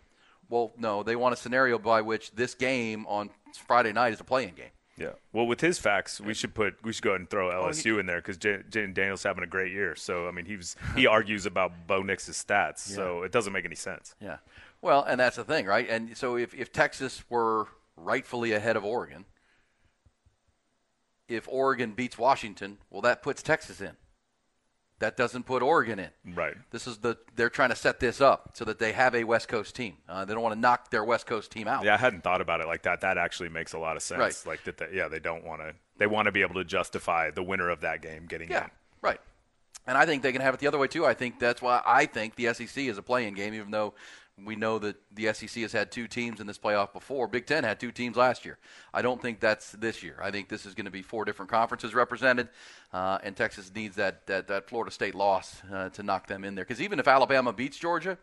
Well, 0.49 0.73
no, 0.77 1.03
they 1.03 1.15
want 1.15 1.33
a 1.33 1.37
scenario 1.37 1.79
by 1.79 2.01
which 2.01 2.31
this 2.31 2.53
game 2.53 3.05
on 3.07 3.29
Friday 3.65 3.93
night 3.93 4.13
is 4.13 4.19
a 4.19 4.23
play-in 4.23 4.53
game. 4.55 4.69
Yeah. 4.97 5.11
Well, 5.33 5.45
with 5.45 5.59
his 5.59 5.77
facts, 5.77 6.21
we 6.21 6.33
should 6.33 6.53
put 6.53 6.81
we 6.83 6.93
should 6.93 7.03
go 7.03 7.11
ahead 7.11 7.21
and 7.21 7.29
throw 7.29 7.51
oh, 7.51 7.67
LSU 7.67 7.99
in 7.99 8.05
there 8.05 8.17
because 8.17 8.37
Jayden 8.37 8.93
Daniels 8.93 9.23
having 9.23 9.43
a 9.43 9.47
great 9.47 9.71
year. 9.73 9.95
So 9.95 10.27
I 10.27 10.31
mean, 10.31 10.45
he 10.45 10.55
was 10.55 10.75
he 10.95 11.05
argues 11.17 11.45
about 11.45 11.87
Bo 11.87 12.01
Nix's 12.01 12.41
stats, 12.41 12.79
so 12.79 13.23
it 13.23 13.31
doesn't 13.31 13.51
make 13.51 13.65
any 13.65 13.75
sense. 13.75 14.15
Yeah. 14.21 14.37
Well, 14.81 15.03
and 15.03 15.19
that's 15.19 15.35
the 15.35 15.43
thing, 15.43 15.65
right? 15.65 15.89
And 15.89 16.15
so 16.15 16.37
if, 16.37 16.53
if 16.53 16.71
Texas 16.71 17.23
were 17.27 17.67
rightfully 17.97 18.51
ahead 18.51 18.75
of 18.75 18.85
Oregon, 18.85 19.25
if 21.27 21.47
Oregon 21.49 21.93
beats 21.93 22.17
Washington, 22.17 22.77
well, 22.89 23.01
that 23.01 23.23
puts 23.23 23.41
Texas 23.41 23.81
in. 23.81 23.93
That 24.99 25.17
doesn't 25.17 25.43
put 25.45 25.61
Oregon 25.61 25.99
in. 25.99 26.09
Right. 26.33 26.55
This 26.71 26.87
is 26.87 26.97
the 26.99 27.17
they're 27.35 27.49
trying 27.49 27.69
to 27.69 27.75
set 27.75 27.99
this 27.99 28.21
up 28.21 28.51
so 28.53 28.63
that 28.65 28.79
they 28.79 28.93
have 28.93 29.13
a 29.13 29.25
West 29.25 29.49
Coast 29.49 29.75
team. 29.75 29.95
Uh, 30.07 30.23
they 30.23 30.33
don't 30.33 30.41
want 30.41 30.55
to 30.55 30.59
knock 30.59 30.89
their 30.89 31.03
West 31.03 31.25
Coast 31.25 31.51
team 31.51 31.67
out. 31.67 31.83
Yeah, 31.83 31.95
I 31.95 31.97
hadn't 31.97 32.23
thought 32.23 32.39
about 32.39 32.61
it 32.61 32.67
like 32.67 32.83
that. 32.83 33.01
That 33.01 33.17
actually 33.17 33.49
makes 33.49 33.73
a 33.73 33.77
lot 33.77 33.97
of 33.97 34.03
sense. 34.03 34.19
Right. 34.19 34.43
Like 34.45 34.63
that. 34.63 34.77
They, 34.77 34.89
yeah, 34.93 35.09
they 35.09 35.19
don't 35.19 35.43
want 35.43 35.61
to. 35.61 35.73
They 35.97 36.07
want 36.07 36.27
to 36.27 36.31
be 36.31 36.41
able 36.41 36.55
to 36.55 36.63
justify 36.63 37.29
the 37.31 37.43
winner 37.43 37.69
of 37.69 37.81
that 37.81 38.01
game 38.01 38.25
getting 38.25 38.49
Yeah, 38.49 38.65
in. 38.65 38.69
right. 39.01 39.19
And 39.87 39.97
I 39.97 40.05
think 40.05 40.23
they 40.23 40.31
can 40.31 40.41
have 40.41 40.53
it 40.53 40.59
the 40.61 40.67
other 40.67 40.77
way 40.79 40.87
too. 40.87 41.05
I 41.05 41.13
think 41.13 41.39
that's 41.39 41.61
why 41.61 41.81
I 41.85 42.05
think 42.05 42.35
the 42.35 42.53
SEC 42.53 42.77
is 42.85 42.97
a 42.97 43.03
play-in 43.03 43.33
game, 43.33 43.53
even 43.53 43.71
though 43.71 43.93
we 44.43 44.55
know 44.55 44.79
that 44.79 44.97
the 45.13 45.31
SEC 45.33 45.61
has 45.61 45.71
had 45.71 45.91
two 45.91 46.07
teams 46.07 46.41
in 46.41 46.47
this 46.47 46.57
playoff 46.57 46.91
before. 46.91 47.27
Big 47.27 47.45
Ten 47.45 47.63
had 47.63 47.79
two 47.79 47.91
teams 47.91 48.17
last 48.17 48.43
year. 48.43 48.57
I 48.93 49.01
don't 49.01 49.21
think 49.21 49.39
that's 49.39 49.71
this 49.71 50.03
year. 50.03 50.17
I 50.21 50.29
think 50.29 50.49
this 50.49 50.65
is 50.65 50.73
going 50.73 50.85
to 50.85 50.91
be 50.91 51.01
four 51.01 51.23
different 51.23 51.49
conferences 51.49 51.93
represented, 51.93 52.49
uh, 52.91 53.19
and 53.23 53.35
Texas 53.35 53.71
needs 53.73 53.95
that 53.95 54.27
that, 54.27 54.47
that 54.47 54.67
Florida 54.67 54.91
State 54.91 55.15
loss 55.15 55.61
uh, 55.71 55.89
to 55.89 56.03
knock 56.03 56.27
them 56.27 56.43
in 56.43 56.55
there. 56.55 56.65
Because 56.65 56.81
even 56.81 56.99
if 56.99 57.07
Alabama 57.07 57.53
beats 57.53 57.77
Georgia, 57.77 58.17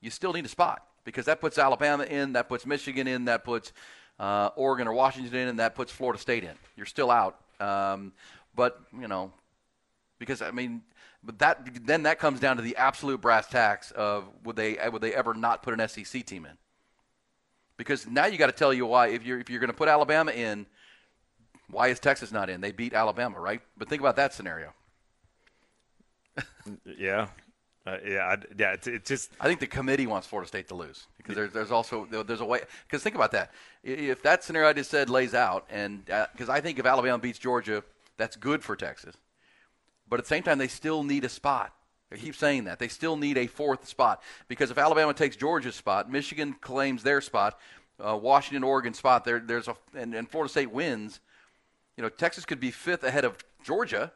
you 0.00 0.10
still 0.10 0.32
need 0.32 0.44
a 0.44 0.48
spot 0.48 0.84
because 1.04 1.24
that 1.24 1.40
puts 1.40 1.58
Alabama 1.58 2.04
in, 2.04 2.34
that 2.34 2.48
puts 2.48 2.64
Michigan 2.64 3.08
in, 3.08 3.24
that 3.24 3.42
puts 3.42 3.72
uh, 4.20 4.50
Oregon 4.54 4.86
or 4.86 4.92
Washington 4.92 5.34
in, 5.34 5.48
and 5.48 5.58
that 5.58 5.74
puts 5.74 5.90
Florida 5.90 6.20
State 6.20 6.44
in. 6.44 6.54
You're 6.76 6.86
still 6.86 7.10
out. 7.10 7.40
Um, 7.60 8.12
but 8.54 8.80
you 8.98 9.08
know, 9.08 9.32
because 10.20 10.40
I 10.40 10.52
mean, 10.52 10.82
but 11.28 11.40
that 11.40 11.84
then 11.84 12.04
that 12.04 12.18
comes 12.18 12.40
down 12.40 12.56
to 12.56 12.62
the 12.62 12.74
absolute 12.76 13.20
brass 13.20 13.46
tacks 13.46 13.90
of 13.90 14.24
would 14.44 14.56
they 14.56 14.78
would 14.90 15.02
they 15.02 15.12
ever 15.12 15.34
not 15.34 15.62
put 15.62 15.78
an 15.78 15.86
SEC 15.86 16.24
team 16.24 16.46
in? 16.46 16.56
Because 17.76 18.06
now 18.06 18.24
you 18.24 18.38
got 18.38 18.46
to 18.46 18.52
tell 18.52 18.72
you 18.72 18.86
why 18.86 19.08
if 19.08 19.26
you're 19.26 19.38
if 19.38 19.50
you're 19.50 19.60
going 19.60 19.68
to 19.68 19.76
put 19.76 19.90
Alabama 19.90 20.32
in, 20.32 20.64
why 21.70 21.88
is 21.88 22.00
Texas 22.00 22.32
not 22.32 22.48
in? 22.48 22.62
They 22.62 22.72
beat 22.72 22.94
Alabama, 22.94 23.38
right? 23.38 23.60
But 23.76 23.90
think 23.90 24.00
about 24.00 24.16
that 24.16 24.32
scenario. 24.32 24.72
Yeah. 26.98 27.28
Uh, 27.86 27.96
yeah. 28.06 28.18
I, 28.18 28.36
yeah. 28.58 28.72
It's, 28.72 28.86
it's 28.86 29.08
just. 29.08 29.30
I 29.40 29.46
think 29.48 29.60
the 29.60 29.66
committee 29.66 30.06
wants 30.06 30.26
Florida 30.26 30.48
State 30.48 30.68
to 30.68 30.74
lose 30.74 31.06
because 31.18 31.34
there's 31.34 31.52
there's 31.52 31.70
also 31.70 32.06
there's 32.10 32.40
a 32.40 32.44
way 32.44 32.60
because 32.86 33.02
think 33.02 33.16
about 33.16 33.32
that 33.32 33.52
if 33.82 34.22
that 34.22 34.44
scenario 34.44 34.68
I 34.68 34.72
just 34.72 34.90
said 34.90 35.08
lays 35.10 35.34
out 35.34 35.66
and 35.70 36.04
because 36.04 36.48
I 36.48 36.60
think 36.60 36.78
if 36.78 36.86
Alabama 36.86 37.18
beats 37.18 37.38
Georgia 37.38 37.82
that's 38.18 38.36
good 38.36 38.62
for 38.62 38.76
Texas, 38.76 39.16
but 40.08 40.18
at 40.18 40.24
the 40.24 40.28
same 40.28 40.42
time 40.42 40.58
they 40.58 40.68
still 40.68 41.02
need 41.02 41.24
a 41.24 41.28
spot. 41.28 41.74
I 42.10 42.16
keep 42.16 42.34
saying 42.34 42.64
that 42.64 42.78
they 42.78 42.88
still 42.88 43.16
need 43.16 43.36
a 43.36 43.46
fourth 43.46 43.86
spot 43.86 44.22
because 44.48 44.70
if 44.70 44.78
Alabama 44.78 45.12
takes 45.12 45.36
Georgia's 45.36 45.74
spot, 45.74 46.10
Michigan 46.10 46.54
claims 46.54 47.02
their 47.02 47.20
spot, 47.20 47.58
uh, 48.00 48.16
Washington, 48.16 48.64
Oregon 48.64 48.94
spot. 48.94 49.24
There 49.24 49.40
there's 49.40 49.68
a 49.68 49.76
and, 49.94 50.14
and 50.14 50.28
Florida 50.30 50.50
State 50.50 50.70
wins. 50.70 51.20
You 51.96 52.02
know 52.02 52.08
Texas 52.08 52.44
could 52.44 52.60
be 52.60 52.70
fifth 52.70 53.04
ahead 53.04 53.24
of 53.24 53.36
Georgia, 53.62 54.12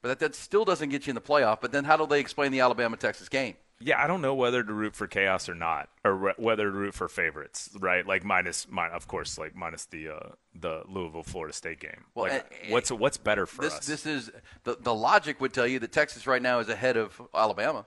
but 0.00 0.08
that, 0.08 0.18
that 0.20 0.34
still 0.34 0.64
doesn't 0.64 0.90
get 0.90 1.06
you 1.06 1.10
in 1.10 1.14
the 1.16 1.20
playoff. 1.20 1.60
But 1.60 1.72
then 1.72 1.84
how 1.84 1.96
do 1.96 2.06
they 2.06 2.20
explain 2.20 2.52
the 2.52 2.60
Alabama 2.60 2.96
Texas 2.96 3.28
game? 3.28 3.56
Yeah, 3.84 4.02
I 4.02 4.06
don't 4.06 4.22
know 4.22 4.34
whether 4.34 4.62
to 4.62 4.72
root 4.72 4.96
for 4.96 5.06
chaos 5.06 5.46
or 5.48 5.54
not, 5.54 5.90
or 6.04 6.14
re- 6.16 6.34
whether 6.38 6.64
to 6.64 6.70
root 6.70 6.94
for 6.94 7.06
favorites, 7.06 7.68
right? 7.78 8.06
Like 8.06 8.24
minus, 8.24 8.66
min- 8.70 8.90
of 8.92 9.06
course, 9.06 9.36
like 9.36 9.54
minus 9.54 9.84
the 9.84 10.08
uh, 10.08 10.28
the 10.54 10.82
Louisville 10.88 11.22
Florida 11.22 11.52
State 11.52 11.80
game. 11.80 12.04
Well, 12.14 12.30
like, 12.30 12.60
and- 12.62 12.72
what's 12.72 12.90
what's 12.90 13.18
better 13.18 13.44
for 13.44 13.60
this 13.60 13.74
us? 13.74 13.86
this 13.86 14.06
is 14.06 14.30
the 14.62 14.78
the 14.80 14.94
logic 14.94 15.38
would 15.40 15.52
tell 15.52 15.66
you 15.66 15.78
that 15.80 15.92
Texas 15.92 16.26
right 16.26 16.40
now 16.40 16.60
is 16.60 16.70
ahead 16.70 16.96
of 16.96 17.20
Alabama, 17.34 17.84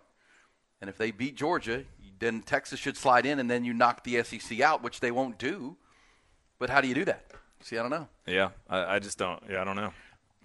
and 0.82 0.90
if 0.90 0.98
they 1.00 1.10
beat 1.10 1.36
Georgia, 1.36 1.84
then 2.20 2.42
Texas 2.44 2.80
should 2.80 2.96
slide 2.96 3.26
in, 3.26 3.40
and 3.40 3.50
then 3.50 3.66
you 3.66 3.74
knock 3.74 4.04
the 4.04 4.24
SEC 4.24 4.60
out, 4.62 4.84
which 4.84 5.00
they 5.00 5.10
won't 5.12 5.40
do. 5.40 5.78
But 6.60 6.70
how 6.70 6.80
do 6.80 6.88
you 6.88 6.94
do 6.96 7.06
that? 7.06 7.24
See, 7.62 7.76
I 7.78 7.82
don't 7.82 7.90
know. 7.92 8.08
yeah, 8.28 8.50
I, 8.70 8.96
I 8.96 9.00
just 9.00 9.18
don't. 9.18 9.42
Yeah, 9.50 9.62
I 9.62 9.64
don't 9.64 9.76
know. 9.76 9.92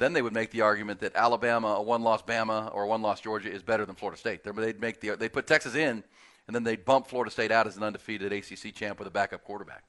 Then 0.03 0.15
they 0.15 0.23
would 0.23 0.33
make 0.33 0.51
the 0.51 0.62
argument 0.62 0.99
that 0.99 1.15
Alabama, 1.15 1.69
a 1.69 1.83
one-loss 1.83 2.23
Bama, 2.23 2.75
or 2.75 2.87
one-loss 2.87 3.21
Georgia 3.21 3.53
is 3.53 3.62
better 3.62 3.87
than 3.87 3.95
Florida 3.95 4.19
State. 4.19 4.43
They'd 4.43 4.81
make 4.81 4.99
the 5.01 5.11
they 5.11 5.29
put 5.29 5.47
Texas 5.47 5.77
in, 5.77 6.03
and 6.49 6.57
then 6.57 6.65
they'd 6.65 6.85
bump 6.85 7.07
Florida 7.07 7.31
State 7.31 7.53
out 7.53 7.69
as 7.69 7.77
an 7.77 7.85
undefeated 7.85 8.33
ACC 8.33 8.75
champ 8.75 8.99
with 8.99 9.07
a 9.07 9.12
backup 9.12 9.45
quarterback. 9.45 9.85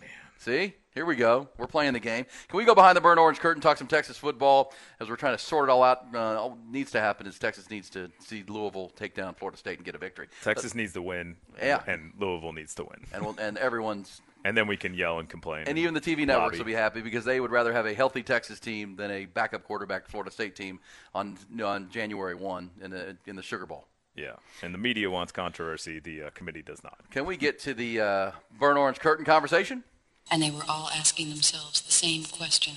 Man. 0.00 0.10
See, 0.38 0.74
here 0.92 1.04
we 1.04 1.14
go. 1.14 1.48
We're 1.56 1.68
playing 1.68 1.92
the 1.92 2.00
game. 2.00 2.26
Can 2.48 2.56
we 2.58 2.64
go 2.64 2.74
behind 2.74 2.96
the 2.96 3.00
burnt 3.00 3.20
orange 3.20 3.38
curtain, 3.38 3.62
talk 3.62 3.78
some 3.78 3.86
Texas 3.86 4.16
football 4.16 4.72
as 4.98 5.08
we're 5.08 5.14
trying 5.14 5.36
to 5.36 5.42
sort 5.42 5.68
it 5.68 5.70
all 5.70 5.84
out? 5.84 6.06
Uh, 6.12 6.18
all 6.18 6.58
needs 6.68 6.90
to 6.90 7.00
happen 7.00 7.24
is 7.28 7.38
Texas 7.38 7.70
needs 7.70 7.88
to 7.90 8.10
see 8.18 8.42
Louisville 8.48 8.88
take 8.96 9.14
down 9.14 9.34
Florida 9.34 9.56
State 9.56 9.78
and 9.78 9.84
get 9.84 9.94
a 9.94 9.98
victory. 9.98 10.26
Texas 10.42 10.74
needs 10.74 10.94
to 10.94 11.02
win, 11.02 11.36
Yeah. 11.62 11.84
and 11.86 12.12
Louisville 12.18 12.52
needs 12.54 12.74
to 12.74 12.82
win, 12.82 13.06
And 13.12 13.24
we'll, 13.24 13.38
and 13.38 13.56
everyone's 13.56 14.20
and 14.44 14.56
then 14.56 14.66
we 14.66 14.76
can 14.76 14.94
yell 14.94 15.18
and 15.18 15.28
complain. 15.28 15.64
and 15.66 15.78
even 15.78 15.94
the 15.94 16.00
TV 16.00 16.26
networks 16.26 16.52
lobby. 16.52 16.58
will 16.58 16.64
be 16.64 16.72
happy 16.74 17.00
because 17.00 17.24
they 17.24 17.40
would 17.40 17.50
rather 17.50 17.72
have 17.72 17.86
a 17.86 17.94
healthy 17.94 18.22
Texas 18.22 18.60
team 18.60 18.96
than 18.96 19.10
a 19.10 19.26
backup 19.26 19.64
quarterback 19.64 20.08
Florida 20.08 20.30
State 20.30 20.56
team 20.56 20.80
on 21.14 21.36
on 21.62 21.90
January 21.90 22.34
one 22.34 22.70
in 22.80 22.90
the 22.90 23.16
in 23.26 23.36
the 23.36 23.42
Sugar 23.42 23.66
Bowl. 23.66 23.86
Yeah, 24.14 24.34
and 24.62 24.74
the 24.74 24.78
media 24.78 25.08
wants 25.10 25.30
controversy. 25.30 26.00
The 26.00 26.24
uh, 26.24 26.30
committee 26.30 26.62
does 26.62 26.82
not. 26.82 26.98
Can 27.10 27.24
we 27.24 27.36
get 27.36 27.60
to 27.60 27.74
the 27.74 28.00
uh, 28.00 28.30
burnt 28.58 28.76
orange 28.76 28.98
curtain 28.98 29.24
conversation? 29.24 29.84
And 30.30 30.42
they 30.42 30.50
were 30.50 30.64
all 30.68 30.90
asking 30.94 31.30
themselves 31.30 31.80
the 31.80 31.92
same 31.92 32.24
question. 32.24 32.74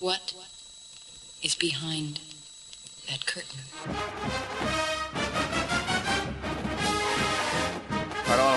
What 0.00 0.34
is 1.42 1.54
behind 1.54 2.20
that 3.08 3.24
curtain? 3.24 3.60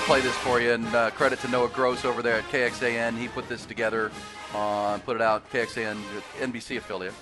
Want 0.00 0.08
to 0.08 0.12
play 0.14 0.30
this 0.30 0.36
for 0.38 0.60
you, 0.62 0.72
and 0.72 0.86
uh, 0.94 1.10
credit 1.10 1.40
to 1.40 1.48
Noah 1.48 1.68
Gross 1.68 2.06
over 2.06 2.22
there 2.22 2.36
at 2.36 2.44
KXAN. 2.44 3.18
He 3.18 3.28
put 3.28 3.50
this 3.50 3.66
together, 3.66 4.10
uh, 4.54 4.96
put 5.00 5.14
it 5.14 5.20
out, 5.20 5.52
KXAN, 5.52 6.00
NBC 6.38 6.78
affiliate. 6.78 7.12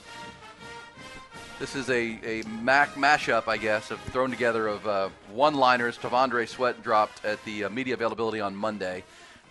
This 1.59 1.75
is 1.75 1.91
a, 1.91 2.21
a 2.23 2.45
Mac 2.47 2.95
mashup, 2.95 3.49
I 3.49 3.57
guess, 3.57 3.91
of 3.91 4.01
thrown 4.03 4.31
together 4.31 4.69
of 4.69 4.87
uh, 4.87 5.09
one-liners 5.33 5.99
T'Vondre 5.99 6.47
Sweat 6.47 6.81
dropped 6.81 7.25
at 7.25 7.45
the 7.45 7.65
uh, 7.65 7.69
media 7.69 7.95
availability 7.95 8.41
on 8.41 8.55
Monday. 8.55 9.03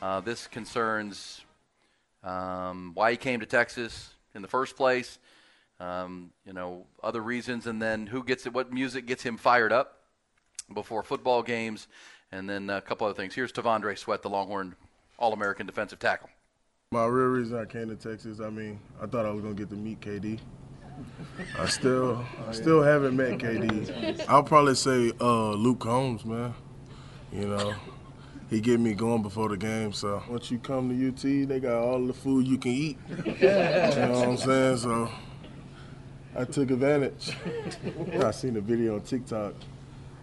Uh, 0.01 0.21
this 0.21 0.47
concerns 0.47 1.41
um, 2.23 2.91
why 2.93 3.11
he 3.11 3.17
came 3.17 3.41
to 3.41 3.45
Texas 3.45 4.09
in 4.35 4.41
the 4.41 4.47
first 4.47 4.77
place, 4.77 5.19
um, 5.81 6.31
you 6.45 6.53
know, 6.53 6.85
other 7.03 7.21
reasons, 7.21 7.67
and 7.67 7.81
then 7.81 8.07
who 8.07 8.23
gets 8.23 8.45
it, 8.45 8.53
what 8.53 8.71
music 8.71 9.05
gets 9.05 9.21
him 9.21 9.35
fired 9.35 9.73
up 9.73 9.97
before 10.73 11.03
football 11.03 11.43
games, 11.43 11.87
and 12.31 12.49
then 12.49 12.69
a 12.69 12.81
couple 12.81 13.07
other 13.07 13.15
things. 13.15 13.35
Here's 13.35 13.51
T'Vondre 13.51 13.97
Sweat, 13.97 14.21
the 14.21 14.29
Longhorn 14.29 14.75
All-American 15.17 15.65
defensive 15.65 15.99
tackle. 15.99 16.29
My 16.91 17.05
real 17.05 17.27
reason 17.27 17.57
I 17.57 17.65
came 17.65 17.89
to 17.89 17.95
Texas, 17.95 18.39
I 18.39 18.49
mean, 18.49 18.79
I 19.01 19.07
thought 19.07 19.25
I 19.25 19.31
was 19.31 19.41
gonna 19.41 19.55
get 19.55 19.69
to 19.69 19.75
meet 19.75 19.99
KD. 19.99 20.39
I 21.59 21.65
still, 21.67 22.25
I 22.47 22.51
still 22.53 22.81
haven't 22.81 23.15
met 23.15 23.39
KD. 23.39 24.25
I'll 24.27 24.43
probably 24.43 24.75
say 24.75 25.11
uh, 25.19 25.51
Luke 25.51 25.79
Combs, 25.79 26.25
man. 26.25 26.53
You 27.31 27.49
know, 27.49 27.75
he 28.49 28.61
get 28.61 28.79
me 28.79 28.93
going 28.93 29.21
before 29.21 29.49
the 29.49 29.57
game. 29.57 29.91
So 29.93 30.23
once 30.29 30.49
you 30.49 30.59
come 30.59 30.89
to 30.89 31.07
UT, 31.07 31.47
they 31.47 31.59
got 31.59 31.77
all 31.81 32.05
the 32.05 32.13
food 32.13 32.47
you 32.47 32.57
can 32.57 32.71
eat. 32.71 32.97
You 33.25 33.47
know 33.47 34.11
what 34.11 34.27
I'm 34.29 34.37
saying? 34.37 34.77
So 34.77 35.11
I 36.35 36.45
took 36.45 36.71
advantage. 36.71 37.35
I 38.23 38.31
seen 38.31 38.55
a 38.57 38.61
video 38.61 38.95
on 38.95 39.01
TikTok. 39.01 39.53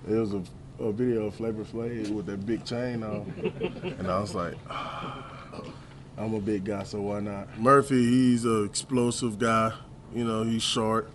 It 0.08 0.14
was 0.14 0.34
a, 0.34 0.42
a 0.80 0.92
video 0.92 1.26
of 1.26 1.34
Flavor 1.34 1.64
Flav 1.64 2.10
with 2.10 2.26
that 2.26 2.44
big 2.46 2.64
chain 2.64 3.02
on, 3.02 3.32
and 3.98 4.10
I 4.10 4.18
was 4.20 4.34
like. 4.34 4.54
Ah, 4.70 5.30
I'm 6.16 6.32
a 6.34 6.40
big 6.40 6.64
guy, 6.64 6.84
so 6.84 7.00
why 7.00 7.18
not? 7.18 7.58
Murphy, 7.58 7.96
he's 8.04 8.44
an 8.44 8.64
explosive 8.64 9.37
guy. 9.37 9.72
You 10.14 10.24
know, 10.24 10.44
he's 10.44 10.62
short. 10.62 11.10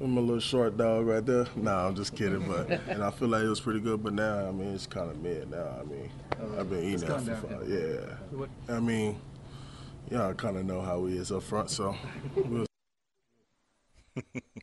I'm 0.00 0.16
a 0.16 0.20
little 0.20 0.40
short 0.40 0.76
dog 0.76 1.06
right 1.06 1.24
there. 1.24 1.46
Nah, 1.54 1.86
I'm 1.86 1.94
just 1.94 2.16
kidding, 2.16 2.48
but 2.48 2.68
and 2.88 3.04
I 3.04 3.12
feel 3.12 3.28
like 3.28 3.44
it 3.44 3.48
was 3.48 3.60
pretty 3.60 3.78
good. 3.78 4.02
But 4.02 4.14
now, 4.14 4.48
I 4.48 4.50
mean, 4.50 4.74
it's 4.74 4.88
kind 4.88 5.08
of 5.08 5.22
mid 5.22 5.52
now. 5.52 5.68
I 5.80 5.84
mean, 5.84 6.10
I've 6.58 6.68
been 6.68 6.82
eating 6.82 7.08
that 7.08 7.20
for 7.22 7.46
five. 7.46 7.68
Yeah, 7.68 8.74
I 8.74 8.80
mean, 8.80 9.20
yeah, 10.10 10.26
I 10.26 10.32
kind 10.32 10.56
of 10.56 10.64
know 10.64 10.80
how 10.80 11.06
he 11.06 11.16
is 11.16 11.30
up 11.30 11.44
front, 11.44 11.70
so. 11.70 11.94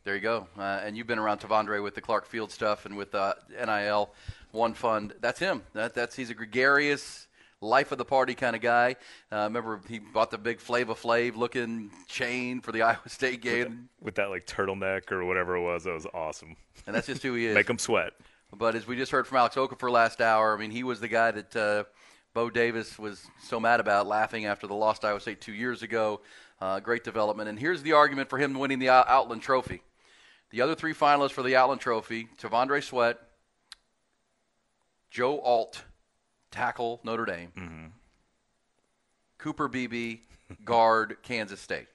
There 0.04 0.16
you 0.16 0.22
go. 0.22 0.48
Uh, 0.58 0.62
and 0.84 0.98
you've 0.98 1.08
been 1.08 1.20
around 1.20 1.40
T'Vondre 1.40 1.84
with 1.84 1.96
the 1.96 2.02
Clark 2.02 2.26
Field 2.26 2.52
stuff 2.52 2.86
and 2.86 2.98
with 2.98 3.14
uh, 3.14 3.34
NIL 3.50 4.12
One 4.52 4.74
Fund. 4.74 5.14
That's 5.22 5.40
him. 5.40 5.64
That, 5.74 5.94
that's 5.94 6.16
he's 6.16 6.30
a 6.30 6.34
gregarious, 6.34 7.28
life 7.62 7.92
of 7.92 7.98
the 7.98 8.06
party 8.06 8.34
kind 8.34 8.56
of 8.56 8.62
guy. 8.62 8.96
Uh, 9.32 9.44
remember 9.44 9.82
he 9.88 10.00
bought 10.00 10.32
the 10.32 10.38
big 10.38 10.60
Flavor 10.60 10.94
Flav 10.94 11.36
looking 11.36 11.92
chain 12.08 12.62
for 12.62 12.72
the 12.72 12.82
Iowa 12.84 13.08
State 13.08 13.42
game, 13.42 13.90
with 14.02 14.16
that 14.16 14.30
like 14.30 14.48
turtleneck 14.48 15.12
or 15.12 15.26
whatever 15.26 15.56
it 15.56 15.62
was. 15.62 15.84
That 15.84 15.94
was 15.94 16.08
awesome. 16.14 16.56
and 16.88 16.96
that's 16.96 17.08
just 17.08 17.24
who 17.24 17.34
he 17.36 17.46
is. 17.48 17.56
Make 17.56 17.70
him 17.70 17.78
sweat. 17.78 18.14
But 18.58 18.76
as 18.76 18.86
we 18.86 18.98
just 18.98 19.12
heard 19.12 19.28
from 19.28 19.38
Alex 19.38 19.56
Okafor 19.56 19.90
last 19.90 20.20
hour, 20.20 20.56
I 20.56 20.60
mean, 20.60 20.72
he 20.72 20.84
was 20.84 21.00
the 21.00 21.08
guy 21.08 21.32
that 21.32 21.56
uh, 21.56 21.84
Bo 22.34 22.50
Davis 22.50 23.00
was 23.00 23.26
so 23.42 23.60
mad 23.60 23.80
about, 23.80 24.08
laughing 24.08 24.46
after 24.46 24.68
the 24.68 24.74
lost 24.74 25.06
Iowa 25.06 25.22
State 25.22 25.40
two 25.40 25.54
years 25.54 25.84
ago. 25.84 26.22
Uh, 26.62 26.80
great 26.80 27.04
development. 27.04 27.50
And 27.50 27.58
here's 27.60 27.82
the 27.82 27.94
argument 27.94 28.30
for 28.30 28.38
him 28.38 28.54
winning 28.54 28.78
the 28.78 28.90
Outland 28.90 29.42
Trophy. 29.42 29.82
The 30.52 30.62
other 30.62 30.76
three 30.76 30.94
finalists 30.94 31.32
for 31.32 31.42
the 31.42 31.56
Outland 31.56 31.82
Trophy 31.82 32.28
T'Vondre 32.40 32.84
Sweat, 32.84 33.18
Joe 35.10 35.40
Alt, 35.42 35.84
tackle 36.52 37.00
Notre 37.04 37.26
Dame, 37.26 37.92
Cooper 39.40 39.68
Beebe, 39.68 40.18
guard 40.64 41.18
Kansas 41.24 41.60
State. 41.60 41.88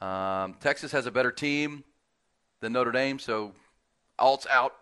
Um, 0.00 0.54
Texas 0.60 0.92
has 0.92 1.06
a 1.06 1.10
better 1.10 1.32
team 1.32 1.82
than 2.60 2.72
Notre 2.72 2.92
Dame, 2.92 3.18
so 3.18 3.52
Alt's 4.18 4.46
out. 4.46 4.74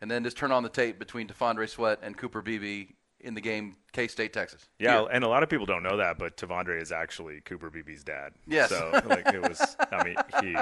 And 0.00 0.10
then 0.10 0.22
just 0.22 0.36
turn 0.36 0.52
on 0.52 0.62
the 0.62 0.68
tape 0.68 0.98
between 0.98 1.26
T'Vondre 1.26 1.68
Sweat 1.68 1.98
and 2.02 2.16
Cooper 2.16 2.40
Beebe 2.40 2.92
in 3.22 3.34
the 3.34 3.40
game, 3.40 3.76
K 3.92 4.08
State, 4.08 4.32
Texas. 4.32 4.68
Yeah, 4.78 5.00
Here. 5.00 5.08
and 5.12 5.24
a 5.24 5.28
lot 5.28 5.42
of 5.42 5.48
people 5.48 5.66
don't 5.66 5.82
know 5.82 5.96
that, 5.98 6.18
but 6.18 6.36
T'Vondre 6.36 6.80
is 6.80 6.92
actually 6.92 7.40
Cooper 7.40 7.70
Beebe's 7.70 8.04
dad. 8.04 8.32
Yes. 8.46 8.70
So 8.70 8.90
like 9.06 9.26
it 9.28 9.42
was. 9.42 9.76
I 9.92 10.04
mean, 10.04 10.16
he 10.42 10.56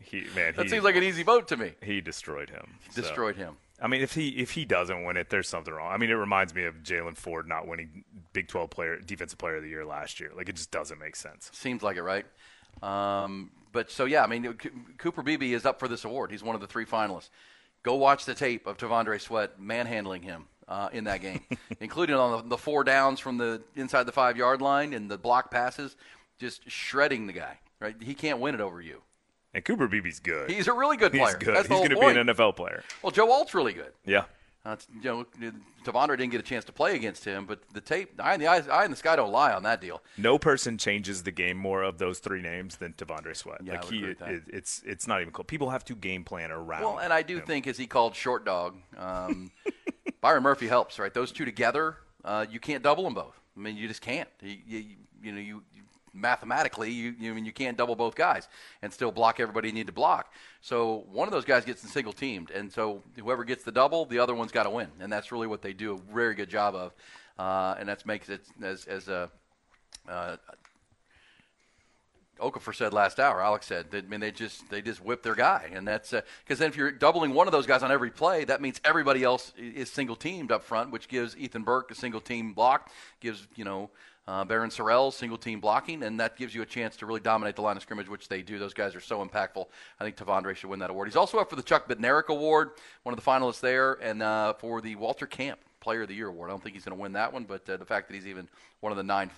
he 0.00 0.20
man. 0.34 0.54
that 0.56 0.64
he, 0.64 0.68
seems 0.68 0.84
like 0.84 0.96
an 0.96 1.02
easy 1.02 1.22
vote 1.22 1.48
to 1.48 1.56
me. 1.56 1.72
he 1.82 2.00
destroyed 2.00 2.50
him. 2.50 2.78
So, 2.90 3.02
Destroyed 3.02 3.36
him. 3.36 3.56
I 3.80 3.88
mean, 3.88 4.00
if 4.00 4.14
he 4.14 4.28
if 4.28 4.52
he 4.52 4.64
doesn't 4.64 5.04
win 5.04 5.16
it, 5.16 5.28
there's 5.30 5.48
something 5.48 5.72
wrong. 5.72 5.92
I 5.92 5.98
mean, 5.98 6.10
it 6.10 6.14
reminds 6.14 6.54
me 6.54 6.64
of 6.64 6.76
Jaylan 6.82 7.16
Ford 7.16 7.46
not 7.48 7.66
winning 7.66 8.04
Big 8.32 8.48
12 8.48 8.70
player 8.70 8.98
defensive 8.98 9.38
player 9.38 9.56
of 9.56 9.62
the 9.62 9.68
year 9.68 9.84
last 9.84 10.20
year. 10.20 10.30
Like 10.34 10.48
it 10.48 10.56
just 10.56 10.70
doesn't 10.70 10.98
make 10.98 11.16
sense. 11.16 11.50
Seems 11.52 11.82
like 11.82 11.96
it, 11.96 12.02
right? 12.02 12.24
Um, 12.82 13.50
but 13.72 13.90
so 13.90 14.04
yeah, 14.04 14.22
I 14.22 14.26
mean, 14.26 14.56
C- 14.62 14.70
Cooper 14.98 15.22
Beebe 15.22 15.52
is 15.52 15.66
up 15.66 15.78
for 15.78 15.88
this 15.88 16.04
award. 16.04 16.30
He's 16.30 16.42
one 16.42 16.54
of 16.54 16.60
the 16.60 16.66
three 16.66 16.86
finalists. 16.86 17.30
Go 17.82 17.94
watch 17.94 18.24
the 18.24 18.34
tape 18.34 18.66
of 18.66 18.78
T'Vondre 18.78 19.20
Sweat 19.20 19.60
manhandling 19.60 20.22
him 20.22 20.46
uh, 20.68 20.88
in 20.92 21.04
that 21.04 21.20
game, 21.20 21.40
including 21.80 22.16
on 22.16 22.42
the, 22.42 22.48
the 22.48 22.58
four 22.58 22.84
downs 22.84 23.20
from 23.20 23.38
the 23.38 23.62
inside 23.74 24.04
the 24.04 24.12
five 24.12 24.36
yard 24.36 24.60
line 24.60 24.92
and 24.92 25.10
the 25.10 25.18
block 25.18 25.50
passes, 25.50 25.96
just 26.38 26.68
shredding 26.70 27.26
the 27.26 27.32
guy. 27.32 27.58
Right? 27.80 27.96
He 28.00 28.14
can't 28.14 28.40
win 28.40 28.54
it 28.54 28.60
over 28.60 28.80
you. 28.80 29.02
And 29.52 29.64
Cooper 29.64 29.88
Beebe's 29.88 30.20
good. 30.20 30.50
He's 30.50 30.68
a 30.68 30.72
really 30.72 30.96
good 30.96 31.12
player. 31.12 31.26
He's 31.26 31.34
good. 31.36 31.56
That's 31.56 31.68
He's 31.68 31.78
going 31.78 31.90
to 31.90 31.96
be 31.96 32.06
an 32.06 32.26
NFL 32.26 32.56
player. 32.56 32.82
Well, 33.02 33.10
Joe 33.10 33.30
Alt's 33.30 33.54
really 33.54 33.72
good. 33.72 33.92
Yeah. 34.04 34.24
Uh, 34.66 34.76
you 35.00 35.04
know, 35.04 35.24
T'Vondre 35.84 36.18
didn't 36.18 36.32
get 36.32 36.40
a 36.40 36.44
chance 36.44 36.64
to 36.64 36.72
play 36.72 36.96
against 36.96 37.24
him, 37.24 37.46
but 37.46 37.60
the 37.72 37.80
tape, 37.80 38.20
eye 38.20 38.34
in 38.34 38.40
the 38.40 38.48
eyes, 38.48 38.66
eye 38.66 38.84
in 38.84 38.90
the 38.90 38.96
sky 38.96 39.14
don't 39.14 39.30
lie 39.30 39.52
on 39.52 39.62
that 39.62 39.80
deal. 39.80 40.02
No 40.18 40.38
person 40.40 40.76
changes 40.76 41.22
the 41.22 41.30
game 41.30 41.56
more 41.56 41.84
of 41.84 41.98
those 41.98 42.18
three 42.18 42.42
names 42.42 42.76
than 42.76 42.92
T'Vondre 42.94 43.36
Sweat. 43.36 43.60
Yeah, 43.62 43.74
I 43.74 43.76
like 43.76 43.84
he, 43.84 43.98
agree 43.98 44.08
with 44.08 44.18
that. 44.18 44.28
it, 44.30 44.42
it's 44.48 44.82
it's 44.84 45.06
not 45.06 45.20
even 45.20 45.32
cool. 45.32 45.44
People 45.44 45.70
have 45.70 45.84
to 45.84 45.94
game 45.94 46.24
plan 46.24 46.50
around. 46.50 46.82
Well, 46.82 46.98
and 46.98 47.12
I 47.12 47.22
do 47.22 47.36
him. 47.36 47.46
think, 47.46 47.68
as 47.68 47.78
he 47.78 47.86
called 47.86 48.16
short 48.16 48.44
dog, 48.44 48.76
um, 48.98 49.52
Byron 50.20 50.42
Murphy 50.42 50.66
helps. 50.66 50.98
Right, 50.98 51.12
those 51.12 51.32
two 51.32 51.44
together, 51.44 51.96
uh, 52.24 52.46
you 52.50 52.60
can't 52.60 52.82
double 52.82 53.04
them 53.04 53.14
both. 53.14 53.38
I 53.56 53.60
mean, 53.60 53.76
you 53.76 53.88
just 53.88 54.02
can't. 54.02 54.28
You, 54.42 54.56
you, 54.66 54.84
you 55.22 55.32
know, 55.32 55.40
you 55.40 55.62
you- 55.74 55.82
mathematically, 56.12 56.90
you, 56.90 57.14
you 57.18 57.30
I 57.30 57.34
mean 57.34 57.44
you 57.44 57.52
can't 57.52 57.76
double 57.76 57.94
both 57.94 58.14
guys 58.14 58.48
and 58.80 58.90
still 58.90 59.12
block 59.12 59.38
everybody 59.38 59.68
you 59.68 59.74
need 59.74 59.86
to 59.86 59.92
block. 59.92 60.32
So 60.62 61.04
one 61.12 61.28
of 61.28 61.32
those 61.32 61.44
guys 61.44 61.64
gets 61.66 61.82
single 61.90 62.12
teamed, 62.14 62.50
and 62.50 62.72
so 62.72 63.02
whoever 63.18 63.44
gets 63.44 63.64
the 63.64 63.72
double, 63.72 64.06
the 64.06 64.18
other 64.18 64.34
one's 64.34 64.50
got 64.50 64.62
to 64.62 64.70
win, 64.70 64.88
and 64.98 65.12
that's 65.12 65.30
really 65.30 65.46
what 65.46 65.60
they 65.60 65.74
do 65.74 65.94
a 65.94 66.14
very 66.14 66.34
good 66.34 66.48
job 66.48 66.74
of, 66.74 66.94
uh, 67.38 67.74
and 67.78 67.86
that's 67.86 68.06
makes 68.06 68.30
it 68.30 68.46
as 68.62 68.86
as 68.86 69.08
a 69.08 69.30
uh, 70.08 70.36
Okafor 72.40 72.74
said 72.74 72.92
last 72.92 73.18
hour. 73.18 73.42
Alex 73.42 73.66
said 73.66 73.90
that 73.90 74.04
I 74.04 74.08
mean 74.08 74.20
they 74.20 74.30
just 74.30 74.68
they 74.70 74.82
just 74.82 75.02
whip 75.02 75.22
their 75.22 75.34
guy, 75.34 75.70
and 75.72 75.86
that's 75.86 76.14
because 76.44 76.58
then 76.58 76.68
if 76.68 76.76
you're 76.76 76.90
doubling 76.90 77.34
one 77.34 77.46
of 77.48 77.52
those 77.52 77.66
guys 77.66 77.82
on 77.82 77.90
every 77.90 78.10
play, 78.10 78.44
that 78.44 78.60
means 78.60 78.80
everybody 78.84 79.22
else 79.22 79.52
is 79.56 79.90
single 79.90 80.16
teamed 80.16 80.52
up 80.52 80.62
front, 80.62 80.90
which 80.90 81.08
gives 81.08 81.36
Ethan 81.36 81.62
Burke 81.62 81.90
a 81.90 81.94
single 81.94 82.20
team 82.20 82.52
block, 82.52 82.90
gives 83.20 83.46
you 83.54 83.64
know 83.64 83.90
uh, 84.28 84.44
Barryn 84.44 84.74
Sorrell 84.74 85.12
single 85.12 85.38
team 85.38 85.60
blocking, 85.60 86.02
and 86.02 86.18
that 86.20 86.36
gives 86.36 86.54
you 86.54 86.62
a 86.62 86.66
chance 86.66 86.96
to 86.96 87.06
really 87.06 87.20
dominate 87.20 87.56
the 87.56 87.62
line 87.62 87.76
of 87.76 87.82
scrimmage, 87.82 88.08
which 88.08 88.28
they 88.28 88.42
do. 88.42 88.58
Those 88.58 88.74
guys 88.74 88.94
are 88.94 89.00
so 89.00 89.24
impactful. 89.24 89.66
I 90.00 90.04
think 90.04 90.16
T'Vondre 90.16 90.54
should 90.56 90.68
win 90.68 90.80
that 90.80 90.90
award. 90.90 91.08
He's 91.08 91.16
also 91.16 91.38
up 91.38 91.48
for 91.48 91.56
the 91.56 91.62
Chuck 91.62 91.88
Bednarik 91.88 92.28
Award, 92.28 92.70
one 93.04 93.16
of 93.16 93.22
the 93.22 93.28
finalists 93.28 93.60
there, 93.60 93.94
and 93.94 94.22
uh, 94.22 94.54
for 94.54 94.80
the 94.80 94.96
Walter 94.96 95.26
Camp 95.26 95.60
Player 95.80 96.02
of 96.02 96.08
the 96.08 96.14
Year 96.14 96.28
award. 96.28 96.50
I 96.50 96.52
don't 96.52 96.62
think 96.62 96.74
he's 96.74 96.84
going 96.84 96.96
to 96.96 97.00
win 97.00 97.12
that 97.12 97.32
one, 97.32 97.44
but 97.44 97.68
uh, 97.70 97.76
the 97.76 97.84
fact 97.84 98.08
that 98.08 98.14
he's 98.14 98.26
even 98.26 98.48
one 98.80 98.90
of 98.90 98.96
the 98.96 99.04
nine 99.04 99.30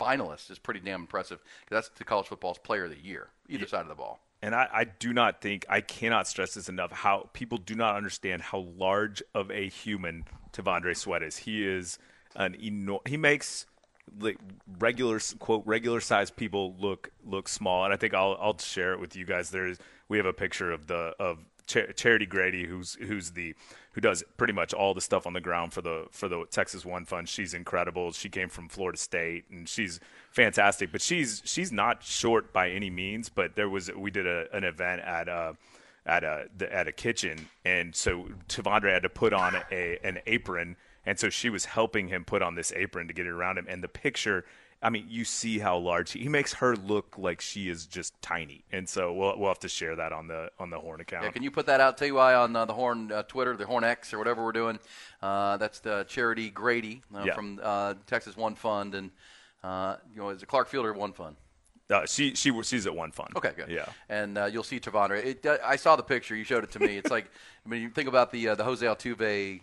finalists 0.00 0.50
is 0.50 0.58
pretty 0.58 0.80
damn 0.80 1.00
impressive. 1.02 1.38
'cause 1.40 1.70
that's 1.70 1.88
the 1.90 2.04
college 2.04 2.26
football's 2.26 2.58
player 2.58 2.84
of 2.84 2.90
the 2.90 2.98
year, 2.98 3.28
either 3.48 3.66
side 3.66 3.82
of 3.82 3.88
the 3.88 3.94
ball. 3.94 4.20
And 4.42 4.54
I, 4.54 4.68
I 4.72 4.84
do 4.84 5.12
not 5.12 5.40
think 5.40 5.64
I 5.68 5.80
cannot 5.80 6.28
stress 6.28 6.54
this 6.54 6.68
enough. 6.68 6.92
How 6.92 7.30
people 7.32 7.58
do 7.58 7.74
not 7.74 7.96
understand 7.96 8.42
how 8.42 8.58
large 8.58 9.22
of 9.34 9.50
a 9.50 9.68
human 9.68 10.24
T'Vondre 10.52 10.96
Sweat 10.96 11.22
is. 11.22 11.38
He 11.38 11.66
is 11.66 11.98
an 12.34 12.54
enor- 12.54 13.06
He 13.08 13.16
makes 13.16 13.66
like 14.20 14.36
regular 14.78 15.18
quote 15.40 15.62
regular 15.66 16.00
sized 16.00 16.36
people 16.36 16.76
look 16.78 17.10
look 17.24 17.48
small. 17.48 17.84
And 17.84 17.92
I 17.92 17.96
think 17.96 18.14
I'll 18.14 18.36
I'll 18.40 18.58
share 18.58 18.92
it 18.92 19.00
with 19.00 19.16
you 19.16 19.24
guys. 19.24 19.50
There's 19.50 19.78
we 20.08 20.16
have 20.18 20.26
a 20.26 20.32
picture 20.34 20.70
of 20.70 20.86
the 20.86 21.14
of 21.18 21.38
Char- 21.66 21.92
Charity 21.92 22.26
Grady, 22.26 22.66
who's 22.66 22.94
who's 22.96 23.32
the 23.32 23.54
who 23.96 24.02
does 24.02 24.22
pretty 24.36 24.52
much 24.52 24.74
all 24.74 24.92
the 24.92 25.00
stuff 25.00 25.26
on 25.26 25.32
the 25.32 25.40
ground 25.40 25.72
for 25.72 25.80
the 25.80 26.06
for 26.10 26.28
the 26.28 26.44
Texas 26.50 26.84
One 26.84 27.06
Fund. 27.06 27.30
She's 27.30 27.54
incredible. 27.54 28.12
She 28.12 28.28
came 28.28 28.50
from 28.50 28.68
Florida 28.68 28.98
State, 28.98 29.46
and 29.50 29.66
she's 29.66 30.00
fantastic. 30.30 30.92
But 30.92 31.00
she's 31.00 31.40
she's 31.46 31.72
not 31.72 32.02
short 32.02 32.52
by 32.52 32.68
any 32.68 32.90
means. 32.90 33.30
But 33.30 33.56
there 33.56 33.70
was 33.70 33.90
we 33.90 34.10
did 34.10 34.26
a, 34.26 34.54
an 34.54 34.64
event 34.64 35.00
at 35.00 35.30
uh 35.30 35.54
at 36.04 36.24
a 36.24 36.44
the, 36.54 36.70
at 36.70 36.86
a 36.86 36.92
kitchen, 36.92 37.48
and 37.64 37.96
so 37.96 38.28
T'Vondre 38.50 38.92
had 38.92 39.02
to 39.02 39.08
put 39.08 39.32
on 39.32 39.56
a 39.72 39.98
an 40.04 40.18
apron, 40.26 40.76
and 41.06 41.18
so 41.18 41.30
she 41.30 41.48
was 41.48 41.64
helping 41.64 42.08
him 42.08 42.22
put 42.22 42.42
on 42.42 42.54
this 42.54 42.72
apron 42.76 43.08
to 43.08 43.14
get 43.14 43.24
it 43.24 43.30
around 43.30 43.56
him. 43.56 43.64
And 43.66 43.82
the 43.82 43.88
picture. 43.88 44.44
I 44.82 44.90
mean, 44.90 45.06
you 45.08 45.24
see 45.24 45.58
how 45.58 45.78
large 45.78 46.12
he, 46.12 46.20
he 46.20 46.28
makes 46.28 46.52
her 46.54 46.76
look 46.76 47.16
like 47.18 47.40
she 47.40 47.68
is 47.68 47.86
just 47.86 48.12
tiny, 48.22 48.64
and 48.70 48.88
so 48.88 49.12
we'll 49.12 49.38
we'll 49.38 49.48
have 49.48 49.58
to 49.60 49.68
share 49.68 49.96
that 49.96 50.12
on 50.12 50.28
the 50.28 50.50
on 50.58 50.70
the 50.70 50.78
Horn 50.78 51.00
account. 51.00 51.24
Yeah, 51.24 51.30
can 51.30 51.42
you 51.42 51.50
put 51.50 51.66
that 51.66 51.80
out, 51.80 51.96
TY, 51.96 52.34
on 52.34 52.54
uh, 52.54 52.64
the 52.66 52.74
Horn 52.74 53.10
uh, 53.10 53.22
Twitter, 53.22 53.56
the 53.56 53.66
Horn 53.66 53.84
X, 53.84 54.12
or 54.12 54.18
whatever 54.18 54.44
we're 54.44 54.52
doing? 54.52 54.78
Uh, 55.22 55.56
that's 55.56 55.80
the 55.80 56.04
Charity 56.08 56.50
Grady 56.50 57.02
uh, 57.14 57.22
Yeah. 57.24 57.34
from 57.34 57.58
uh, 57.62 57.94
Texas 58.06 58.36
One 58.36 58.54
Fund, 58.54 58.94
and 58.94 59.10
uh, 59.64 59.96
you 60.14 60.20
know, 60.20 60.28
is 60.28 60.42
it 60.42 60.46
Clark 60.46 60.68
Fielder 60.68 60.92
One 60.92 61.12
Fund? 61.12 61.36
Uh, 61.88 62.04
she 62.04 62.34
she 62.34 62.52
she's 62.64 62.84
at 62.86 62.94
one 62.94 63.12
fund. 63.12 63.30
Okay, 63.36 63.52
good. 63.56 63.68
Yeah. 63.70 63.86
and 64.08 64.36
uh, 64.36 64.44
you'll 64.46 64.64
see 64.64 64.80
T'Vondre. 64.80 65.24
It, 65.24 65.46
uh, 65.46 65.58
I 65.64 65.76
saw 65.76 65.94
the 65.96 66.02
picture. 66.02 66.34
You 66.34 66.42
showed 66.42 66.64
it 66.64 66.72
to 66.72 66.80
me. 66.80 66.96
It's 66.98 67.10
like 67.12 67.30
I 67.64 67.68
mean, 67.68 67.80
you 67.80 67.90
think 67.90 68.08
about 68.08 68.32
the 68.32 68.48
uh, 68.48 68.54
the 68.56 68.64
Jose 68.64 68.84
Altuve, 68.84 69.60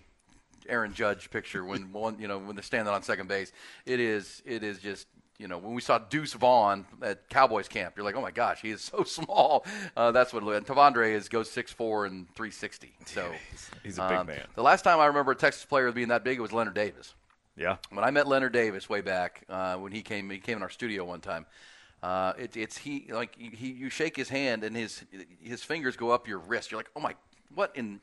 Aaron 0.69 0.93
Judge 0.93 1.29
picture 1.29 1.63
when 1.63 1.91
one 1.93 2.19
you 2.19 2.27
know 2.27 2.37
when 2.39 2.55
they're 2.55 2.63
standing 2.63 2.93
on 2.93 3.03
second 3.03 3.27
base. 3.27 3.51
It 3.85 3.99
is 3.99 4.41
it 4.45 4.63
is 4.63 4.79
just. 4.79 5.07
You 5.39 5.47
know, 5.47 5.57
when 5.57 5.73
we 5.73 5.81
saw 5.81 5.97
Deuce 5.97 6.33
Vaughn 6.33 6.85
at 7.01 7.27
Cowboys 7.27 7.67
camp, 7.67 7.95
you're 7.97 8.05
like, 8.05 8.15
"Oh 8.15 8.21
my 8.21 8.29
gosh, 8.29 8.61
he 8.61 8.69
is 8.69 8.81
so 8.81 9.03
small." 9.03 9.65
Uh, 9.97 10.11
that's 10.11 10.31
what. 10.31 10.43
it 10.43 10.45
looked- 10.45 10.57
And 10.69 10.77
T'Vondre 10.77 11.11
is 11.11 11.27
goes 11.27 11.49
six 11.49 11.71
four 11.71 12.05
and 12.05 12.33
three 12.35 12.51
sixty. 12.51 12.93
So 13.07 13.29
He's 13.83 13.97
a 13.97 14.07
big 14.07 14.17
um, 14.19 14.27
man. 14.27 14.45
The 14.53 14.61
last 14.61 14.83
time 14.83 14.99
I 14.99 15.07
remember 15.07 15.31
a 15.31 15.35
Texas 15.35 15.65
player 15.65 15.91
being 15.91 16.09
that 16.09 16.23
big, 16.23 16.37
it 16.37 16.41
was 16.41 16.53
Leonard 16.53 16.75
Davis. 16.75 17.15
Yeah. 17.57 17.77
When 17.89 18.05
I 18.05 18.11
met 18.11 18.27
Leonard 18.27 18.53
Davis 18.53 18.87
way 18.87 19.01
back 19.01 19.43
uh, 19.49 19.75
when 19.77 19.91
he 19.91 20.03
came, 20.03 20.29
he 20.29 20.37
came 20.37 20.57
in 20.57 20.63
our 20.63 20.69
studio 20.69 21.03
one 21.03 21.19
time. 21.19 21.47
Uh, 22.03 22.33
it, 22.37 22.55
it's 22.55 22.77
he 22.77 23.07
like 23.11 23.35
he 23.35 23.71
you 23.71 23.89
shake 23.89 24.15
his 24.15 24.29
hand 24.29 24.63
and 24.63 24.75
his 24.77 25.03
his 25.41 25.63
fingers 25.63 25.97
go 25.97 26.11
up 26.11 26.27
your 26.27 26.37
wrist. 26.39 26.69
You're 26.71 26.79
like, 26.79 26.91
oh 26.95 26.99
my, 26.99 27.15
what 27.55 27.75
in? 27.75 27.99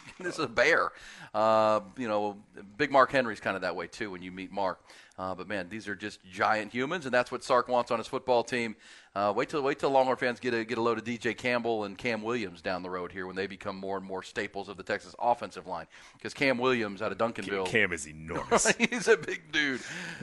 this 0.20 0.34
is 0.34 0.44
a 0.44 0.48
bear. 0.48 0.92
Uh, 1.34 1.80
you 1.96 2.08
know, 2.08 2.36
Big 2.76 2.90
Mark 2.90 3.12
Henry's 3.12 3.40
kind 3.40 3.56
of 3.56 3.62
that 3.62 3.76
way 3.76 3.86
too 3.86 4.10
when 4.10 4.22
you 4.22 4.32
meet 4.32 4.52
Mark. 4.52 4.80
Uh, 5.18 5.34
but 5.34 5.48
man, 5.48 5.68
these 5.68 5.88
are 5.88 5.96
just 5.96 6.20
giant 6.30 6.72
humans, 6.72 7.04
and 7.04 7.12
that's 7.12 7.32
what 7.32 7.42
Sark 7.42 7.66
wants 7.66 7.90
on 7.90 7.98
his 7.98 8.06
football 8.06 8.44
team. 8.44 8.76
Uh, 9.16 9.32
wait 9.34 9.48
till 9.48 9.60
wait 9.62 9.80
till 9.80 9.90
Longhorn 9.90 10.16
fans 10.16 10.38
get 10.38 10.54
a 10.54 10.64
get 10.64 10.78
a 10.78 10.80
load 10.80 10.96
of 10.96 11.02
DJ 11.02 11.36
Campbell 11.36 11.82
and 11.84 11.98
Cam 11.98 12.22
Williams 12.22 12.62
down 12.62 12.84
the 12.84 12.90
road 12.90 13.10
here 13.10 13.26
when 13.26 13.34
they 13.34 13.48
become 13.48 13.74
more 13.74 13.96
and 13.96 14.06
more 14.06 14.22
staples 14.22 14.68
of 14.68 14.76
the 14.76 14.84
Texas 14.84 15.16
offensive 15.18 15.66
line. 15.66 15.86
Because 16.14 16.34
Cam 16.34 16.56
Williams 16.56 17.02
out 17.02 17.10
of 17.10 17.18
Duncanville, 17.18 17.66
Cam 17.66 17.92
is 17.92 18.06
enormous. 18.06 18.68
he's 18.78 19.08
a 19.08 19.16
big 19.16 19.50
dude. 19.50 19.80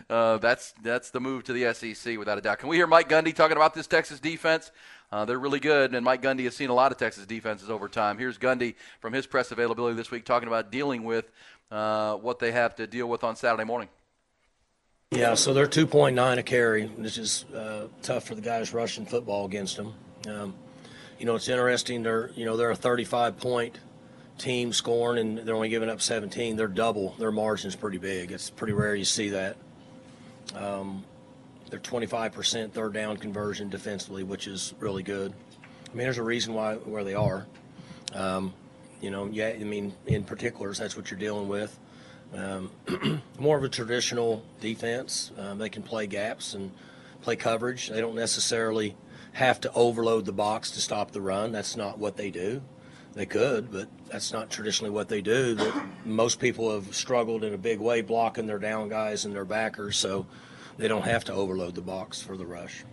Uh, 0.09 0.37
that's 0.37 0.73
that's 0.81 1.09
the 1.09 1.19
move 1.19 1.43
to 1.43 1.53
the 1.53 1.73
SEC 1.73 2.17
without 2.17 2.37
a 2.37 2.41
doubt. 2.41 2.59
Can 2.59 2.69
we 2.69 2.77
hear 2.77 2.87
Mike 2.87 3.09
Gundy 3.09 3.35
talking 3.35 3.57
about 3.57 3.73
this 3.73 3.87
Texas 3.87 4.21
defense? 4.21 4.71
Uh, 5.11 5.25
they're 5.25 5.39
really 5.39 5.59
good, 5.59 5.93
and 5.93 6.03
Mike 6.03 6.21
Gundy 6.21 6.43
has 6.45 6.55
seen 6.55 6.69
a 6.69 6.73
lot 6.73 6.91
of 6.91 6.97
Texas 6.97 7.25
defenses 7.25 7.69
over 7.69 7.87
time. 7.87 8.17
Here's 8.17 8.37
Gundy 8.37 8.75
from 8.99 9.13
his 9.13 9.25
press 9.25 9.51
availability 9.51 9.95
this 9.95 10.11
week 10.11 10.25
talking 10.25 10.47
about 10.47 10.71
dealing 10.71 11.03
with 11.03 11.31
uh, 11.71 12.15
what 12.15 12.39
they 12.39 12.51
have 12.51 12.75
to 12.75 12.87
deal 12.87 13.07
with 13.07 13.23
on 13.23 13.35
Saturday 13.35 13.63
morning. 13.63 13.89
Yeah, 15.11 15.35
so 15.35 15.53
they're 15.53 15.67
2.9 15.67 16.37
a 16.37 16.43
carry, 16.43 16.87
which 16.87 17.17
is 17.17 17.45
uh, 17.55 17.87
tough 18.01 18.25
for 18.25 18.35
the 18.35 18.41
guys 18.41 18.73
rushing 18.73 19.05
football 19.05 19.45
against 19.45 19.77
them. 19.77 19.93
Um, 20.27 20.55
you 21.19 21.25
know, 21.25 21.35
it's 21.35 21.47
interesting. 21.47 22.03
They're 22.03 22.31
you 22.35 22.45
know 22.45 22.57
they're 22.57 22.71
a 22.71 22.75
35 22.75 23.37
point 23.37 23.79
team 24.37 24.73
scoring, 24.73 25.19
and 25.19 25.47
they're 25.47 25.55
only 25.55 25.69
giving 25.69 25.89
up 25.89 26.01
17. 26.01 26.57
They're 26.57 26.67
double. 26.67 27.15
Their 27.17 27.31
margin's 27.31 27.75
pretty 27.75 27.97
big. 27.97 28.31
It's 28.31 28.49
pretty 28.49 28.73
rare 28.73 28.95
you 28.95 29.05
see 29.05 29.29
that. 29.29 29.57
Um, 30.53 31.05
they're 31.69 31.79
25% 31.79 32.71
third 32.71 32.93
down 32.93 33.17
conversion 33.17 33.69
defensively, 33.69 34.23
which 34.23 34.47
is 34.47 34.73
really 34.79 35.03
good. 35.03 35.33
I 35.85 35.89
mean, 35.89 36.05
there's 36.05 36.17
a 36.17 36.23
reason 36.23 36.53
why 36.53 36.75
where 36.75 37.03
they 37.03 37.13
are. 37.13 37.47
Um, 38.13 38.53
you 39.01 39.11
know, 39.11 39.27
yeah. 39.31 39.47
I 39.47 39.63
mean, 39.63 39.93
in 40.05 40.23
particulars, 40.23 40.77
that's 40.77 40.95
what 40.95 41.11
you're 41.11 41.19
dealing 41.19 41.47
with. 41.47 41.77
Um, 42.33 42.71
more 43.39 43.57
of 43.57 43.63
a 43.63 43.69
traditional 43.69 44.43
defense. 44.61 45.31
Um, 45.37 45.57
they 45.57 45.69
can 45.69 45.83
play 45.83 46.07
gaps 46.07 46.53
and 46.53 46.71
play 47.21 47.35
coverage. 47.35 47.89
They 47.89 48.01
don't 48.01 48.15
necessarily 48.15 48.95
have 49.33 49.59
to 49.61 49.71
overload 49.73 50.25
the 50.25 50.31
box 50.31 50.71
to 50.71 50.81
stop 50.81 51.11
the 51.11 51.21
run. 51.21 51.51
That's 51.51 51.75
not 51.75 51.97
what 51.97 52.17
they 52.17 52.31
do. 52.31 52.61
They 53.13 53.25
could, 53.25 53.71
but 53.71 53.87
that's 54.09 54.33
not 54.33 54.49
traditionally 54.49 54.91
what 54.91 55.07
they 55.07 55.21
do. 55.21 55.57
Most 56.03 56.39
people 56.39 56.73
have 56.73 56.93
struggled 56.93 57.45
in 57.45 57.53
a 57.53 57.57
big 57.57 57.79
way 57.79 58.01
blocking 58.01 58.45
their 58.45 58.59
down 58.59 58.89
guys 58.89 59.23
and 59.23 59.33
their 59.33 59.45
backers, 59.45 59.97
so 59.97 60.25
they 60.77 60.87
don't 60.87 61.05
have 61.05 61.23
to 61.25 61.33
overload 61.33 61.75
the 61.75 61.81
box 61.81 62.21
for 62.21 62.37
the 62.37 62.45
rush. 62.45 62.83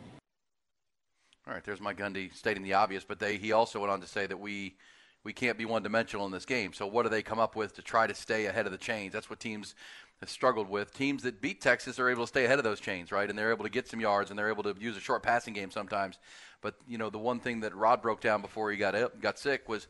All 1.46 1.54
right, 1.54 1.64
there's 1.64 1.80
Mike 1.80 1.98
Gundy 1.98 2.34
stating 2.34 2.62
the 2.62 2.74
obvious, 2.74 3.04
but 3.04 3.18
they, 3.18 3.36
he 3.36 3.52
also 3.52 3.80
went 3.80 3.90
on 3.90 4.00
to 4.00 4.06
say 4.06 4.26
that 4.26 4.38
we 4.38 4.76
we 5.24 5.32
can't 5.32 5.56
be 5.56 5.64
one 5.64 5.82
dimensional 5.82 6.26
in 6.26 6.32
this 6.32 6.44
game. 6.44 6.72
So 6.72 6.86
what 6.86 7.04
do 7.04 7.08
they 7.08 7.22
come 7.22 7.38
up 7.38 7.54
with 7.54 7.76
to 7.76 7.82
try 7.82 8.08
to 8.08 8.14
stay 8.14 8.46
ahead 8.46 8.66
of 8.66 8.72
the 8.72 8.78
chains? 8.78 9.12
That's 9.12 9.30
what 9.30 9.38
teams 9.38 9.76
have 10.18 10.28
struggled 10.28 10.68
with. 10.68 10.92
Teams 10.92 11.22
that 11.22 11.40
beat 11.40 11.60
Texas 11.60 12.00
are 12.00 12.08
able 12.08 12.24
to 12.24 12.28
stay 12.28 12.44
ahead 12.44 12.58
of 12.58 12.64
those 12.64 12.80
chains, 12.80 13.12
right? 13.12 13.28
And 13.28 13.38
they're 13.38 13.52
able 13.52 13.64
to 13.64 13.70
get 13.70 13.86
some 13.86 14.00
yards 14.00 14.30
and 14.30 14.38
they're 14.38 14.48
able 14.48 14.64
to 14.64 14.74
use 14.80 14.96
a 14.96 15.00
short 15.00 15.22
passing 15.22 15.54
game 15.54 15.70
sometimes. 15.70 16.18
But 16.60 16.74
you 16.88 16.98
know, 16.98 17.10
the 17.10 17.18
one 17.18 17.38
thing 17.38 17.60
that 17.60 17.74
Rod 17.74 18.02
broke 18.02 18.20
down 18.20 18.42
before 18.42 18.70
he 18.70 18.76
got 18.76 19.20
got 19.20 19.38
sick 19.38 19.68
was, 19.68 19.86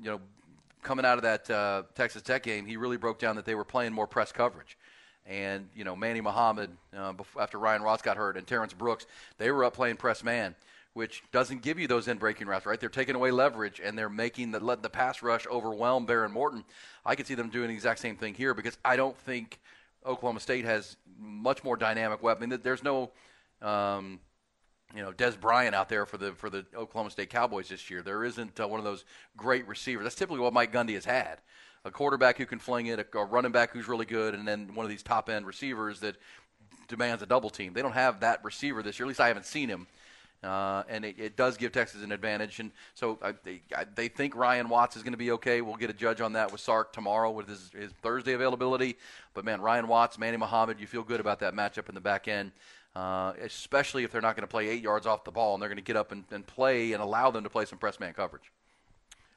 you 0.00 0.10
know, 0.10 0.20
coming 0.82 1.04
out 1.04 1.18
of 1.18 1.22
that 1.22 1.50
uh, 1.50 1.82
Texas 1.94 2.22
Tech 2.22 2.42
game, 2.42 2.66
he 2.66 2.76
really 2.76 2.96
broke 2.96 3.18
down 3.18 3.36
that 3.36 3.44
they 3.44 3.54
were 3.54 3.64
playing 3.64 3.92
more 3.92 4.06
press 4.06 4.32
coverage. 4.32 4.76
And 5.26 5.68
you 5.74 5.84
know, 5.84 5.94
Manny 5.94 6.20
Muhammad, 6.20 6.70
uh, 6.96 7.12
before, 7.12 7.42
after 7.42 7.58
Ryan 7.58 7.82
Ross 7.82 8.02
got 8.02 8.16
hurt, 8.16 8.36
and 8.36 8.46
Terrance 8.46 8.72
Brooks, 8.72 9.06
they 9.38 9.50
were 9.50 9.64
up 9.64 9.74
playing 9.74 9.96
press 9.96 10.24
man 10.24 10.54
which 10.94 11.22
doesn't 11.32 11.62
give 11.62 11.78
you 11.78 11.88
those 11.88 12.06
in 12.06 12.18
breaking 12.18 12.46
routes, 12.46 12.66
right? 12.66 12.78
They're 12.78 12.88
taking 12.88 13.14
away 13.14 13.30
leverage 13.30 13.80
and 13.82 13.96
they're 13.96 14.10
making 14.10 14.50
the 14.50 14.60
letting 14.60 14.82
the 14.82 14.90
pass 14.90 15.22
rush 15.22 15.46
overwhelm 15.46 16.06
Behren 16.06 16.32
Morton. 16.32 16.64
I 17.04 17.14
could 17.14 17.26
see 17.26 17.34
them 17.34 17.48
doing 17.48 17.68
the 17.68 17.74
exact 17.74 18.00
same 18.00 18.16
thing 18.16 18.34
here 18.34 18.52
because 18.52 18.76
I 18.84 18.96
don't 18.96 19.16
think 19.16 19.58
Oklahoma 20.04 20.40
State 20.40 20.64
has 20.64 20.96
much 21.18 21.64
more 21.64 21.76
dynamic 21.76 22.22
weapon. 22.22 22.60
There's 22.62 22.82
no, 22.82 23.10
um, 23.62 24.20
you 24.94 25.02
know, 25.02 25.12
Dez 25.12 25.40
Bryant 25.40 25.74
out 25.74 25.88
there 25.88 26.04
for 26.04 26.18
the 26.18 26.32
for 26.32 26.50
the 26.50 26.66
Oklahoma 26.76 27.10
State 27.10 27.30
Cowboys 27.30 27.68
this 27.68 27.88
year. 27.88 28.02
There 28.02 28.24
isn't 28.24 28.60
uh, 28.60 28.68
one 28.68 28.78
of 28.78 28.84
those 28.84 29.04
great 29.36 29.66
receivers. 29.66 30.04
That's 30.04 30.14
typically 30.14 30.40
what 30.40 30.52
Mike 30.52 30.72
Gundy 30.72 30.94
has 30.94 31.06
had. 31.06 31.40
A 31.84 31.90
quarterback 31.90 32.38
who 32.38 32.46
can 32.46 32.58
fling 32.58 32.86
it, 32.86 32.98
a, 32.98 33.18
a 33.18 33.24
running 33.24 33.52
back 33.52 33.72
who's 33.72 33.88
really 33.88 34.06
good, 34.06 34.34
and 34.34 34.46
then 34.46 34.74
one 34.74 34.84
of 34.84 34.90
these 34.90 35.02
top 35.02 35.28
end 35.28 35.46
receivers 35.46 36.00
that 36.00 36.16
demands 36.88 37.22
a 37.22 37.26
double 37.26 37.50
team. 37.50 37.72
They 37.72 37.82
don't 37.82 37.92
have 37.92 38.20
that 38.20 38.44
receiver 38.44 38.82
this 38.82 38.98
year. 38.98 39.06
At 39.06 39.08
least 39.08 39.20
I 39.20 39.28
haven't 39.28 39.46
seen 39.46 39.68
him. 39.68 39.86
Uh, 40.42 40.82
and 40.88 41.04
it, 41.04 41.14
it, 41.20 41.36
does 41.36 41.56
give 41.56 41.70
Texas 41.70 42.02
an 42.02 42.10
advantage. 42.10 42.58
And 42.58 42.72
so 42.94 43.16
I, 43.22 43.34
they, 43.44 43.62
I, 43.76 43.84
they 43.94 44.08
think 44.08 44.34
Ryan 44.34 44.68
Watts 44.68 44.96
is 44.96 45.04
going 45.04 45.12
to 45.12 45.18
be 45.18 45.30
okay. 45.32 45.60
We'll 45.60 45.76
get 45.76 45.88
a 45.88 45.94
judge 45.94 46.20
on 46.20 46.32
that 46.32 46.50
with 46.50 46.60
Sark 46.60 46.92
tomorrow 46.92 47.30
with 47.30 47.48
his, 47.48 47.70
his 47.72 47.92
Thursday 48.02 48.32
availability. 48.32 48.96
But 49.34 49.44
man, 49.44 49.60
Ryan 49.60 49.86
Watts, 49.86 50.18
Manny 50.18 50.36
Muhammad, 50.36 50.80
you 50.80 50.88
feel 50.88 51.04
good 51.04 51.20
about 51.20 51.38
that 51.40 51.54
matchup 51.54 51.88
in 51.88 51.94
the 51.94 52.00
back 52.00 52.26
end, 52.26 52.50
uh, 52.96 53.34
especially 53.40 54.02
if 54.02 54.10
they're 54.10 54.20
not 54.20 54.34
going 54.34 54.42
to 54.42 54.50
play 54.50 54.68
eight 54.68 54.82
yards 54.82 55.06
off 55.06 55.22
the 55.22 55.30
ball 55.30 55.54
and 55.54 55.62
they're 55.62 55.68
going 55.68 55.76
to 55.76 55.82
get 55.82 55.96
up 55.96 56.10
and, 56.10 56.24
and, 56.32 56.44
play 56.44 56.92
and 56.92 57.00
allow 57.00 57.30
them 57.30 57.44
to 57.44 57.50
play 57.50 57.64
some 57.64 57.78
press 57.78 58.00
man 58.00 58.12
coverage. 58.12 58.50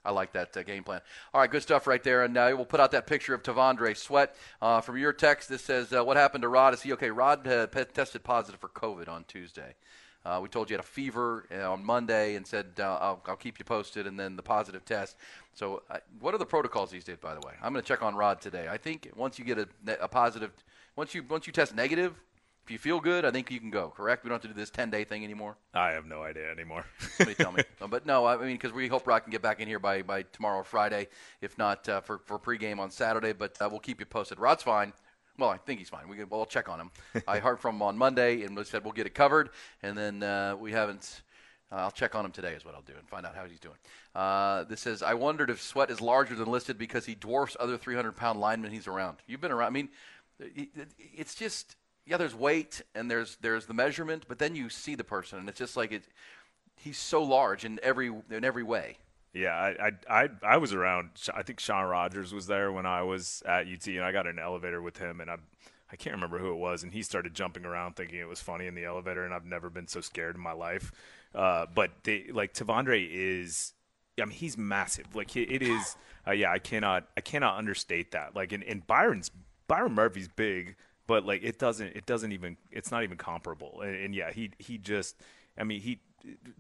I 0.05 0.11
like 0.11 0.33
that 0.33 0.55
uh, 0.55 0.63
game 0.63 0.83
plan. 0.83 1.01
All 1.33 1.41
right, 1.41 1.49
good 1.49 1.63
stuff 1.63 1.87
right 1.87 2.03
there. 2.03 2.23
And 2.23 2.37
uh, 2.37 2.53
we'll 2.55 2.65
put 2.65 2.79
out 2.79 2.91
that 2.91 3.07
picture 3.07 3.33
of 3.33 3.43
T'Vondre 3.43 3.97
Sweat 3.97 4.35
uh, 4.61 4.81
from 4.81 4.97
your 4.97 5.11
text. 5.11 5.49
This 5.49 5.63
says, 5.63 5.91
uh, 5.91 6.03
"What 6.03 6.17
happened 6.17 6.43
to 6.43 6.47
Rod? 6.47 6.73
Is 6.73 6.83
he 6.83 6.93
okay?" 6.93 7.09
Rod 7.09 7.47
uh, 7.47 7.67
tested 7.67 8.23
positive 8.23 8.59
for 8.59 8.69
COVID 8.69 9.09
on 9.09 9.25
Tuesday. 9.27 9.75
Uh, 10.23 10.39
we 10.41 10.49
told 10.49 10.69
you 10.69 10.75
had 10.75 10.83
a 10.83 10.87
fever 10.87 11.45
on 11.67 11.85
Monday 11.85 12.35
and 12.35 12.47
said 12.47 12.65
I'll, 12.79 13.21
I'll, 13.27 13.35
keep 13.35 13.59
you 13.59 13.65
posted, 13.65 14.07
and 14.07 14.19
then 14.19 14.35
the 14.35 14.41
positive 14.41 14.83
test. 14.83 15.17
So, 15.53 15.83
what 16.19 16.33
are 16.33 16.39
the 16.39 16.47
protocols 16.47 16.89
these 16.89 17.03
days? 17.03 17.17
By 17.21 17.35
the 17.35 17.45
way, 17.45 17.53
I'm 17.61 17.73
going 17.73 17.83
to 17.83 17.87
check 17.87 18.01
on 18.01 18.15
Rod 18.15 18.41
today. 18.41 18.67
I 18.67 18.77
think 18.77 19.11
once 19.15 19.37
you 19.37 19.45
get 19.45 19.59
a, 19.59 19.67
a, 20.01 20.07
positive, 20.07 20.51
once 20.95 21.13
you 21.13 21.23
once 21.29 21.45
you 21.45 21.53
test 21.53 21.75
negative, 21.75 22.15
if 22.65 22.71
you 22.71 22.79
feel 22.79 22.99
good, 22.99 23.25
I 23.25 23.31
think 23.31 23.51
you 23.51 23.59
can 23.59 23.69
go. 23.69 23.93
Correct? 23.95 24.23
We 24.23 24.29
don't 24.29 24.41
have 24.41 24.41
to 24.41 24.47
do 24.47 24.59
this 24.59 24.71
10 24.71 24.89
day 24.89 25.03
thing 25.03 25.23
anymore. 25.23 25.55
I 25.75 25.91
have 25.91 26.07
no 26.07 26.23
idea 26.23 26.49
anymore. 26.49 26.83
Somebody 27.17 27.35
tell 27.35 27.51
me. 27.51 27.61
but 27.89 28.07
no, 28.07 28.25
I 28.25 28.37
mean 28.37 28.55
because 28.55 28.73
we 28.73 28.87
hope 28.87 29.05
Rod 29.05 29.19
can 29.19 29.31
get 29.31 29.43
back 29.43 29.59
in 29.59 29.67
here 29.67 29.77
by 29.77 30.01
by 30.01 30.23
tomorrow 30.23 30.57
or 30.57 30.63
Friday, 30.63 31.07
if 31.41 31.59
not 31.59 31.87
uh, 31.87 32.01
for 32.01 32.17
for 32.25 32.39
pregame 32.39 32.79
on 32.79 32.89
Saturday. 32.89 33.33
But 33.33 33.61
uh, 33.61 33.67
we'll 33.69 33.79
keep 33.79 33.99
you 33.99 34.07
posted. 34.07 34.39
Rod's 34.39 34.63
fine. 34.63 34.93
Well, 35.37 35.49
I 35.51 35.57
think 35.57 35.79
he's 35.79 35.89
fine. 35.89 36.07
We 36.07 36.15
can, 36.15 36.27
we'll 36.29 36.45
check 36.47 36.67
on 36.67 36.79
him. 36.79 36.91
I 37.27 37.37
heard 37.37 37.59
from 37.59 37.75
him 37.75 37.81
on 37.83 37.97
Monday, 37.99 38.41
and 38.43 38.57
we 38.57 38.63
said 38.63 38.83
we'll 38.83 38.93
get 38.93 39.05
it 39.05 39.13
covered. 39.13 39.51
And 39.83 39.95
then 39.95 40.23
uh, 40.23 40.55
we 40.59 40.71
haven't. 40.71 41.21
Uh, 41.71 41.75
I'll 41.75 41.91
check 41.91 42.15
on 42.15 42.25
him 42.25 42.31
today, 42.31 42.53
is 42.53 42.65
what 42.65 42.73
I'll 42.73 42.81
do, 42.81 42.93
and 42.97 43.07
find 43.07 43.25
out 43.27 43.35
how 43.35 43.45
he's 43.45 43.59
doing. 43.59 43.77
Uh, 44.15 44.63
this 44.63 44.81
says, 44.81 45.03
I 45.03 45.13
wondered 45.13 45.49
if 45.49 45.61
Sweat 45.61 45.91
is 45.91 45.99
larger 45.99 46.35
than 46.35 46.47
listed 46.47 46.77
because 46.77 47.05
he 47.05 47.15
dwarfs 47.15 47.57
other 47.59 47.77
300 47.77 48.15
pound 48.15 48.39
linemen 48.39 48.71
he's 48.71 48.87
around. 48.87 49.17
You've 49.27 49.41
been 49.41 49.51
around. 49.51 49.67
I 49.67 49.71
mean, 49.71 49.89
it's 50.39 51.35
just 51.35 51.75
yeah. 52.05 52.17
There's 52.17 52.35
weight 52.35 52.81
and 52.93 53.09
there's 53.09 53.37
there's 53.41 53.65
the 53.65 53.73
measurement, 53.73 54.25
but 54.27 54.39
then 54.39 54.55
you 54.55 54.69
see 54.69 54.95
the 54.95 55.03
person, 55.03 55.39
and 55.39 55.49
it's 55.49 55.59
just 55.59 55.77
like 55.77 55.91
it. 55.91 56.03
He's 56.77 56.97
so 56.97 57.23
large 57.23 57.65
in 57.65 57.79
every 57.81 58.07
in 58.29 58.43
every 58.43 58.63
way. 58.63 58.97
Yeah, 59.33 59.53
I, 59.53 59.89
I, 60.09 60.23
I 60.23 60.29
I 60.43 60.57
was 60.57 60.73
around. 60.73 61.09
I 61.33 61.43
think 61.43 61.59
Shaun 61.59 61.85
Rogers 61.85 62.33
was 62.33 62.47
there 62.47 62.71
when 62.71 62.85
I 62.85 63.03
was 63.03 63.43
at 63.45 63.67
UT, 63.67 63.85
and 63.87 64.03
I 64.03 64.11
got 64.11 64.27
an 64.27 64.39
elevator 64.39 64.81
with 64.81 64.97
him, 64.97 65.19
and 65.19 65.29
I 65.29 65.37
I 65.91 65.95
can't 65.97 66.15
remember 66.15 66.39
who 66.39 66.51
it 66.51 66.57
was, 66.57 66.83
and 66.83 66.91
he 66.91 67.03
started 67.03 67.33
jumping 67.33 67.65
around 67.65 67.95
thinking 67.95 68.19
it 68.19 68.27
was 68.27 68.41
funny 68.41 68.65
in 68.65 68.75
the 68.75 68.85
elevator, 68.85 69.23
and 69.23 69.33
I've 69.33 69.45
never 69.45 69.69
been 69.69 69.87
so 69.87 70.01
scared 70.01 70.35
in 70.35 70.41
my 70.41 70.53
life. 70.53 70.91
Uh, 71.33 71.65
but 71.73 71.91
they, 72.03 72.27
like 72.31 72.53
T'Vondre 72.53 73.07
is, 73.11 73.73
I 74.19 74.25
mean, 74.25 74.31
he's 74.31 74.57
massive. 74.57 75.15
Like 75.15 75.35
it 75.35 75.61
is. 75.61 75.95
Uh, 76.27 76.31
yeah, 76.31 76.51
I 76.51 76.59
cannot 76.59 77.07
I 77.15 77.21
cannot 77.21 77.57
understate 77.57 78.11
that. 78.11 78.35
Like, 78.35 78.51
and, 78.51 78.63
and 78.63 78.85
Byron's 78.87 79.29
Byron 79.67 79.93
Murphy's 79.93 80.27
big, 80.27 80.75
but 81.07 81.25
like 81.25 81.43
it 81.43 81.59
doesn't 81.59 81.95
it 81.95 82.05
doesn't 82.05 82.31
even 82.31 82.57
it's 82.71 82.91
not 82.91 83.03
even 83.03 83.17
comparable. 83.17 83.81
And, 83.81 83.95
and 83.95 84.15
yeah, 84.15 84.31
he 84.31 84.51
he 84.59 84.77
just 84.77 85.15
I 85.57 85.63
mean 85.63 85.81
he 85.81 85.99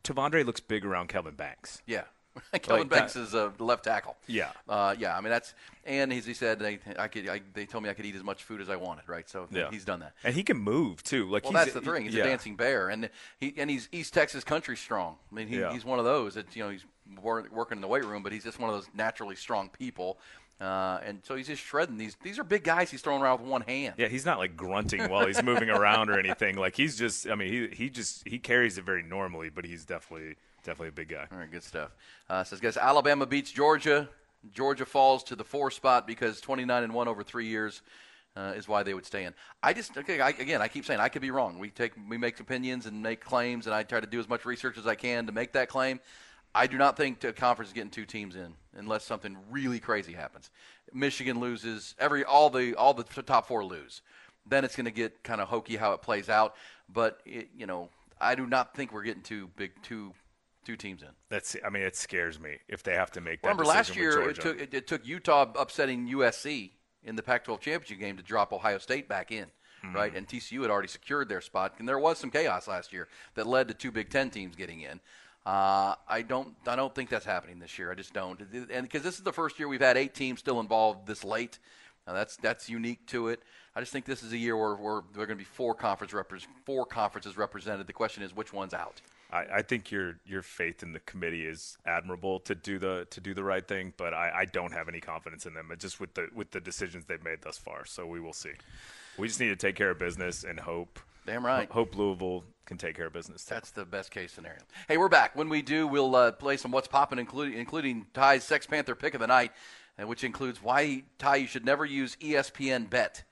T'Vondre 0.03 0.45
looks 0.45 0.59
big 0.59 0.85
around 0.85 1.07
Kevin 1.07 1.35
Banks. 1.35 1.81
Yeah. 1.85 2.03
Kelvin 2.61 2.87
like 2.87 2.89
Banks 2.89 3.13
that. 3.13 3.21
is 3.21 3.33
a 3.33 3.53
left 3.59 3.85
tackle. 3.85 4.17
Yeah, 4.27 4.49
uh, 4.67 4.93
yeah. 4.97 5.17
I 5.17 5.21
mean 5.21 5.29
that's 5.29 5.53
and 5.85 6.11
as 6.11 6.25
he 6.25 6.33
said, 6.33 6.59
they, 6.59 6.79
I 6.97 7.07
could. 7.07 7.29
I, 7.29 7.41
they 7.53 7.65
told 7.65 7.83
me 7.83 7.89
I 7.89 7.93
could 7.93 8.05
eat 8.05 8.15
as 8.15 8.23
much 8.23 8.43
food 8.43 8.59
as 8.59 8.69
I 8.69 8.75
wanted, 8.75 9.07
right? 9.07 9.29
So 9.29 9.47
yeah. 9.51 9.69
he's 9.69 9.85
done 9.85 9.99
that, 10.01 10.13
and 10.23 10.35
he 10.35 10.43
can 10.43 10.57
move 10.57 11.03
too. 11.03 11.29
Like 11.29 11.43
well, 11.43 11.53
that's 11.53 11.73
the 11.73 11.81
thing. 11.81 12.03
He's 12.03 12.13
yeah. 12.13 12.23
a 12.23 12.27
dancing 12.27 12.55
bear, 12.55 12.89
and 12.89 13.09
he 13.39 13.53
and 13.57 13.69
he's 13.69 13.87
East 13.91 14.13
Texas 14.13 14.43
country 14.43 14.75
strong. 14.75 15.15
I 15.31 15.35
mean, 15.35 15.47
he, 15.47 15.59
yeah. 15.59 15.71
he's 15.71 15.85
one 15.85 15.99
of 15.99 16.05
those 16.05 16.33
that 16.33 16.55
you 16.55 16.63
know 16.63 16.69
he's 16.69 16.85
working 17.21 17.77
in 17.77 17.81
the 17.81 17.87
weight 17.87 18.03
room, 18.03 18.23
but 18.23 18.31
he's 18.31 18.43
just 18.43 18.59
one 18.59 18.69
of 18.69 18.75
those 18.75 18.89
naturally 18.93 19.35
strong 19.35 19.69
people. 19.69 20.17
Uh, 20.61 20.99
and 21.03 21.19
so 21.23 21.35
he's 21.35 21.47
just 21.47 21.61
shredding 21.61 21.97
these. 21.97 22.15
These 22.23 22.39
are 22.39 22.43
big 22.43 22.63
guys. 22.63 22.89
He's 22.89 23.01
throwing 23.01 23.21
around 23.21 23.41
with 23.41 23.49
one 23.49 23.61
hand. 23.61 23.95
Yeah, 23.97 24.07
he's 24.07 24.25
not 24.25 24.37
like 24.37 24.55
grunting 24.55 25.09
while 25.09 25.27
he's 25.27 25.43
moving 25.43 25.69
around 25.69 26.09
or 26.09 26.17
anything. 26.17 26.55
Like 26.55 26.75
he's 26.75 26.97
just. 26.97 27.29
I 27.29 27.35
mean, 27.35 27.51
he 27.51 27.75
he 27.75 27.89
just 27.89 28.25
he 28.27 28.39
carries 28.39 28.77
it 28.77 28.85
very 28.85 29.03
normally, 29.03 29.49
but 29.49 29.65
he's 29.65 29.83
definitely 29.85 30.35
definitely 30.63 30.89
a 30.89 30.93
big 30.93 31.09
guy. 31.09 31.27
All 31.31 31.37
right, 31.37 31.51
good 31.51 31.63
stuff. 31.63 31.91
Uh, 32.29 32.43
says, 32.43 32.59
guys, 32.61 32.77
Alabama 32.77 33.25
beats 33.25 33.51
Georgia. 33.51 34.07
Georgia 34.53 34.85
falls 34.85 35.23
to 35.25 35.35
the 35.35 35.43
four 35.43 35.71
spot 35.71 36.07
because 36.07 36.39
29 36.39 36.83
and 36.83 36.93
one 36.93 37.07
over 37.07 37.23
three 37.23 37.47
years. 37.47 37.81
uh, 38.37 38.53
is 38.55 38.67
why 38.67 38.83
they 38.83 38.93
would 38.93 39.05
stay 39.05 39.23
in. 39.23 39.33
I 39.63 39.73
just 39.73 39.97
okay. 39.97 40.19
I, 40.19 40.29
again, 40.29 40.61
I 40.61 40.67
keep 40.67 40.85
saying 40.85 40.99
I 40.99 41.09
could 41.09 41.21
be 41.21 41.31
wrong. 41.31 41.57
We 41.59 41.69
take 41.69 41.93
we 42.09 42.17
make 42.17 42.39
opinions 42.39 42.85
and 42.85 43.01
make 43.01 43.21
claims, 43.21 43.65
and 43.65 43.73
I 43.75 43.83
try 43.83 43.99
to 43.99 44.07
do 44.07 44.19
as 44.19 44.27
much 44.29 44.45
research 44.45 44.77
as 44.77 44.85
I 44.87 44.95
can 44.95 45.25
to 45.27 45.31
make 45.31 45.53
that 45.53 45.69
claim. 45.69 45.99
I 46.55 46.67
do 46.67 46.77
not 46.77 46.95
think 46.95 47.19
the 47.19 47.33
conference 47.33 47.69
is 47.69 47.73
getting 47.73 47.89
two 47.91 48.05
teams 48.05 48.35
in 48.35 48.53
unless 48.75 49.03
something 49.03 49.37
really 49.51 49.79
crazy 49.79 50.13
happens. 50.13 50.49
Michigan 50.93 51.39
loses 51.39 51.95
every 51.99 52.23
all 52.23 52.49
the 52.49 52.73
all 52.75 52.93
the 52.93 53.03
top 53.03 53.47
four 53.47 53.63
lose. 53.63 54.01
Then 54.47 54.63
it's 54.63 54.75
going 54.75 54.85
to 54.85 54.91
get 54.91 55.23
kind 55.23 55.41
of 55.41 55.49
hokey 55.49 55.75
how 55.75 55.93
it 55.93 56.01
plays 56.01 56.29
out. 56.29 56.55
But 56.87 57.19
it, 57.25 57.49
you 57.57 57.65
know, 57.65 57.89
I 58.21 58.35
do 58.35 58.47
not 58.47 58.73
think 58.75 58.93
we're 58.93 59.03
getting 59.03 59.21
two 59.21 59.49
big 59.57 59.71
two 59.83 60.13
two 60.63 60.77
teams 60.77 61.01
in. 61.01 61.09
That's 61.29 61.57
I 61.63 61.69
mean 61.69 61.83
it 61.83 61.97
scares 61.97 62.39
me 62.39 62.59
if 62.69 62.83
they 62.83 62.93
have 62.93 63.11
to 63.11 63.21
make 63.21 63.41
that. 63.41 63.57
Decision. 63.57 63.57
Remember 63.57 63.77
last 63.77 63.95
year 63.95 64.29
it 64.29 64.39
took 64.39 64.59
it, 64.59 64.73
it 64.73 64.87
took 64.87 65.05
Utah 65.05 65.51
upsetting 65.57 66.07
USC 66.07 66.71
in 67.03 67.15
the 67.15 67.23
Pac-12 67.23 67.59
championship 67.59 67.99
game 67.99 68.17
to 68.17 68.23
drop 68.23 68.53
Ohio 68.53 68.77
State 68.77 69.09
back 69.09 69.31
in. 69.31 69.47
Mm-hmm. 69.85 69.95
Right, 69.95 70.15
and 70.15 70.27
TCU 70.27 70.61
had 70.61 70.71
already 70.71 70.87
secured 70.87 71.29
their 71.29 71.41
spot, 71.41 71.75
and 71.77 71.87
there 71.87 71.99
was 71.99 72.17
some 72.17 72.31
chaos 72.31 72.67
last 72.67 72.91
year 72.91 73.07
that 73.35 73.45
led 73.45 73.67
to 73.67 73.73
two 73.73 73.91
Big 73.91 74.09
Ten 74.09 74.31
teams 74.31 74.55
getting 74.55 74.81
in. 74.81 74.99
Uh, 75.45 75.93
I 76.07 76.23
don't, 76.23 76.55
I 76.65 76.75
don't 76.75 76.93
think 76.95 77.09
that's 77.09 77.25
happening 77.25 77.59
this 77.59 77.77
year. 77.77 77.91
I 77.91 77.95
just 77.95 78.13
don't, 78.13 78.39
and 78.71 78.81
because 78.83 79.03
this 79.03 79.17
is 79.17 79.23
the 79.23 79.33
first 79.33 79.59
year 79.59 79.67
we've 79.67 79.81
had 79.81 79.95
eight 79.95 80.15
teams 80.15 80.39
still 80.39 80.59
involved 80.59 81.05
this 81.05 81.23
late. 81.23 81.59
Now 82.07 82.13
that's 82.13 82.35
that's 82.37 82.69
unique 82.69 83.05
to 83.07 83.29
it. 83.29 83.41
I 83.75 83.79
just 83.79 83.91
think 83.91 84.05
this 84.05 84.23
is 84.23 84.31
a 84.31 84.37
year 84.37 84.55
where, 84.55 84.75
where 84.75 85.01
there 85.13 85.23
are 85.23 85.27
going 85.27 85.37
to 85.37 85.43
be 85.43 85.43
four 85.43 85.75
conference 85.75 86.13
repres- 86.13 86.47
four 86.63 86.85
conferences 86.85 87.35
represented. 87.35 87.87
The 87.87 87.93
question 87.93 88.23
is 88.23 88.35
which 88.35 88.53
one's 88.53 88.73
out. 88.73 89.01
I, 89.31 89.45
I 89.55 89.61
think 89.63 89.91
your 89.91 90.19
your 90.25 90.41
faith 90.41 90.81
in 90.83 90.93
the 90.93 90.99
committee 91.01 91.45
is 91.45 91.77
admirable 91.85 92.39
to 92.41 92.55
do 92.55 92.79
the 92.79 93.07
to 93.09 93.19
do 93.19 93.33
the 93.33 93.43
right 93.43 93.67
thing, 93.67 93.93
but 93.97 94.13
I, 94.13 94.31
I 94.35 94.45
don't 94.45 94.71
have 94.71 94.87
any 94.87 94.99
confidence 94.99 95.45
in 95.45 95.53
them. 95.53 95.71
Just 95.77 95.99
with 95.99 96.13
the 96.13 96.29
with 96.33 96.51
the 96.51 96.59
decisions 96.59 97.05
they've 97.05 97.23
made 97.23 97.41
thus 97.41 97.57
far, 97.57 97.85
so 97.85 98.05
we 98.05 98.19
will 98.19 98.33
see. 98.33 98.53
We 99.17 99.27
just 99.27 99.39
need 99.39 99.49
to 99.49 99.55
take 99.55 99.75
care 99.75 99.91
of 99.91 99.99
business 99.99 100.43
and 100.43 100.59
hope. 100.59 100.99
Damn 101.25 101.45
right. 101.45 101.69
Hope 101.71 101.95
Louisville 101.95 102.43
can 102.65 102.77
take 102.77 102.95
care 102.95 103.05
of 103.07 103.13
business. 103.13 103.45
Too. 103.45 103.53
That's 103.53 103.71
the 103.71 103.85
best 103.85 104.11
case 104.11 104.31
scenario. 104.31 104.59
Hey, 104.87 104.97
we're 104.97 105.09
back. 105.09 105.35
When 105.35 105.49
we 105.49 105.61
do, 105.61 105.87
we'll 105.87 106.15
uh, 106.15 106.31
play 106.31 106.57
some 106.57 106.71
What's 106.71 106.87
Poppin', 106.87 107.19
including, 107.19 107.57
including 107.57 108.07
Ty's 108.13 108.43
Sex 108.43 108.65
Panther 108.65 108.95
pick 108.95 109.13
of 109.13 109.21
the 109.21 109.27
night, 109.27 109.51
uh, 110.01 110.07
which 110.07 110.23
includes 110.23 110.61
why, 110.61 111.03
Ty, 111.19 111.37
you 111.37 111.47
should 111.47 111.65
never 111.65 111.85
use 111.85 112.17
ESPN 112.21 112.89
Bet. 112.89 113.23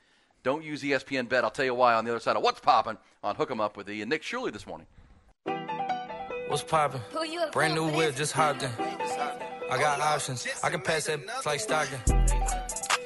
Don't 0.44 0.64
use 0.64 0.84
ESPN 0.84 1.28
Bet. 1.30 1.44
I'll 1.44 1.52
tell 1.52 1.66
you 1.66 1.74
why 1.74 1.94
on 1.94 2.06
the 2.06 2.12
other 2.12 2.20
side 2.20 2.36
of 2.36 2.44
What's 2.44 2.60
Poppin' 2.60 2.98
on 3.24 3.36
Hook 3.36 3.50
'em 3.50 3.62
Up 3.62 3.78
with 3.78 3.88
the 3.88 4.02
and 4.02 4.10
Nick 4.10 4.24
Shirley 4.24 4.52
this 4.52 4.68
morning. 4.68 4.88
What's 6.48 6.64
poppin'? 6.64 7.02
Brand 7.52 7.74
new 7.74 7.90
whip, 7.90 8.16
just 8.16 8.34
hopped 8.34 8.62
in. 8.62 8.70
I 8.78 9.78
got 9.80 10.00
options. 10.02 10.46
I 10.64 10.70
can 10.70 10.82
pass 10.82 11.06
that 11.06 11.20
like 11.46 11.60
Stockton. 11.60 12.00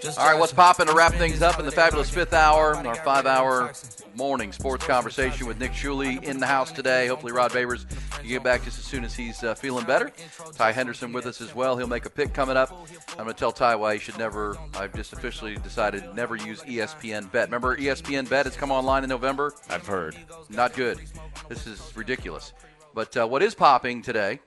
Just 0.01 0.19
All 0.19 0.29
right, 0.29 0.37
what's 0.37 0.51
popping 0.51 0.87
to 0.87 0.93
wrap 0.93 1.13
things 1.13 1.41
up 1.41 1.59
in 1.59 1.65
the 1.65 1.71
fabulous 1.71 2.09
fifth 2.09 2.33
hour, 2.33 2.75
our 2.75 2.95
five-hour 2.95 3.71
morning 4.17 4.51
sports 4.51 4.83
conversation 4.83 5.45
with 5.45 5.59
Nick 5.59 5.73
Shuley 5.73 6.23
in 6.23 6.39
the 6.39 6.47
house 6.47 6.71
today. 6.71 7.05
Hopefully, 7.05 7.31
Rod 7.33 7.51
Babers 7.51 7.85
can 8.17 8.27
get 8.27 8.41
back 8.43 8.63
just 8.63 8.79
as 8.79 8.83
soon 8.83 9.03
as 9.03 9.13
he's 9.15 9.43
uh, 9.43 9.53
feeling 9.53 9.85
better. 9.85 10.11
Ty 10.55 10.71
Henderson 10.71 11.13
with 11.13 11.27
us 11.27 11.39
as 11.39 11.53
well. 11.53 11.77
He'll 11.77 11.85
make 11.85 12.05
a 12.05 12.09
pick 12.09 12.33
coming 12.33 12.57
up. 12.57 12.71
I'm 13.11 13.25
going 13.25 13.27
to 13.27 13.35
tell 13.35 13.51
Ty 13.51 13.75
why 13.75 13.93
he 13.93 13.99
should 13.99 14.17
never. 14.17 14.57
I've 14.73 14.95
just 14.95 15.13
officially 15.13 15.57
decided 15.57 16.15
never 16.15 16.35
use 16.35 16.63
ESPN 16.63 17.31
Bet. 17.31 17.49
Remember, 17.49 17.77
ESPN 17.77 18.27
Bet 18.27 18.47
has 18.47 18.55
come 18.55 18.71
online 18.71 19.03
in 19.03 19.09
November. 19.09 19.53
I've 19.69 19.85
heard. 19.85 20.15
Not 20.49 20.73
good. 20.73 20.99
This 21.47 21.67
is 21.67 21.93
ridiculous. 21.95 22.53
But 22.95 23.15
uh, 23.15 23.27
what 23.27 23.43
is 23.43 23.53
popping 23.53 24.01
today? 24.01 24.39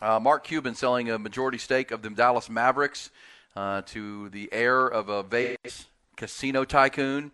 Uh, 0.00 0.18
Mark 0.18 0.44
Cuban 0.44 0.74
selling 0.74 1.10
a 1.10 1.18
majority 1.18 1.58
stake 1.58 1.90
of 1.90 2.00
the 2.00 2.08
Dallas 2.08 2.48
Mavericks 2.48 3.10
uh, 3.54 3.82
to 3.82 4.30
the 4.30 4.48
heir 4.50 4.86
of 4.86 5.10
a 5.10 5.22
Vegas 5.22 5.88
casino 6.16 6.64
tycoon, 6.64 7.32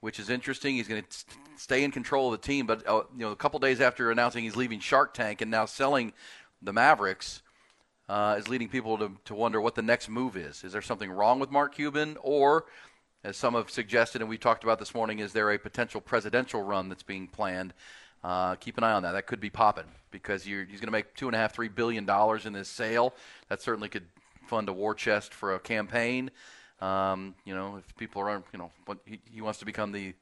which 0.00 0.18
is 0.18 0.30
interesting. 0.30 0.74
He's 0.74 0.88
going 0.88 1.02
to 1.02 1.24
stay 1.56 1.84
in 1.84 1.90
control 1.90 2.32
of 2.32 2.40
the 2.40 2.46
team, 2.46 2.66
but 2.66 2.86
uh, 2.86 3.02
you 3.14 3.20
know, 3.20 3.30
a 3.30 3.36
couple 3.36 3.58
days 3.58 3.80
after 3.80 4.10
announcing 4.10 4.44
he's 4.44 4.56
leaving 4.56 4.80
Shark 4.80 5.14
Tank 5.14 5.40
and 5.40 5.50
now 5.50 5.66
selling 5.66 6.12
the 6.62 6.72
Mavericks, 6.72 7.42
uh, 8.08 8.34
is 8.36 8.48
leading 8.48 8.68
people 8.68 8.98
to, 8.98 9.12
to 9.24 9.34
wonder 9.34 9.60
what 9.60 9.76
the 9.76 9.82
next 9.82 10.08
move 10.08 10.36
is. 10.36 10.64
Is 10.64 10.72
there 10.72 10.82
something 10.82 11.10
wrong 11.10 11.38
with 11.38 11.50
Mark 11.50 11.76
Cuban, 11.76 12.16
or 12.22 12.64
as 13.22 13.36
some 13.36 13.54
have 13.54 13.70
suggested 13.70 14.20
and 14.20 14.28
we 14.28 14.36
talked 14.36 14.64
about 14.64 14.78
this 14.80 14.94
morning, 14.94 15.20
is 15.20 15.32
there 15.32 15.52
a 15.52 15.58
potential 15.58 16.00
presidential 16.00 16.62
run 16.62 16.88
that's 16.88 17.04
being 17.04 17.28
planned? 17.28 17.72
Uh, 18.24 18.56
keep 18.56 18.76
an 18.78 18.84
eye 18.84 18.92
on 18.92 19.04
that. 19.04 19.12
That 19.12 19.26
could 19.26 19.40
be 19.40 19.48
popping 19.48 19.84
because 20.10 20.42
he's 20.42 20.54
going 20.54 20.80
to 20.80 20.90
make 20.90 21.14
two 21.14 21.28
and 21.28 21.34
a 21.34 21.38
half, 21.38 21.54
three 21.54 21.68
billion 21.68 22.04
dollars 22.04 22.46
in 22.46 22.52
this 22.52 22.68
sale. 22.68 23.14
That 23.48 23.62
certainly 23.62 23.88
could 23.88 24.06
fund 24.46 24.68
a 24.68 24.72
war 24.72 24.94
chest 24.94 25.32
for 25.32 25.54
a 25.54 25.60
campaign. 25.60 26.30
Um, 26.80 27.34
you 27.44 27.54
know, 27.54 27.76
if 27.76 27.96
people 27.96 28.22
are, 28.22 28.42
you 28.52 28.58
know, 28.58 28.70
what- 28.86 28.98
he, 29.04 29.20
he 29.30 29.40
wants 29.40 29.58
to 29.60 29.64
become 29.66 29.92
the 29.92 30.14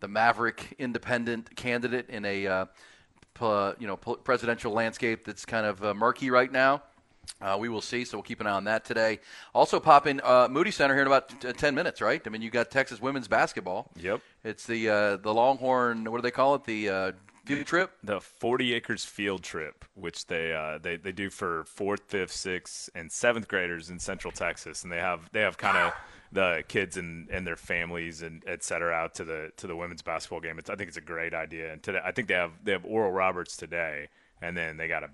the 0.00 0.08
maverick 0.08 0.74
independent 0.78 1.56
candidate 1.56 2.10
in 2.10 2.24
a 2.26 2.46
uh, 2.46 2.64
p- 3.34 3.80
you 3.80 3.86
know 3.86 3.96
p- 3.96 4.16
presidential 4.24 4.72
landscape 4.72 5.24
that's 5.24 5.44
kind 5.46 5.64
of 5.66 5.82
uh, 5.84 5.94
murky 5.94 6.30
right 6.30 6.52
now. 6.52 6.82
Uh, 7.40 7.56
we 7.58 7.68
will 7.68 7.80
see, 7.80 8.04
so 8.04 8.16
we'll 8.18 8.22
keep 8.22 8.40
an 8.40 8.46
eye 8.46 8.52
on 8.52 8.64
that 8.64 8.84
today. 8.84 9.18
Also, 9.52 9.80
pop 9.80 10.06
in 10.06 10.20
uh, 10.22 10.46
Moody 10.50 10.70
Center 10.70 10.94
here 10.94 11.00
in 11.02 11.06
about 11.08 11.28
t- 11.40 11.52
ten 11.54 11.74
minutes, 11.74 12.00
right? 12.00 12.22
I 12.24 12.30
mean, 12.30 12.40
you 12.42 12.50
got 12.50 12.70
Texas 12.70 13.00
women's 13.00 13.26
basketball. 13.26 13.90
Yep. 14.00 14.20
It's 14.44 14.64
the 14.66 14.88
uh, 14.88 15.16
the 15.16 15.32
Longhorn. 15.34 16.04
What 16.10 16.18
do 16.18 16.22
they 16.22 16.30
call 16.30 16.54
it? 16.56 16.64
The 16.64 16.88
uh, 16.88 17.12
field 17.46 17.66
trip. 17.66 17.92
The 18.02 18.20
40 18.20 18.74
acres 18.74 19.04
field 19.04 19.42
trip, 19.42 19.84
which 19.94 20.26
they 20.26 20.54
uh, 20.54 20.78
they 20.78 20.96
they 20.96 21.12
do 21.12 21.30
for 21.30 21.64
fourth, 21.64 22.02
fifth, 22.08 22.32
sixth, 22.32 22.90
and 22.94 23.10
seventh 23.10 23.48
graders 23.48 23.90
in 23.90 23.98
Central 23.98 24.32
Texas, 24.32 24.82
and 24.82 24.92
they 24.92 24.98
have 24.98 25.30
they 25.32 25.40
have 25.40 25.58
kind 25.58 25.76
of 25.76 25.92
the 26.32 26.64
kids 26.68 26.96
and, 26.96 27.28
and 27.30 27.46
their 27.46 27.56
families 27.56 28.22
and 28.22 28.42
et 28.46 28.62
cetera 28.62 28.92
out 28.92 29.14
to 29.14 29.24
the 29.24 29.52
to 29.56 29.66
the 29.66 29.76
women's 29.76 30.02
basketball 30.02 30.40
game. 30.40 30.58
It's, 30.58 30.68
I 30.68 30.74
think 30.74 30.88
it's 30.88 30.96
a 30.96 31.02
great 31.02 31.34
idea, 31.34 31.72
and 31.72 31.82
today 31.82 32.00
I 32.04 32.12
think 32.12 32.28
they 32.28 32.34
have 32.34 32.52
they 32.64 32.72
have 32.72 32.84
Oral 32.84 33.12
Roberts 33.12 33.56
today, 33.56 34.08
and 34.42 34.56
then 34.56 34.76
they 34.76 34.88
got 34.88 35.04
a 35.04 35.10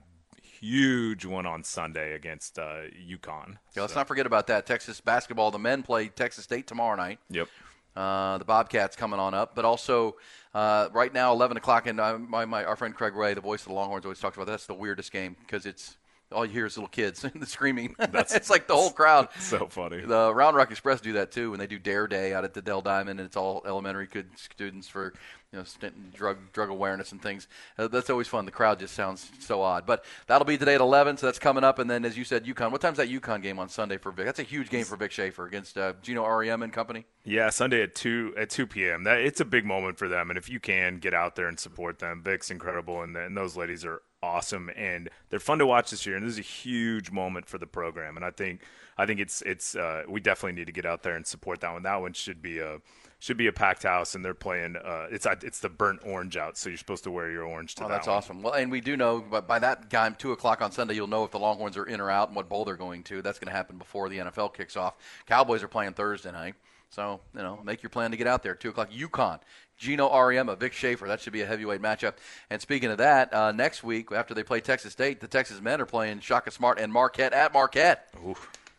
huge 0.62 1.24
one 1.24 1.45
on 1.45 1.64
Sunday 1.64 2.14
against 2.14 2.59
uh, 2.59 2.83
UConn. 3.09 3.59
Yeah, 3.74 3.83
let's 3.83 3.97
not 3.97 4.07
forget 4.07 4.26
about 4.26 4.47
that. 4.47 4.64
Texas 4.64 5.01
basketball. 5.01 5.51
The 5.51 5.59
men 5.59 5.83
play 5.83 6.09
Texas 6.09 6.45
State 6.45 6.66
tomorrow 6.66 6.97
night. 6.97 7.18
Yep. 7.30 7.49
Uh, 7.95 8.39
the 8.39 8.45
Bobcats 8.45 8.97
coming 8.97 9.20
on 9.20 9.35
up, 9.35 9.55
but 9.55 9.64
also 9.66 10.16
uh, 10.55 10.88
right 10.92 11.12
now, 11.12 11.32
11 11.32 11.57
o'clock, 11.57 11.86
and 11.86 11.98
uh, 11.98 12.18
my, 12.18 12.44
my 12.44 12.64
our 12.64 12.76
friend 12.76 12.94
Craig 12.94 13.14
Way, 13.14 13.34
the 13.34 13.40
voice 13.40 13.62
of 13.62 13.68
the 13.68 13.74
Longhorns, 13.74 14.05
always 14.05 14.18
talks 14.18 14.36
about 14.36 14.46
that's 14.46 14.66
the 14.66 14.74
weirdest 14.74 15.12
game 15.12 15.36
because 15.40 15.66
it's 15.66 15.96
all 16.32 16.46
you 16.46 16.53
hear 16.53 16.66
is 16.66 16.76
little 16.76 16.88
kids 16.88 17.24
and 17.34 17.40
the 17.40 17.46
screaming. 17.46 17.94
That's 18.11 18.34
it's 18.34 18.50
like 18.50 18.66
the 18.66 18.74
whole 18.74 18.90
crowd. 18.90 19.28
So 19.40 19.66
funny. 19.66 20.00
The 20.00 20.34
Round 20.34 20.57
Rock 20.57 20.70
Express 20.70 21.00
do 21.00 21.14
that 21.14 21.30
too 21.30 21.50
when 21.50 21.59
they 21.59 21.66
do 21.66 21.78
Dare 21.78 22.07
Day 22.07 22.32
out 22.32 22.44
at 22.44 22.55
the 22.55 22.62
Dell 22.62 22.80
Diamond, 22.80 23.20
and 23.20 23.26
it's 23.26 23.36
all 23.36 23.62
elementary 23.66 24.07
kid 24.07 24.28
students 24.36 24.88
for 24.88 25.12
you 25.53 25.59
know 25.59 25.64
st- 25.64 26.12
drug 26.14 26.38
drug 26.53 26.70
awareness 26.70 27.12
and 27.12 27.20
things. 27.20 27.46
Uh, 27.78 27.88
that's 27.88 28.11
always 28.11 28.26
fun. 28.26 28.46
The 28.46 28.50
crowd 28.50 28.78
just 28.78 28.94
sounds 28.94 29.30
so 29.38 29.61
odd, 29.61 29.84
but 29.86 30.05
that'll 30.26 30.46
be 30.46 30.57
today 30.57 30.74
at 30.74 30.80
11, 30.80 31.18
so 31.18 31.26
that's 31.26 31.38
coming 31.38 31.62
up. 31.62 31.78
And 31.78 31.90
then, 31.90 32.05
as 32.05 32.16
you 32.16 32.24
said, 32.24 32.44
UConn. 32.44 32.72
What 32.72 32.80
time's 32.80 32.96
that 32.96 33.11
UConn 33.11 33.42
game 33.42 33.59
on 33.59 33.68
Sunday 33.68 33.98
for 33.98 34.11
Vic? 34.11 34.24
That's 34.24 34.38
a 34.38 34.44
huge 34.44 34.70
game 34.70 34.84
for 34.84 34.96
Vic 34.96 35.12
Schaefer 35.12 35.46
against 35.46 35.76
uh, 35.76 35.92
Geno 36.03 36.24
Auriemma 36.24 36.64
and 36.64 36.72
company. 36.72 37.05
Yeah, 37.24 37.50
Sunday 37.50 37.82
at 37.82 37.94
two 37.94 38.34
at 38.36 38.50
two 38.50 38.66
p.m. 38.66 39.05
That 39.05 39.20
it's 39.20 39.40
a 39.40 39.44
big 39.44 39.66
moment 39.66 39.98
for 39.98 40.09
them, 40.09 40.30
and 40.30 40.38
if 40.38 40.48
you 40.48 40.59
can 40.59 40.96
get 40.96 41.12
out 41.14 41.36
there 41.36 41.48
and 41.48 41.59
support 41.59 41.98
them, 41.98 42.22
Vic's 42.24 42.50
incredible, 42.50 43.03
and, 43.03 43.16
and 43.16 43.36
those 43.36 43.57
ladies 43.57 43.84
are 43.84 44.03
awesome, 44.22 44.70
and 44.76 45.11
they're 45.28 45.40
fun 45.40 45.59
to 45.59 45.66
watch 45.66 45.90
this 45.90 46.07
year. 46.07 46.16
And 46.16 46.24
this 46.24 46.34
is 46.34 46.38
a 46.38 46.42
huge 46.42 47.11
moment 47.11 47.46
for 47.46 47.59
the 47.59 47.66
program, 47.66 48.16
and 48.16 48.24
I 48.24 48.30
think 48.30 48.62
I 48.96 49.05
think 49.05 49.20
it's 49.20 49.42
it's 49.42 49.76
uh, 49.76 50.05
we 50.09 50.20
definitely 50.20 50.59
need 50.59 50.66
to 50.66 50.72
get 50.72 50.86
out 50.86 51.03
there 51.03 51.14
and 51.14 51.26
support 51.26 51.61
that 51.61 51.72
one. 51.72 51.82
That 51.82 52.00
one 52.00 52.14
should 52.14 52.40
be 52.40 52.59
a 52.59 52.78
should 53.22 53.36
be 53.36 53.46
a 53.46 53.52
packed 53.52 53.84
house, 53.84 54.16
and 54.16 54.24
they're 54.24 54.34
playing. 54.34 54.74
Uh, 54.74 55.06
it's 55.08 55.26
it's 55.42 55.60
the 55.60 55.68
burnt 55.68 56.00
orange 56.04 56.36
out, 56.36 56.58
so 56.58 56.68
you're 56.68 56.76
supposed 56.76 57.04
to 57.04 57.10
wear 57.12 57.30
your 57.30 57.44
orange 57.44 57.76
to 57.76 57.84
Oh, 57.84 57.88
that. 57.88 57.94
that's 57.94 58.08
one. 58.08 58.16
awesome. 58.16 58.42
Well, 58.42 58.54
and 58.54 58.68
we 58.68 58.80
do 58.80 58.96
know, 58.96 59.20
but 59.30 59.46
by 59.46 59.60
that 59.60 59.88
time, 59.90 60.16
two 60.18 60.32
o'clock 60.32 60.60
on 60.60 60.72
Sunday, 60.72 60.94
you'll 60.94 61.06
know 61.06 61.22
if 61.22 61.30
the 61.30 61.38
Longhorns 61.38 61.76
are 61.76 61.84
in 61.86 62.00
or 62.00 62.10
out 62.10 62.28
and 62.30 62.34
what 62.36 62.48
bowl 62.48 62.64
they're 62.64 62.74
going 62.74 63.04
to. 63.04 63.22
That's 63.22 63.38
going 63.38 63.46
to 63.50 63.56
happen 63.56 63.78
before 63.78 64.08
the 64.08 64.18
NFL 64.18 64.54
kicks 64.54 64.76
off. 64.76 64.94
Cowboys 65.26 65.62
are 65.62 65.68
playing 65.68 65.92
Thursday 65.92 66.32
night, 66.32 66.56
so 66.90 67.20
you 67.36 67.42
know, 67.42 67.60
make 67.64 67.80
your 67.80 67.90
plan 67.90 68.10
to 68.10 68.16
get 68.16 68.26
out 68.26 68.42
there. 68.42 68.56
Two 68.56 68.70
o'clock, 68.70 68.90
UConn. 68.90 69.38
Geno 69.78 70.08
Auriemma, 70.08 70.58
Vic 70.58 70.72
Schaefer. 70.72 71.06
That 71.06 71.20
should 71.20 71.32
be 71.32 71.42
a 71.42 71.46
heavyweight 71.46 71.80
matchup. 71.80 72.14
And 72.50 72.60
speaking 72.60 72.90
of 72.90 72.98
that, 72.98 73.32
uh, 73.32 73.52
next 73.52 73.84
week 73.84 74.10
after 74.12 74.34
they 74.34 74.42
play 74.42 74.60
Texas 74.60 74.92
State, 74.92 75.20
the 75.20 75.28
Texas 75.28 75.60
men 75.60 75.80
are 75.80 75.86
playing 75.86 76.20
Shaka 76.20 76.50
Smart 76.50 76.78
and 76.80 76.92
Marquette 76.92 77.32
at 77.32 77.52
Marquette. 77.52 78.08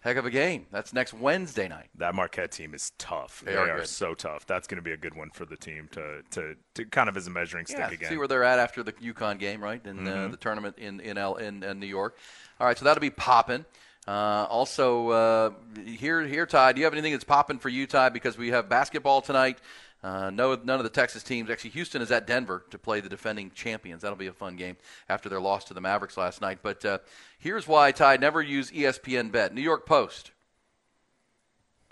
Heck 0.04 0.18
of 0.18 0.26
a 0.26 0.30
game. 0.30 0.66
That's 0.70 0.92
next 0.92 1.14
Wednesday 1.14 1.70
night. 1.70 1.90
That 1.96 2.14
Marquette 2.14 2.52
team 2.52 2.74
is 2.74 2.92
tough. 2.98 3.42
They 3.46 3.54
They, 3.54 3.58
are 3.58 3.80
are, 3.80 3.86
so 3.86 4.14
tough. 4.14 4.46
That's 4.46 4.68
going 4.68 4.76
to 4.76 4.82
be 4.82 4.92
a 4.92 4.98
good 4.98 5.16
one 5.16 5.30
for 5.30 5.46
the 5.46 5.56
team 5.56 5.88
to 5.94 6.22
to, 6.32 6.56
to 6.76 6.86
kind 6.86 7.08
of 7.08 7.16
as 7.16 7.26
a 7.28 7.30
measuring 7.30 7.66
stick 7.66 7.80
Yeah, 7.80 7.90
again. 7.90 8.10
see 8.10 8.18
where 8.18 8.28
they're 8.28 8.44
at 8.44 8.60
after 8.60 8.84
the 8.84 8.92
UConn 8.92 9.40
game, 9.40 9.64
right? 9.64 9.84
In 9.86 10.06
uh, 10.06 10.12
Mhm. 10.12 10.32
the 10.32 10.38
tournament 10.38 10.78
in 10.78 11.00
in, 11.00 11.18
L, 11.18 11.36
in 11.36 11.64
in 11.64 11.80
New 11.80 11.88
York. 11.88 12.18
All 12.60 12.68
right, 12.68 12.78
so 12.78 12.84
that'll 12.84 13.00
be 13.02 13.10
popping. 13.12 13.64
Uh, 14.06 14.46
also, 14.50 15.10
uh, 15.10 15.50
here 15.86 16.22
here, 16.28 16.46
Ty, 16.46 16.74
do 16.74 16.80
you 16.80 16.86
have 16.86 16.94
anything 16.94 17.14
that's 17.14 17.24
popping 17.24 17.58
for 17.60 17.70
you, 17.70 17.88
Ty? 17.88 18.10
Because 18.10 18.38
we 18.38 18.50
have 18.50 18.68
basketball 18.68 19.22
tonight. 19.22 19.58
Uh, 20.04 20.30
no, 20.30 20.54
none 20.64 20.80
of 20.80 20.84
the 20.84 20.90
Texas 20.90 21.24
teams. 21.24 21.50
Actually, 21.50 21.70
Houston 21.72 22.02
is 22.02 22.12
at 22.12 22.28
Denver 22.28 22.66
to 22.72 22.78
play 22.78 23.00
the 23.00 23.08
defending 23.08 23.52
champions. 23.52 24.02
That'll 24.02 24.18
be 24.18 24.28
a 24.28 24.34
fun 24.34 24.58
game 24.58 24.76
after 25.08 25.30
their 25.30 25.40
loss 25.40 25.64
to 25.66 25.74
the 25.74 25.80
Mavericks 25.80 26.18
last 26.18 26.42
night. 26.42 26.60
But 26.62 26.84
uh, 26.84 26.98
here's 27.40 27.68
why, 27.68 27.94
Ty, 27.94 28.18
never 28.18 28.42
use 28.42 28.70
ESPN 28.72 29.32
Bet. 29.32 29.56
New 29.56 29.62
York 29.62 29.86
Post. 29.86 30.32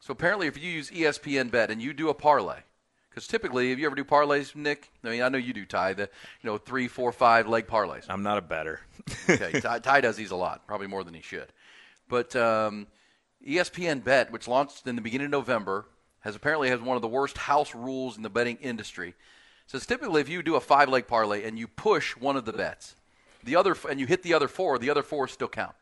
So 0.02 0.12
apparently, 0.12 0.48
if 0.48 0.62
you 0.62 0.70
use 0.70 0.92
ESPN 0.92 1.52
Bet 1.52 1.72
and 1.72 1.82
you 1.82 1.94
do 1.94 2.10
a 2.10 2.14
parlay, 2.14 2.60
because 3.10 3.28
typically, 3.28 3.72
if 3.72 3.80
you 3.80 3.86
ever 3.86 3.96
do 3.96 4.04
parlays, 4.04 4.56
Nick, 4.56 4.92
I 5.06 5.10
mean, 5.10 5.22
I 5.22 5.30
know 5.30 5.38
you 5.38 5.54
do, 5.54 5.66
Ty, 5.66 5.94
the 5.94 6.10
you 6.42 6.50
know 6.50 6.58
three, 6.58 6.90
four, 6.90 7.14
five 7.14 7.48
leg 7.48 7.68
parlays. 7.68 8.06
I'm 8.10 8.24
not 8.24 8.38
a 8.38 8.42
better. 8.42 8.82
okay, 9.30 9.60
Ty, 9.62 9.80
Ty 9.80 10.02
does 10.02 10.18
these 10.18 10.32
a 10.32 10.36
lot, 10.36 10.68
probably 10.68 10.88
more 10.88 11.04
than 11.04 11.14
he 11.14 11.22
should. 11.22 11.48
But 12.10 12.36
um, 12.36 12.88
ESPN 13.48 14.04
Bet, 14.04 14.32
which 14.32 14.48
launched 14.48 14.88
in 14.88 14.96
the 14.96 15.02
beginning 15.02 15.26
of 15.26 15.32
November, 15.32 15.86
has 16.22 16.36
apparently 16.36 16.70
has 16.70 16.80
one 16.80 16.96
of 16.96 17.02
the 17.02 17.08
worst 17.08 17.38
house 17.38 17.76
rules 17.76 18.18
in 18.18 18.24
the 18.24 18.30
betting 18.30 18.58
industry. 18.62 19.10
It 19.10 19.16
Says 19.68 19.86
typically, 19.86 20.22
if 20.22 20.30
you 20.30 20.42
do 20.42 20.56
a 20.56 20.62
five 20.62 20.90
leg 20.90 21.08
parlay 21.08 21.44
and 21.44 21.58
you 21.58 21.68
push 21.68 22.16
one 22.16 22.36
of 22.36 22.46
the 22.46 22.54
bets, 22.54 22.96
the 23.44 23.56
other 23.56 23.76
and 23.90 24.00
you 24.00 24.06
hit 24.06 24.24
the 24.24 24.34
other 24.34 24.48
four, 24.48 24.78
the 24.78 24.90
other 24.90 25.04
four 25.04 25.28
still 25.28 25.48
count. 25.48 25.76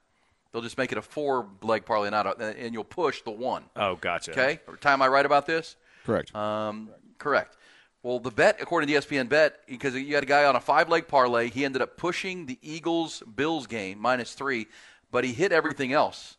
They'll 0.52 0.62
just 0.62 0.78
make 0.78 0.92
it 0.92 0.98
a 0.98 1.02
four 1.02 1.48
leg 1.62 1.86
parlay, 1.86 2.10
not 2.10 2.26
a, 2.26 2.46
and 2.58 2.74
you'll 2.74 2.84
push 2.84 3.22
the 3.22 3.32
one. 3.32 3.64
Oh, 3.76 3.96
gotcha. 3.96 4.32
Okay, 4.32 4.60
time 4.82 5.02
I 5.02 5.08
right 5.08 5.26
about 5.26 5.46
this? 5.46 5.76
Correct. 6.06 6.36
Um, 6.36 6.90
correct. 7.20 7.56
Well, 8.02 8.20
the 8.20 8.32
bet, 8.32 8.60
according 8.62 8.88
to 8.88 8.94
ESPN 8.94 9.28
Bet, 9.28 9.60
because 9.68 9.94
you 9.94 10.16
had 10.16 10.24
a 10.24 10.28
guy 10.28 10.46
on 10.46 10.56
a 10.56 10.62
five 10.62 10.88
leg 10.88 11.08
parlay, 11.08 11.50
he 11.50 11.66
ended 11.66 11.82
up 11.82 11.98
pushing 11.98 12.46
the 12.46 12.58
Eagles 12.62 13.22
Bills 13.36 13.68
game 13.68 14.00
minus 14.00 14.34
three, 14.34 14.68
but 15.12 15.24
he 15.24 15.34
hit 15.34 15.52
everything 15.52 15.92
else. 15.92 16.38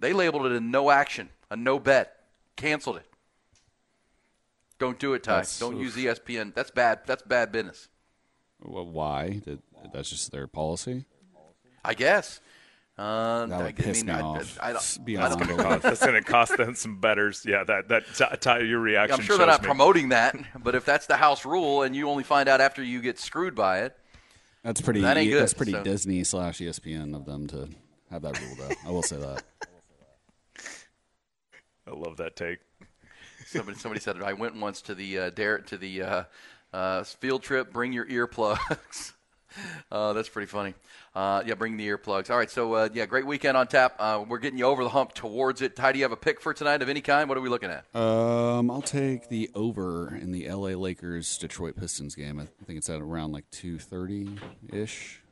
They 0.00 0.12
labeled 0.12 0.46
it 0.46 0.52
a 0.52 0.60
no 0.60 0.90
action, 0.90 1.28
a 1.50 1.56
no 1.56 1.78
bet, 1.78 2.16
canceled 2.56 2.96
it. 2.96 3.06
Don't 4.78 4.98
do 4.98 5.14
it, 5.14 5.22
Ty. 5.22 5.32
That's- 5.32 5.58
Don't 5.58 5.74
oof. 5.76 5.82
use 5.82 5.96
ESPN. 5.96 6.54
That's 6.54 6.70
bad. 6.70 7.00
That's 7.06 7.22
bad 7.22 7.50
business. 7.52 7.88
Well, 8.62 8.86
why? 8.86 9.40
Did, 9.44 9.60
that's 9.92 10.10
just 10.10 10.32
their 10.32 10.46
policy. 10.46 11.04
I 11.84 11.94
guess. 11.94 12.40
Uh, 12.98 13.44
That 13.46 13.58
would 13.58 13.66
I, 13.66 13.72
piss 13.72 14.02
I 14.02 14.06
mean, 14.06 14.06
me 14.06 14.12
I, 14.12 14.20
off. 14.22 14.58
I, 14.60 14.68
I 14.68 14.72
don't, 14.72 15.04
Beyond 15.04 15.26
I 15.26 15.28
don't- 15.46 15.56
belief. 15.58 15.82
That's 15.82 16.00
going 16.00 16.14
to 16.14 16.22
cost 16.22 16.56
them 16.56 16.74
some 16.74 16.98
betters. 16.98 17.44
Yeah, 17.46 17.62
that 17.64 17.88
that 17.88 18.04
Ty- 18.16 18.36
Ty, 18.40 18.58
your 18.60 18.80
reaction. 18.80 19.18
I'm 19.20 19.24
sure 19.24 19.36
they're 19.36 19.46
not 19.46 19.60
me. 19.62 19.66
promoting 19.66 20.08
that, 20.10 20.34
but 20.62 20.74
if 20.74 20.84
that's 20.86 21.06
the 21.06 21.16
house 21.16 21.44
rule 21.44 21.82
and 21.82 21.94
you 21.94 22.08
only 22.08 22.24
find 22.24 22.48
out 22.48 22.60
after 22.62 22.82
you 22.82 23.02
get 23.02 23.18
screwed 23.18 23.54
by 23.54 23.80
it, 23.80 23.96
That's 24.62 24.80
pretty. 24.80 25.02
That 25.02 25.16
ain't 25.18 25.30
good, 25.30 25.42
that's 25.42 25.52
pretty 25.54 25.72
so- 25.72 25.82
Disney 25.84 26.24
slash 26.24 26.58
ESPN 26.58 27.14
of 27.14 27.26
them 27.26 27.46
to 27.48 27.68
have 28.10 28.22
that 28.22 28.40
rule. 28.40 28.56
Though 28.58 28.74
I 28.86 28.90
will 28.90 29.02
say 29.02 29.16
that. 29.18 29.42
I 31.86 31.90
love 31.94 32.16
that 32.16 32.34
take. 32.34 32.58
Somebody, 33.46 33.78
somebody 33.78 34.00
said 34.00 34.16
it. 34.16 34.22
I 34.22 34.32
went 34.32 34.56
once 34.56 34.82
to 34.82 34.94
the 34.94 35.18
uh, 35.18 35.30
dare 35.30 35.58
to 35.58 35.76
the 35.78 36.02
uh, 36.02 36.24
uh, 36.72 37.04
field 37.04 37.42
trip. 37.42 37.72
Bring 37.72 37.92
your 37.92 38.06
earplugs. 38.06 39.12
uh, 39.92 40.12
that's 40.12 40.28
pretty 40.28 40.46
funny. 40.46 40.74
Uh, 41.14 41.42
yeah, 41.46 41.54
bring 41.54 41.76
the 41.76 41.88
earplugs. 41.88 42.28
All 42.28 42.36
right, 42.36 42.50
so 42.50 42.74
uh, 42.74 42.88
yeah, 42.92 43.06
great 43.06 43.24
weekend 43.24 43.56
on 43.56 43.68
tap. 43.68 43.94
Uh, 43.98 44.24
we're 44.28 44.38
getting 44.38 44.58
you 44.58 44.66
over 44.66 44.82
the 44.82 44.90
hump 44.90 45.14
towards 45.14 45.62
it. 45.62 45.76
Ty, 45.76 45.92
do 45.92 45.98
you 45.98 46.04
have 46.04 46.12
a 46.12 46.16
pick 46.16 46.40
for 46.40 46.52
tonight 46.52 46.82
of 46.82 46.88
any 46.88 47.00
kind? 47.00 47.28
What 47.28 47.38
are 47.38 47.40
we 47.40 47.48
looking 47.48 47.70
at? 47.70 47.84
Um, 47.94 48.70
I'll 48.70 48.82
take 48.82 49.28
the 49.28 49.48
over 49.54 50.14
in 50.14 50.32
the 50.32 50.48
LA 50.48 50.70
Lakers 50.70 51.38
Detroit 51.38 51.76
Pistons 51.76 52.14
game. 52.14 52.38
I 52.38 52.46
think 52.64 52.78
it's 52.78 52.90
at 52.90 53.00
around 53.00 53.32
like 53.32 53.48
two 53.50 53.78
thirty 53.78 54.28
ish. 54.72 55.22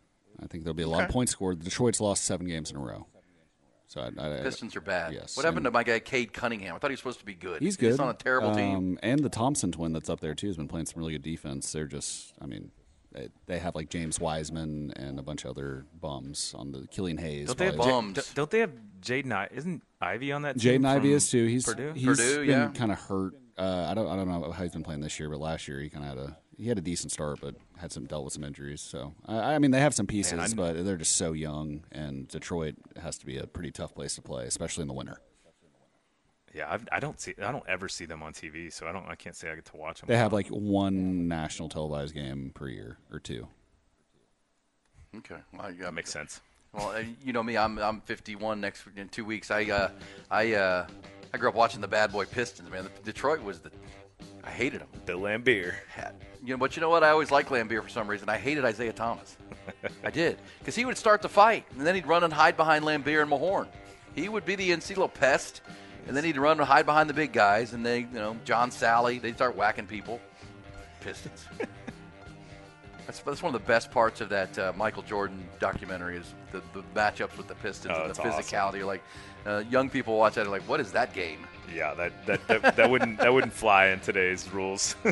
I 0.42 0.46
think 0.46 0.64
there'll 0.64 0.74
be 0.74 0.82
a 0.82 0.88
lot 0.88 1.04
of 1.04 1.10
points 1.10 1.32
scored. 1.32 1.62
Detroit's 1.62 2.00
lost 2.00 2.24
seven 2.24 2.46
games 2.46 2.70
in 2.70 2.76
a 2.76 2.80
row. 2.80 3.06
So 3.94 4.00
I, 4.00 4.38
I, 4.38 4.40
Pistons 4.42 4.74
are 4.74 4.80
bad. 4.80 5.12
Yes, 5.12 5.36
What 5.36 5.44
happened 5.44 5.66
and 5.68 5.72
to 5.72 5.78
my 5.78 5.84
guy 5.84 6.00
Cade 6.00 6.32
Cunningham? 6.32 6.74
I 6.74 6.78
thought 6.80 6.90
he 6.90 6.94
was 6.94 6.98
supposed 6.98 7.20
to 7.20 7.24
be 7.24 7.34
good. 7.34 7.62
He's 7.62 7.76
good. 7.76 7.92
He's 7.92 8.00
on 8.00 8.08
a 8.08 8.14
terrible 8.14 8.52
team. 8.52 8.76
Um, 8.76 8.98
and 9.04 9.20
the 9.20 9.28
Thompson 9.28 9.70
twin 9.70 9.92
that's 9.92 10.10
up 10.10 10.18
there 10.18 10.34
too 10.34 10.48
has 10.48 10.56
been 10.56 10.66
playing 10.66 10.86
some 10.86 10.98
really 11.00 11.12
good 11.12 11.22
defense. 11.22 11.70
They're 11.70 11.86
just, 11.86 12.32
I 12.42 12.46
mean, 12.46 12.72
they, 13.12 13.28
they 13.46 13.58
have 13.60 13.76
like 13.76 13.90
James 13.90 14.18
Wiseman 14.18 14.92
and 14.96 15.20
a 15.20 15.22
bunch 15.22 15.44
of 15.44 15.50
other 15.50 15.86
bums 16.00 16.56
on 16.58 16.72
the 16.72 16.88
Killian 16.88 17.18
Hayes. 17.18 17.46
Don't 17.46 17.56
they 17.58 17.66
have 17.66 17.76
probably- 17.76 18.14
J- 18.14 18.20
d- 18.22 18.26
don't 18.34 18.50
they 18.50 18.58
have 18.58 18.72
Jaden? 19.00 19.32
I- 19.32 19.48
Isn't 19.52 19.82
Ivey 20.00 20.32
on 20.32 20.42
that? 20.42 20.58
team 20.58 20.82
Jaden 20.82 20.86
Ivey 20.88 21.12
is 21.12 21.30
too. 21.30 21.46
He's 21.46 21.64
Purdue. 21.64 21.92
he's 21.92 22.04
Purdue, 22.04 22.38
been 22.40 22.48
yeah. 22.48 22.68
kind 22.74 22.90
of 22.90 22.98
hurt. 22.98 23.34
Uh, 23.56 23.86
I 23.88 23.94
don't 23.94 24.08
I 24.08 24.16
don't 24.16 24.26
know 24.28 24.50
how 24.50 24.64
he's 24.64 24.72
been 24.72 24.82
playing 24.82 25.02
this 25.02 25.20
year, 25.20 25.30
but 25.30 25.38
last 25.38 25.68
year 25.68 25.78
he 25.80 25.88
kind 25.88 26.04
of 26.04 26.08
had 26.08 26.18
a 26.18 26.36
he 26.58 26.68
had 26.68 26.78
a 26.78 26.80
decent 26.82 27.12
start, 27.12 27.40
but 27.40 27.54
had 27.78 27.92
some 27.92 28.06
dealt 28.06 28.24
with 28.24 28.32
some 28.34 28.44
injuries. 28.44 28.80
So 28.80 29.14
I, 29.26 29.54
I 29.54 29.58
mean 29.58 29.70
they 29.70 29.80
have 29.80 29.94
some 29.94 30.06
pieces, 30.06 30.38
I- 30.38 30.54
but 30.54 30.84
they're 30.84 30.96
just 30.96 31.16
so 31.16 31.32
young, 31.32 31.84
and 31.92 32.28
Detroit 32.28 32.76
has 33.02 33.18
to 33.18 33.26
be 33.26 33.36
a 33.38 33.46
pretty 33.46 33.70
tough 33.70 33.94
place 33.94 34.14
to 34.16 34.22
play, 34.22 34.46
especially 34.46 34.82
in 34.82 34.88
the 34.88 34.94
winter. 34.94 35.20
Yeah, 36.54 36.72
I've, 36.72 36.86
I 36.92 37.00
don't 37.00 37.20
see. 37.20 37.34
I 37.42 37.50
don't 37.50 37.64
ever 37.68 37.88
see 37.88 38.04
them 38.04 38.22
on 38.22 38.32
TV, 38.32 38.72
so 38.72 38.86
I 38.86 38.92
don't. 38.92 39.06
I 39.08 39.16
can't 39.16 39.34
say 39.34 39.50
I 39.50 39.56
get 39.56 39.64
to 39.66 39.76
watch 39.76 40.00
them. 40.00 40.06
They 40.08 40.16
have 40.16 40.32
like 40.32 40.46
one 40.48 41.26
national 41.26 41.68
televised 41.68 42.14
game 42.14 42.52
per 42.54 42.68
year 42.68 42.98
or 43.10 43.18
two. 43.18 43.48
Okay, 45.16 45.36
well, 45.56 45.72
yeah, 45.72 45.84
that 45.84 45.94
makes 45.94 46.10
sense. 46.10 46.40
Well, 46.72 46.90
uh, 46.90 47.02
you 47.24 47.32
know 47.32 47.42
me. 47.42 47.56
I'm 47.56 47.78
I'm 47.78 48.00
51 48.02 48.60
next 48.60 48.84
in 48.96 49.08
two 49.08 49.24
weeks. 49.24 49.50
I 49.50 49.64
uh, 49.64 49.90
I 50.30 50.54
uh, 50.54 50.86
I 51.32 51.38
grew 51.38 51.48
up 51.48 51.54
watching 51.56 51.80
the 51.80 51.88
Bad 51.88 52.12
Boy 52.12 52.24
Pistons. 52.24 52.70
Man, 52.70 52.88
Detroit 53.04 53.42
was 53.42 53.60
the. 53.60 53.70
I 54.44 54.50
hated 54.50 54.82
him. 54.82 54.88
Bill 55.06 55.20
Laimbeer. 55.20 55.74
You 56.44 56.50
know, 56.50 56.56
but 56.58 56.76
you 56.76 56.82
know 56.82 56.90
what? 56.90 57.02
I 57.02 57.10
always 57.10 57.30
liked 57.30 57.48
Laimbeer 57.48 57.82
for 57.82 57.88
some 57.88 58.06
reason. 58.06 58.28
I 58.28 58.36
hated 58.36 58.64
Isiah 58.64 58.92
Thomas. 58.92 59.36
I 60.04 60.10
did 60.10 60.38
because 60.58 60.76
he 60.76 60.84
would 60.84 60.98
start 60.98 61.22
the 61.22 61.28
fight 61.28 61.64
and 61.76 61.86
then 61.86 61.94
he'd 61.94 62.06
run 62.06 62.22
and 62.22 62.32
hide 62.32 62.56
behind 62.56 62.84
Laimbeer 62.84 63.22
and 63.22 63.30
Mahorn. 63.30 63.66
He 64.14 64.28
would 64.28 64.44
be 64.44 64.54
the 64.54 64.70
NC 64.70 65.12
pest, 65.14 65.60
and 66.06 66.16
then 66.16 66.22
he'd 66.22 66.36
run 66.36 66.58
and 66.58 66.68
hide 66.68 66.86
behind 66.86 67.10
the 67.10 67.14
big 67.14 67.32
guys. 67.32 67.72
And 67.72 67.84
they, 67.84 68.00
you 68.00 68.06
know, 68.12 68.36
John 68.44 68.70
Salley, 68.70 69.20
they'd 69.20 69.34
start 69.34 69.56
whacking 69.56 69.86
people. 69.86 70.20
Pistons. 71.00 71.46
That's, 73.06 73.20
that's 73.20 73.42
one 73.42 73.54
of 73.54 73.60
the 73.60 73.66
best 73.66 73.90
parts 73.90 74.20
of 74.20 74.28
that 74.30 74.58
uh, 74.58 74.72
Michael 74.76 75.02
Jordan 75.02 75.46
documentary 75.58 76.16
is 76.16 76.32
the, 76.52 76.62
the 76.72 76.82
matchups 76.94 77.36
with 77.36 77.48
the 77.48 77.54
Pistons 77.56 77.94
Oh, 77.96 78.02
and 78.04 78.10
the 78.10 78.14
that's 78.14 78.18
awesome. 78.20 78.42
physicality. 78.42 78.84
Like 78.86 79.02
uh, 79.46 79.62
young 79.68 79.90
people 79.90 80.16
watch 80.16 80.34
that, 80.34 80.42
and 80.42 80.50
like, 80.50 80.62
what 80.62 80.80
is 80.80 80.92
that 80.92 81.12
game? 81.12 81.46
Yeah, 81.74 81.92
that 81.94 82.26
that, 82.26 82.48
that, 82.48 82.76
that 82.76 82.90
wouldn't 82.90 83.18
that 83.18 83.32
wouldn't 83.32 83.52
fly 83.52 83.86
in 83.88 84.00
today's 84.00 84.50
rules. 84.52 84.96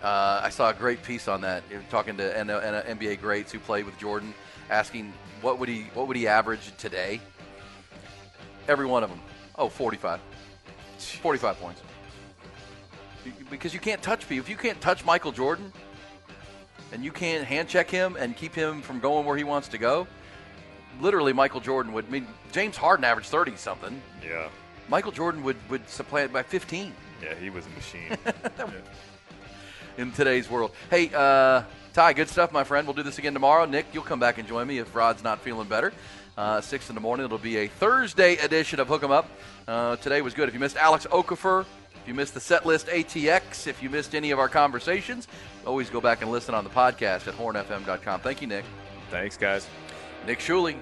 Uh, 0.00 0.40
I 0.44 0.50
saw 0.50 0.70
a 0.70 0.74
great 0.74 1.02
piece 1.02 1.26
on 1.26 1.40
that, 1.40 1.64
talking 1.90 2.16
to 2.18 2.38
N- 2.38 2.50
N- 2.50 2.98
NBA 2.98 3.20
greats 3.20 3.50
who 3.50 3.58
played 3.58 3.84
with 3.84 3.98
Jordan, 3.98 4.32
asking 4.70 5.12
what 5.40 5.58
would 5.58 5.68
he 5.68 5.88
what 5.92 6.06
would 6.06 6.16
he 6.16 6.28
average 6.28 6.70
today. 6.76 7.20
Every 8.68 8.86
one 8.86 9.02
of 9.02 9.10
them, 9.10 9.20
oh, 9.56 9.68
45. 9.68 10.20
45 10.98 11.58
points. 11.58 11.82
Because 13.50 13.74
you 13.74 13.80
can't 13.80 14.00
touch 14.00 14.28
people. 14.28 14.44
If 14.44 14.48
you 14.48 14.54
can't 14.56 14.80
touch 14.80 15.04
Michael 15.04 15.32
Jordan, 15.32 15.72
and 16.92 17.04
you 17.04 17.12
can't 17.12 17.44
hand 17.44 17.68
check 17.68 17.90
him 17.90 18.16
and 18.16 18.36
keep 18.36 18.54
him 18.54 18.82
from 18.82 19.00
going 19.00 19.26
where 19.26 19.36
he 19.36 19.44
wants 19.44 19.68
to 19.68 19.78
go, 19.78 20.06
literally 21.00 21.32
Michael 21.32 21.60
Jordan 21.60 21.92
would. 21.92 22.06
I 22.06 22.10
mean, 22.10 22.26
James 22.52 22.76
Harden 22.76 23.04
averaged 23.04 23.28
30 23.28 23.56
something. 23.56 24.00
yeah, 24.24 24.48
Michael 24.88 25.12
Jordan 25.12 25.42
would 25.44 25.56
would 25.70 25.88
supplant 25.88 26.32
by 26.32 26.42
15. 26.42 26.92
yeah, 27.22 27.34
he 27.34 27.50
was 27.50 27.66
a 27.66 27.70
machine. 27.70 28.16
in 29.98 30.12
today's 30.12 30.48
world. 30.48 30.70
Hey, 30.90 31.10
uh, 31.14 31.62
Ty, 31.92 32.12
good 32.12 32.28
stuff, 32.28 32.52
my 32.52 32.62
friend. 32.64 32.86
We'll 32.86 32.94
do 32.94 33.02
this 33.02 33.18
again 33.18 33.32
tomorrow. 33.34 33.64
Nick, 33.64 33.86
you'll 33.92 34.04
come 34.04 34.20
back 34.20 34.38
and 34.38 34.46
join 34.46 34.66
me 34.66 34.78
if 34.78 34.94
Rod's 34.94 35.24
not 35.24 35.40
feeling 35.40 35.66
better. 35.68 35.92
Uh, 36.36 36.60
six 36.60 36.88
in 36.88 36.94
the 36.94 37.00
morning. 37.00 37.26
It'll 37.26 37.38
be 37.38 37.56
a 37.56 37.66
Thursday 37.66 38.36
edition 38.36 38.78
of 38.78 38.86
Hook 38.86 39.02
'Em 39.02 39.10
Up. 39.10 39.28
Uh, 39.66 39.96
today 39.96 40.22
was 40.22 40.34
good. 40.34 40.48
If 40.48 40.54
you 40.54 40.60
missed 40.60 40.76
Alex 40.76 41.04
Okafor, 41.10 41.62
if 41.96 42.06
you 42.06 42.14
missed 42.14 42.34
the 42.34 42.40
set 42.40 42.64
list 42.64 42.86
ATX, 42.86 43.66
if 43.66 43.82
you 43.82 43.90
missed 43.90 44.14
any 44.14 44.30
of 44.30 44.38
our 44.38 44.48
conversations, 44.48 45.26
always 45.68 45.90
go 45.90 46.00
back 46.00 46.22
and 46.22 46.30
listen 46.30 46.54
on 46.54 46.64
the 46.64 46.70
podcast 46.70 47.28
at 47.28 47.34
hornfm.com. 47.34 48.20
Thank 48.20 48.40
you, 48.40 48.48
Nick. 48.48 48.64
Thanks, 49.10 49.36
guys. 49.36 49.68
Nick 50.26 50.40
Shuley, 50.40 50.76